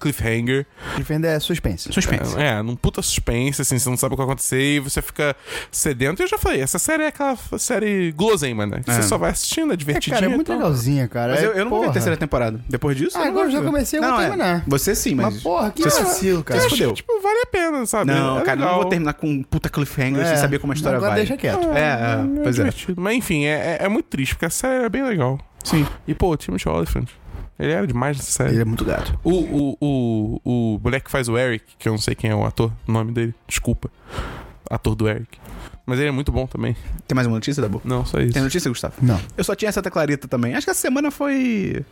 cliffhanger. 0.00 0.66
Defender 0.96 1.28
é 1.28 1.40
suspense. 1.40 1.92
Suspense. 1.92 2.36
É, 2.38 2.62
num 2.62 2.76
puta 2.76 3.02
suspense, 3.02 3.62
assim, 3.62 3.78
você 3.78 3.88
não 3.88 3.96
sabe 3.96 4.14
o 4.14 4.16
que 4.16 4.22
vai 4.22 4.26
acontecer 4.26 4.60
e 4.76 4.80
você 4.80 5.02
fica 5.02 5.34
sedento. 5.70 6.22
E 6.22 6.24
eu 6.24 6.28
já 6.28 6.38
falei, 6.38 6.60
essa 6.60 6.78
série 6.78 7.04
é 7.04 7.06
aquela 7.08 7.36
série 7.58 8.12
guloseima, 8.12 8.66
né? 8.66 8.80
Que 8.84 8.90
É. 8.90 8.94
Você 8.94 9.02
só 9.02 9.18
vai 9.18 9.30
assistindo, 9.30 9.70
é 9.70 9.74
É, 9.74 9.76
divertidinho. 9.76 10.14
cara, 10.16 10.26
é 10.26 10.34
muito 10.34 10.46
tal. 10.46 10.56
legalzinha, 10.56 11.08
cara. 11.08 11.32
Mas 11.34 11.42
É, 11.42 11.46
eu, 11.46 11.52
eu 11.52 11.64
não 11.64 11.70
vou 11.70 11.80
ver 11.80 11.88
a 11.88 11.92
terceira 11.92 12.16
temporada. 12.16 12.60
Depois 12.68 12.96
disso. 12.96 13.16
Ah, 13.16 13.20
eu 13.20 13.24
não 13.26 13.30
agora 13.32 13.46
vou 13.48 13.54
eu 13.58 13.62
já 13.62 13.66
comecei, 13.66 13.98
eu 13.98 14.02
vou 14.02 14.12
não, 14.12 14.18
terminar. 14.18 14.58
É. 14.58 14.62
Você 14.66 14.94
sim, 14.94 15.14
mas. 15.14 15.34
Mas, 15.34 15.42
porra, 15.42 15.70
que 15.70 15.82
Você- 15.82 16.02
vacilo, 16.02 16.42
cara. 16.44 16.60
Você 16.60 16.68
fudeu. 16.70 16.92
tipo, 16.94 17.20
vale 17.20 17.40
a 17.42 17.46
pena, 17.46 17.57
sabe? 17.86 18.10
Não, 18.12 18.38
é 18.38 18.42
cara, 18.42 18.58
legal. 18.60 18.72
não 18.74 18.80
vou 18.82 18.88
terminar 18.90 19.12
com 19.14 19.28
um 19.28 19.42
puta 19.42 19.68
cliffhanger 19.68 20.24
sem 20.24 20.34
É. 20.34 20.36
saber 20.36 20.58
como 20.58 20.72
a 20.72 20.76
história 20.76 20.98
vai. 21.00 21.14
deixa 21.14 21.36
quieto. 21.36 21.68
É, 21.72 21.80
é, 21.80 22.40
É 22.40 22.42
pois 22.42 22.58
é. 22.58 22.70
Mas 22.96 23.14
enfim, 23.16 23.44
é, 23.44 23.78
é- 23.80 23.84
é 23.84 23.88
muito 23.88 24.06
triste, 24.06 24.34
porque 24.34 24.46
a 24.46 24.50
série 24.50 24.84
é 24.84 24.88
bem 24.88 25.02
legal. 25.04 25.38
Sim. 25.64 25.86
E, 26.06 26.14
pô, 26.14 26.30
o 26.30 26.36
Timothy 26.36 26.68
Oliphant, 26.68 27.08
ele 27.58 27.72
era 27.72 27.86
demais 27.86 28.16
nessa 28.16 28.30
série. 28.30 28.50
Ele 28.52 28.62
é 28.62 28.64
muito 28.64 28.84
gato. 28.84 29.18
O, 29.24 29.30
o, 29.32 29.76
o, 29.80 30.40
o 30.44 30.80
moleque 30.82 31.06
que 31.06 31.10
faz 31.10 31.28
o 31.28 31.36
Eric, 31.36 31.64
que 31.78 31.88
eu 31.88 31.92
não 31.92 31.98
sei 31.98 32.14
quem 32.14 32.30
é 32.30 32.34
o 32.34 32.44
ator, 32.44 32.70
o 32.86 32.92
nome 32.92 33.12
dele, 33.12 33.34
desculpa. 33.46 33.90
Ator 34.70 34.94
do 34.94 35.08
Eric. 35.08 35.38
Mas 35.88 35.98
ele 35.98 36.08
é 36.08 36.12
muito 36.12 36.30
bom 36.30 36.46
também. 36.46 36.76
Tem 37.06 37.14
mais 37.16 37.26
uma 37.26 37.36
notícia, 37.36 37.62
Dabu? 37.62 37.80
Não, 37.82 38.04
só 38.04 38.20
isso. 38.20 38.34
Tem 38.34 38.42
notícia, 38.42 38.68
Gustavo? 38.68 38.94
Não. 39.00 39.18
Eu 39.38 39.42
só 39.42 39.54
tinha 39.54 39.72
Santa 39.72 39.90
Clarita 39.90 40.28
também. 40.28 40.54
Acho 40.54 40.66
que 40.66 40.70
essa 40.70 40.80
semana 40.80 41.10
foi. 41.10 41.82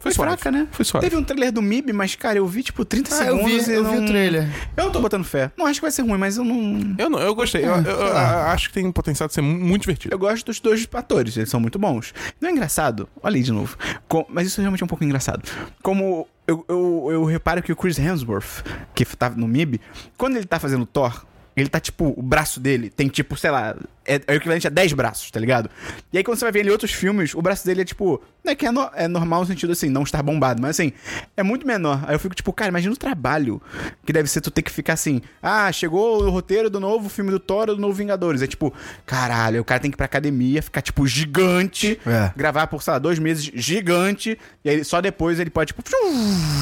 Foi, 0.00 0.12
suave. 0.12 0.32
fraca, 0.32 0.50
né? 0.50 0.66
Foi 0.72 0.84
suave. 0.84 1.06
Teve 1.08 1.16
um 1.16 1.22
trailer 1.22 1.52
do 1.52 1.62
MIB, 1.62 1.92
mas, 1.92 2.16
cara, 2.16 2.38
eu 2.38 2.46
vi 2.48 2.64
tipo 2.64 2.84
30 2.84 3.14
Ah, 3.14 3.18
eu 3.24 3.36
segundos 3.36 3.66
vi, 3.66 3.70
e 3.72 3.74
eu 3.76 3.82
não... 3.84 3.90
vi 3.92 3.98
o 3.98 4.06
trailer. 4.06 4.48
Eu 4.76 4.84
não 4.86 4.90
tô 4.90 5.00
botando 5.00 5.22
fé. 5.24 5.52
Não 5.56 5.64
acho 5.64 5.78
que 5.78 5.82
vai 5.82 5.92
ser 5.92 6.02
ruim, 6.02 6.18
mas 6.18 6.36
eu 6.36 6.44
não. 6.44 6.94
Eu 6.98 7.08
não, 7.08 7.20
eu 7.20 7.34
gostei. 7.36 7.64
Eu, 7.64 7.74
É, 7.76 7.78
eu- 7.78 7.84
eu 7.84 8.16
acho 8.16 8.68
que 8.68 8.74
tem 8.74 8.84
um 8.86 8.90
potencial 8.90 9.28
de 9.28 9.34
ser 9.34 9.42
mu- 9.42 9.58
muito 9.64 9.82
divertido. 9.82 10.12
Eu 10.12 10.18
gosto 10.18 10.44
dos 10.46 10.58
dois 10.58 10.86
atores, 10.92 11.36
eles 11.36 11.48
são 11.48 11.60
muito 11.60 11.78
bons. 11.78 12.12
Não 12.40 12.48
é 12.48 12.52
engraçado? 12.52 13.08
Olha 13.22 13.36
aí 13.36 13.42
de 13.44 13.52
novo. 13.52 13.76
Com- 14.08 14.26
Mas 14.28 14.48
isso 14.48 14.60
realmente 14.60 14.82
é 14.82 14.84
um 14.84 14.88
pouco 14.88 15.04
engraçado. 15.04 15.48
Como 15.82 16.26
eu, 16.48 16.64
eu, 16.68 17.08
eu 17.12 17.24
reparo 17.24 17.62
que 17.62 17.70
o 17.72 17.76
Chris 17.76 17.96
Hemsworth, 17.96 18.64
que 18.92 19.04
tá 19.04 19.30
no 19.30 19.46
MIB, 19.46 19.80
quando 20.18 20.36
ele 20.36 20.46
tá 20.46 20.58
fazendo 20.58 20.84
Thor, 20.84 21.24
ele 21.56 21.68
tá 21.68 21.80
tipo, 21.80 22.12
o 22.16 22.22
braço 22.22 22.60
dele 22.60 22.90
tem 22.90 23.08
tipo, 23.08 23.36
sei 23.36 23.50
lá, 23.50 23.74
é, 24.04 24.20
é 24.26 24.32
o 24.32 24.36
equivalente 24.36 24.66
a 24.66 24.70
10 24.70 24.92
braços, 24.92 25.30
tá 25.30 25.40
ligado? 25.40 25.70
E 26.12 26.18
aí 26.18 26.22
quando 26.24 26.38
você 26.38 26.44
vai 26.44 26.52
ver 26.52 26.60
ele 26.60 26.68
em 26.68 26.72
outros 26.72 26.92
filmes, 26.92 27.34
o 27.34 27.40
braço 27.40 27.64
dele 27.66 27.80
é 27.80 27.84
tipo, 27.84 28.22
não 28.44 28.52
é 28.52 28.54
que 28.54 28.66
é, 28.66 28.70
no- 28.70 28.90
é 28.94 29.08
normal 29.08 29.40
no 29.40 29.46
sentido 29.46 29.72
assim, 29.72 29.88
não 29.88 30.02
estar 30.02 30.22
bombado, 30.22 30.60
mas 30.60 30.72
assim, 30.78 30.92
é 31.36 31.42
muito 31.42 31.66
menor. 31.66 32.04
Aí 32.06 32.14
eu 32.14 32.18
fico 32.18 32.34
tipo, 32.34 32.52
cara, 32.52 32.68
imagina 32.68 32.92
o 32.92 32.96
trabalho 32.96 33.60
que 34.04 34.12
deve 34.12 34.28
ser 34.28 34.40
tu 34.42 34.50
ter 34.50 34.62
que 34.62 34.70
ficar 34.70 34.92
assim, 34.92 35.20
ah, 35.42 35.72
chegou 35.72 36.22
o 36.24 36.30
roteiro 36.30 36.68
do 36.68 36.78
novo 36.78 37.08
filme 37.08 37.30
do 37.30 37.40
Thor 37.40 37.66
do 37.66 37.78
novo 37.78 37.94
Vingadores. 37.94 38.42
É 38.42 38.46
tipo, 38.46 38.72
caralho, 39.06 39.60
o 39.62 39.64
cara 39.64 39.80
tem 39.80 39.90
que 39.90 39.94
ir 39.94 39.98
pra 39.98 40.06
academia, 40.06 40.62
ficar 40.62 40.82
tipo 40.82 41.06
gigante, 41.06 41.98
É. 42.06 42.32
gravar 42.36 42.66
por, 42.66 42.82
sei 42.82 42.92
lá, 42.92 42.98
dois 42.98 43.18
meses 43.18 43.50
gigante, 43.54 44.38
e 44.64 44.68
aí 44.70 44.84
só 44.84 45.00
depois 45.00 45.40
ele 45.40 45.50
pode, 45.50 45.68
tipo, 45.68 45.82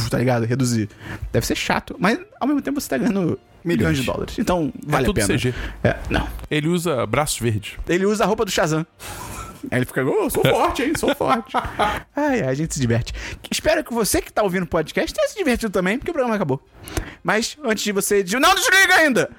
tá 0.09 0.18
ligado? 0.18 0.45
Reduzir. 0.47 0.88
Deve 1.32 1.45
ser 1.47 1.57
chato, 1.57 1.97
mas 1.99 2.18
ao 2.40 2.47
mesmo 2.47 2.62
tempo 2.62 2.80
você 2.80 2.88
tá 2.88 2.97
ganhando 2.99 3.38
milhões, 3.65 3.99
de 3.99 4.05
dólares. 4.05 4.39
Então, 4.39 4.73
vale 4.87 5.05
é 5.05 5.07
tudo 5.07 5.21
a 5.21 5.27
pena. 5.27 5.39
CG. 5.39 5.55
É, 5.83 5.97
não. 6.11 6.29
Ele 6.51 6.69
usa 6.69 7.07
braços 7.07 7.39
verdes. 7.39 7.73
Ele 7.89 8.07
usa 8.07 8.25
a 8.25 8.27
roupa 8.27 8.45
do 8.45 8.51
Shazam. 8.51 8.87
Aí 9.71 9.79
ele 9.79 9.87
fica, 9.87 10.05
oh, 10.05 10.29
sou 10.29 10.43
forte, 10.43 10.83
hein? 10.83 10.93
Sou 10.97 11.15
forte. 11.15 11.57
Ai, 12.15 12.41
ai, 12.41 12.43
a 12.43 12.55
gente 12.55 12.75
se 12.75 12.81
diverte. 12.81 13.15
Espero 13.51 13.83
que 13.83 13.95
você 13.95 14.21
que 14.21 14.31
tá 14.31 14.43
ouvindo 14.43 14.65
o 14.65 14.67
podcast 14.67 15.12
tenha 15.15 15.27
se 15.27 15.37
divertido 15.39 15.73
também, 15.73 15.97
porque 15.99 16.11
o 16.11 16.15
programa 16.15 16.37
acabou. 16.37 16.62
Mas, 17.23 17.57
antes 17.65 17.83
de 17.83 17.91
você... 17.91 18.23
de- 18.23 18.39
Não 18.39 18.55
desliga 18.55 18.95
ainda! 18.97 19.31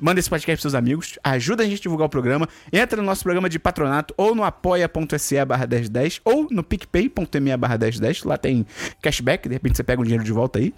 Manda 0.00 0.18
esse 0.18 0.28
podcast 0.28 0.56
pros 0.60 0.72
seus 0.72 0.74
amigos, 0.74 1.18
ajuda 1.22 1.62
a 1.62 1.66
gente 1.66 1.78
a 1.78 1.82
divulgar 1.82 2.06
o 2.06 2.10
programa, 2.10 2.48
entra 2.72 3.00
no 3.00 3.06
nosso 3.06 3.22
programa 3.22 3.48
de 3.48 3.58
patronato 3.58 4.12
ou 4.16 4.34
no 4.34 4.42
apoia.se 4.42 5.44
barra 5.44 5.66
1010 5.66 6.20
ou 6.24 6.48
no 6.50 6.62
picpay.me 6.64 7.56
barra 7.56 7.78
1010, 7.78 8.24
lá 8.24 8.36
tem 8.36 8.66
cashback, 9.00 9.48
de 9.48 9.54
repente 9.54 9.76
você 9.76 9.84
pega 9.84 10.00
um 10.02 10.04
dinheiro 10.04 10.24
de 10.24 10.32
volta 10.32 10.58
aí. 10.58 10.74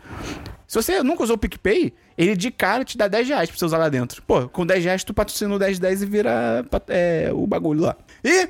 Se 0.67 0.75
você 0.75 1.03
nunca 1.03 1.23
usou 1.23 1.37
o 1.37 1.39
PicPay, 1.39 1.95
ele 2.19 2.35
de 2.37 2.51
cara 2.51 2.85
te 2.85 2.99
dá 2.99 3.07
10 3.09 3.29
reais 3.29 3.49
pra 3.51 3.59
você 3.59 3.65
usar 3.65 3.79
lá 3.79 3.89
dentro. 3.89 4.21
Pô, 4.23 4.49
com 4.49 4.67
10 4.67 4.85
reais 4.85 5.05
tu 5.05 5.15
patrocina 5.15 5.55
o 5.55 5.59
1010 5.59 6.03
e 6.03 6.07
vira 6.07 6.65
é, 6.89 7.31
o 7.33 7.47
bagulho 7.47 7.83
lá. 7.83 7.97
E 8.25 8.49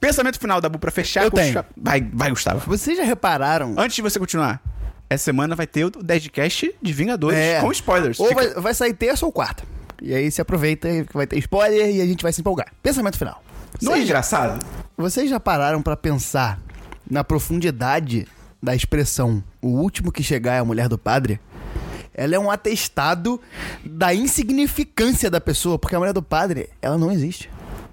pensamento 0.00 0.38
final 0.38 0.60
da 0.60 0.68
Bu 0.68 0.78
pra 0.78 0.90
fechar 0.90 1.24
Eu 1.24 1.30
tenho. 1.30 1.52
cha- 1.52 1.64
Vai, 1.76 2.00
vai, 2.12 2.30
Gustavo. 2.30 2.60
Vocês 2.66 2.96
já 2.96 3.04
repararam? 3.04 3.74
Antes 3.78 3.96
de 3.96 4.02
você 4.02 4.18
continuar, 4.18 4.60
essa 5.08 5.24
semana 5.24 5.54
vai 5.54 5.66
ter 5.66 5.84
o 5.84 5.90
10 5.90 6.22
de 6.22 6.30
cast 6.30 6.74
de 6.80 6.92
Vingadores 6.92 7.38
É. 7.38 7.60
com 7.60 7.70
spoilers. 7.70 8.18
Ou 8.18 8.28
Fica- 8.28 8.40
vai, 8.42 8.54
vai 8.62 8.74
sair 8.74 8.94
terça 8.94 9.24
ou 9.24 9.32
quarta. 9.32 9.62
E 10.02 10.12
aí 10.14 10.30
se 10.30 10.40
aproveita 10.40 10.88
e 10.88 11.04
vai 11.14 11.26
ter 11.26 11.38
spoiler 11.38 11.94
e 11.94 12.00
a 12.00 12.06
gente 12.06 12.22
vai 12.22 12.32
se 12.32 12.40
empolgar. 12.40 12.66
Pensamento 12.82 13.16
final. 13.16 13.42
Não 13.80 13.92
é 13.92 13.96
Vocês, 13.96 14.04
engraçado? 14.08 14.64
vocês 14.96 15.30
já 15.30 15.40
pararam 15.40 15.80
pra 15.82 15.96
pensar 15.96 16.60
na 17.10 17.22
profundidade 17.24 18.26
da 18.64 18.74
expressão 18.74 19.42
o 19.62 19.68
último 19.68 20.10
que 20.10 20.22
chegar 20.22 20.54
é 20.54 20.58
a 20.58 20.64
mulher 20.64 20.88
do 20.88 20.98
padre? 20.98 21.38
Ela 22.16 22.36
é 22.36 22.38
um 22.38 22.50
atestado 22.50 23.40
da 23.84 24.14
insignificância 24.14 25.30
da 25.30 25.40
pessoa, 25.40 25.78
porque 25.78 25.96
a 25.96 25.98
mulher 25.98 26.12
do 26.12 26.22
padre, 26.22 26.70
ela 26.80 26.96
não 26.96 27.10
existe. 27.10 27.50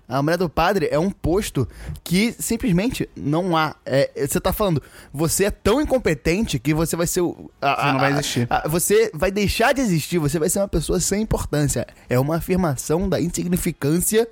A 0.07 0.22
mulher 0.22 0.38
do 0.38 0.49
padre 0.49 0.89
é 0.91 0.99
um 0.99 1.09
posto 1.09 1.65
que 2.03 2.36
simplesmente 2.38 3.09
não 3.15 3.55
há. 3.55 3.76
É, 3.86 4.28
você 4.28 4.39
tá 4.41 4.51
falando, 4.51 4.84
você 5.13 5.45
é 5.45 5.51
tão 5.51 5.80
incompetente 5.82 6.59
que 6.59 6.74
você 6.74 6.95
vai 6.97 7.07
ser 7.07 7.22
o. 7.22 7.49
a- 7.61 7.76
Você 7.76 7.91
não 7.93 7.99
vai 7.99 8.11
existir. 8.11 8.47
a- 8.49 8.67
você 8.67 9.09
vai 9.13 9.32
deixar 9.32 9.74
de 9.74 9.80
existir, 9.82 10.17
você 10.19 10.38
vai 10.38 10.49
ser 10.49 10.59
uma 10.59 10.67
pessoa 10.67 10.99
sem 10.99 11.22
importância. 11.22 11.88
É 12.09 12.19
uma 12.19 12.36
afirmação 12.36 13.07
da 13.07 13.22
insignificância 13.22 14.28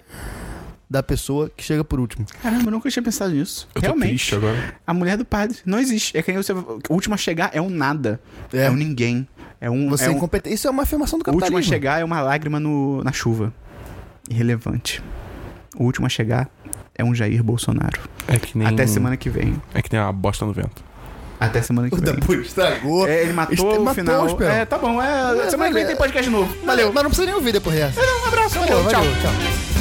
da 0.89 1.03
pessoa 1.03 1.51
que 1.55 1.63
chega 1.63 1.83
por 1.83 1.99
último. 1.99 2.25
Caramba, 2.41 2.65
eu 2.65 2.71
nunca 2.71 2.89
tinha 2.89 3.03
pensado 3.03 3.31
nisso. 3.33 3.67
Eu 3.75 3.81
tô 3.81 3.87
Realmente. 3.87 4.09
triste 4.09 4.35
agora. 4.35 4.73
A 4.87 4.93
mulher 4.93 5.17
do 5.17 5.23
padre 5.25 5.57
não 5.65 5.77
existe. 5.79 6.17
É 6.17 6.21
quem 6.23 6.35
você. 6.35 6.51
O 6.53 6.79
último 6.89 7.13
a 7.13 7.17
chegar 7.17 7.51
é 7.53 7.61
um 7.61 7.69
nada. 7.69 8.19
É, 8.51 8.65
É. 8.65 8.69
um 8.71 8.75
ninguém. 8.75 9.27
É 9.61 9.69
um. 9.69 9.89
Você 9.89 10.05
é 10.05 10.07
é 10.07 10.09
um 10.09 10.13
incompetente. 10.13 10.55
Isso 10.55 10.67
é 10.67 10.71
uma 10.71 10.83
afirmação 10.83 11.19
do 11.19 11.23
o 11.23 11.25
último 11.27 11.37
a 11.37 11.41
capitalismo. 11.41 11.71
chegar 11.73 12.01
é 12.01 12.03
uma 12.03 12.21
lágrima 12.21 12.59
no, 12.59 13.03
na 13.03 13.11
chuva. 13.11 13.53
Irrelevante. 14.29 15.01
O 15.77 15.83
último 15.83 16.05
a 16.05 16.09
chegar 16.09 16.49
é 16.95 17.03
um 17.03 17.13
Jair 17.13 17.43
Bolsonaro. 17.43 18.01
É 18.27 18.37
que 18.39 18.57
nem. 18.57 18.67
Até 18.67 18.87
semana 18.87 19.15
que 19.17 19.29
vem. 19.29 19.61
É 19.73 19.81
que 19.81 19.91
nem 19.91 20.01
a 20.01 20.11
bosta 20.11 20.45
no 20.45 20.53
vento. 20.53 20.83
Até 21.39 21.61
semana 21.61 21.87
que 21.89 21.95
O 21.95 21.97
vem. 21.99 22.13
Dabu 22.15 22.33
estragou. 22.33 23.07
É, 23.07 23.21
ele 23.21 23.33
matou 23.33 23.53
Este- 23.53 23.65
o 23.65 23.83
matou, 23.83 23.93
final. 23.95 24.41
É, 24.41 24.65
tá 24.65 24.77
bom. 24.77 25.01
É, 25.01 25.45
É, 25.45 25.49
semana 25.49 25.69
que 25.69 25.73
vem 25.75 25.83
mas 25.83 25.85
tem 25.85 25.93
é- 25.93 25.95
podcast 25.95 26.29
novo. 26.29 26.53
Valeu. 26.65 26.87
Mas 26.91 27.03
não 27.03 27.09
precisa 27.09 27.25
nem 27.27 27.35
ouvir 27.35 27.53
depois 27.53 27.75
dessa. 27.75 27.99
Um 28.01 28.27
abraço, 28.27 28.59
valeu, 28.59 28.83
Valeu, 28.83 28.89
tchau. 28.91 29.03
valeu, 29.03 29.15
tchau. 29.21 29.78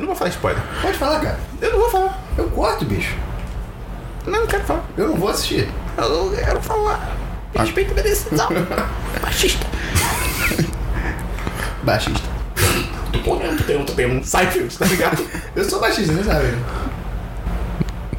não 0.00 0.06
vou 0.06 0.16
falar 0.16 0.30
spoiler. 0.30 0.62
Pode 0.80 0.96
falar, 0.96 1.20
cara. 1.20 1.38
Eu 1.60 1.72
não 1.72 1.78
vou 1.78 1.90
falar. 1.90 2.18
Eu 2.38 2.48
corto, 2.48 2.86
bicho. 2.86 3.14
Não, 4.26 4.40
não 4.40 4.46
quero 4.46 4.64
falar. 4.64 4.84
Eu 4.96 5.08
não 5.08 5.16
vou 5.16 5.28
assistir. 5.28 5.68
Eu 5.98 6.08
não 6.08 6.34
quero 6.34 6.62
falar. 6.62 7.16
Respeita 7.54 7.92
minha 7.92 8.02
decisão. 8.02 8.48
Machista. 9.22 9.66
Baixista. 11.84 12.30
Tu 13.12 13.18
tu 13.18 13.64
tem, 13.64 13.84
tu 13.84 13.92
tem 13.92 14.06
um 14.06 14.24
Seinfeld, 14.24 14.78
tá 14.78 14.86
ligado? 14.86 15.22
Eu 15.54 15.68
sou 15.68 15.80
baixista, 15.80 16.12
você 16.12 16.24
sabe. 16.24 16.56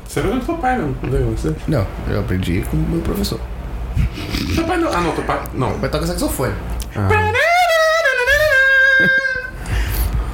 Você 0.08 0.22
não 0.22 0.38
é 0.38 0.40
teu 0.42 0.58
pai, 0.58 0.78
não. 0.78 0.96
Não 1.02 1.10
veio 1.10 1.32
você? 1.32 1.56
Não, 1.68 1.88
eu 2.10 2.20
aprendi 2.20 2.62
com 2.70 2.76
o 2.76 2.80
meu 2.80 3.02
professor. 3.02 3.40
Teu 4.54 4.66
pai 4.66 4.78
não. 4.78 4.92
Ah, 4.92 5.00
não, 5.00 5.14
teu 5.14 5.24
pai. 5.24 5.42
Não. 5.54 5.78
Vai 5.78 5.90
tocar 5.90 6.06
saxofone. 6.06 6.54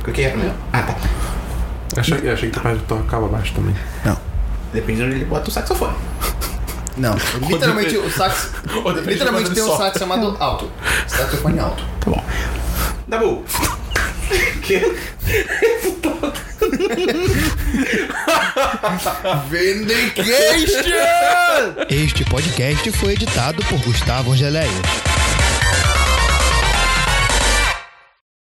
O 0.07 0.11
que 0.13 0.21
é? 0.21 0.33
Ah, 0.71 0.83
tá. 0.83 0.95
Achei, 1.97 2.29
achei 2.29 2.49
que 2.49 2.59
pai 2.59 2.79
tocava 2.87 3.27
baixo 3.27 3.53
também. 3.53 3.75
Não. 4.05 4.17
Depende 4.73 4.99
de 4.99 5.05
onde 5.05 5.15
ele 5.15 5.25
bota 5.25 5.49
o 5.49 5.51
saxofone. 5.51 5.95
Não. 6.97 7.15
Literalmente 7.47 7.97
o 7.97 8.09
sax. 8.11 8.51
Literalmente 9.05 9.51
tem 9.51 9.63
um 9.63 9.77
sax 9.77 9.97
chamado 9.97 10.35
alto. 10.39 10.71
Saxofone 11.07 11.59
alto. 11.59 11.83
Tá 11.99 12.11
bom. 12.11 12.23
Dabu. 13.07 13.43
que? 14.61 14.79
Vindication! 19.49 20.25
Este 21.89 22.25
podcast 22.25 22.91
foi 22.91 23.13
editado 23.13 23.63
por 23.65 23.79
Gustavo 23.79 24.33
Angeléia. 24.33 25.16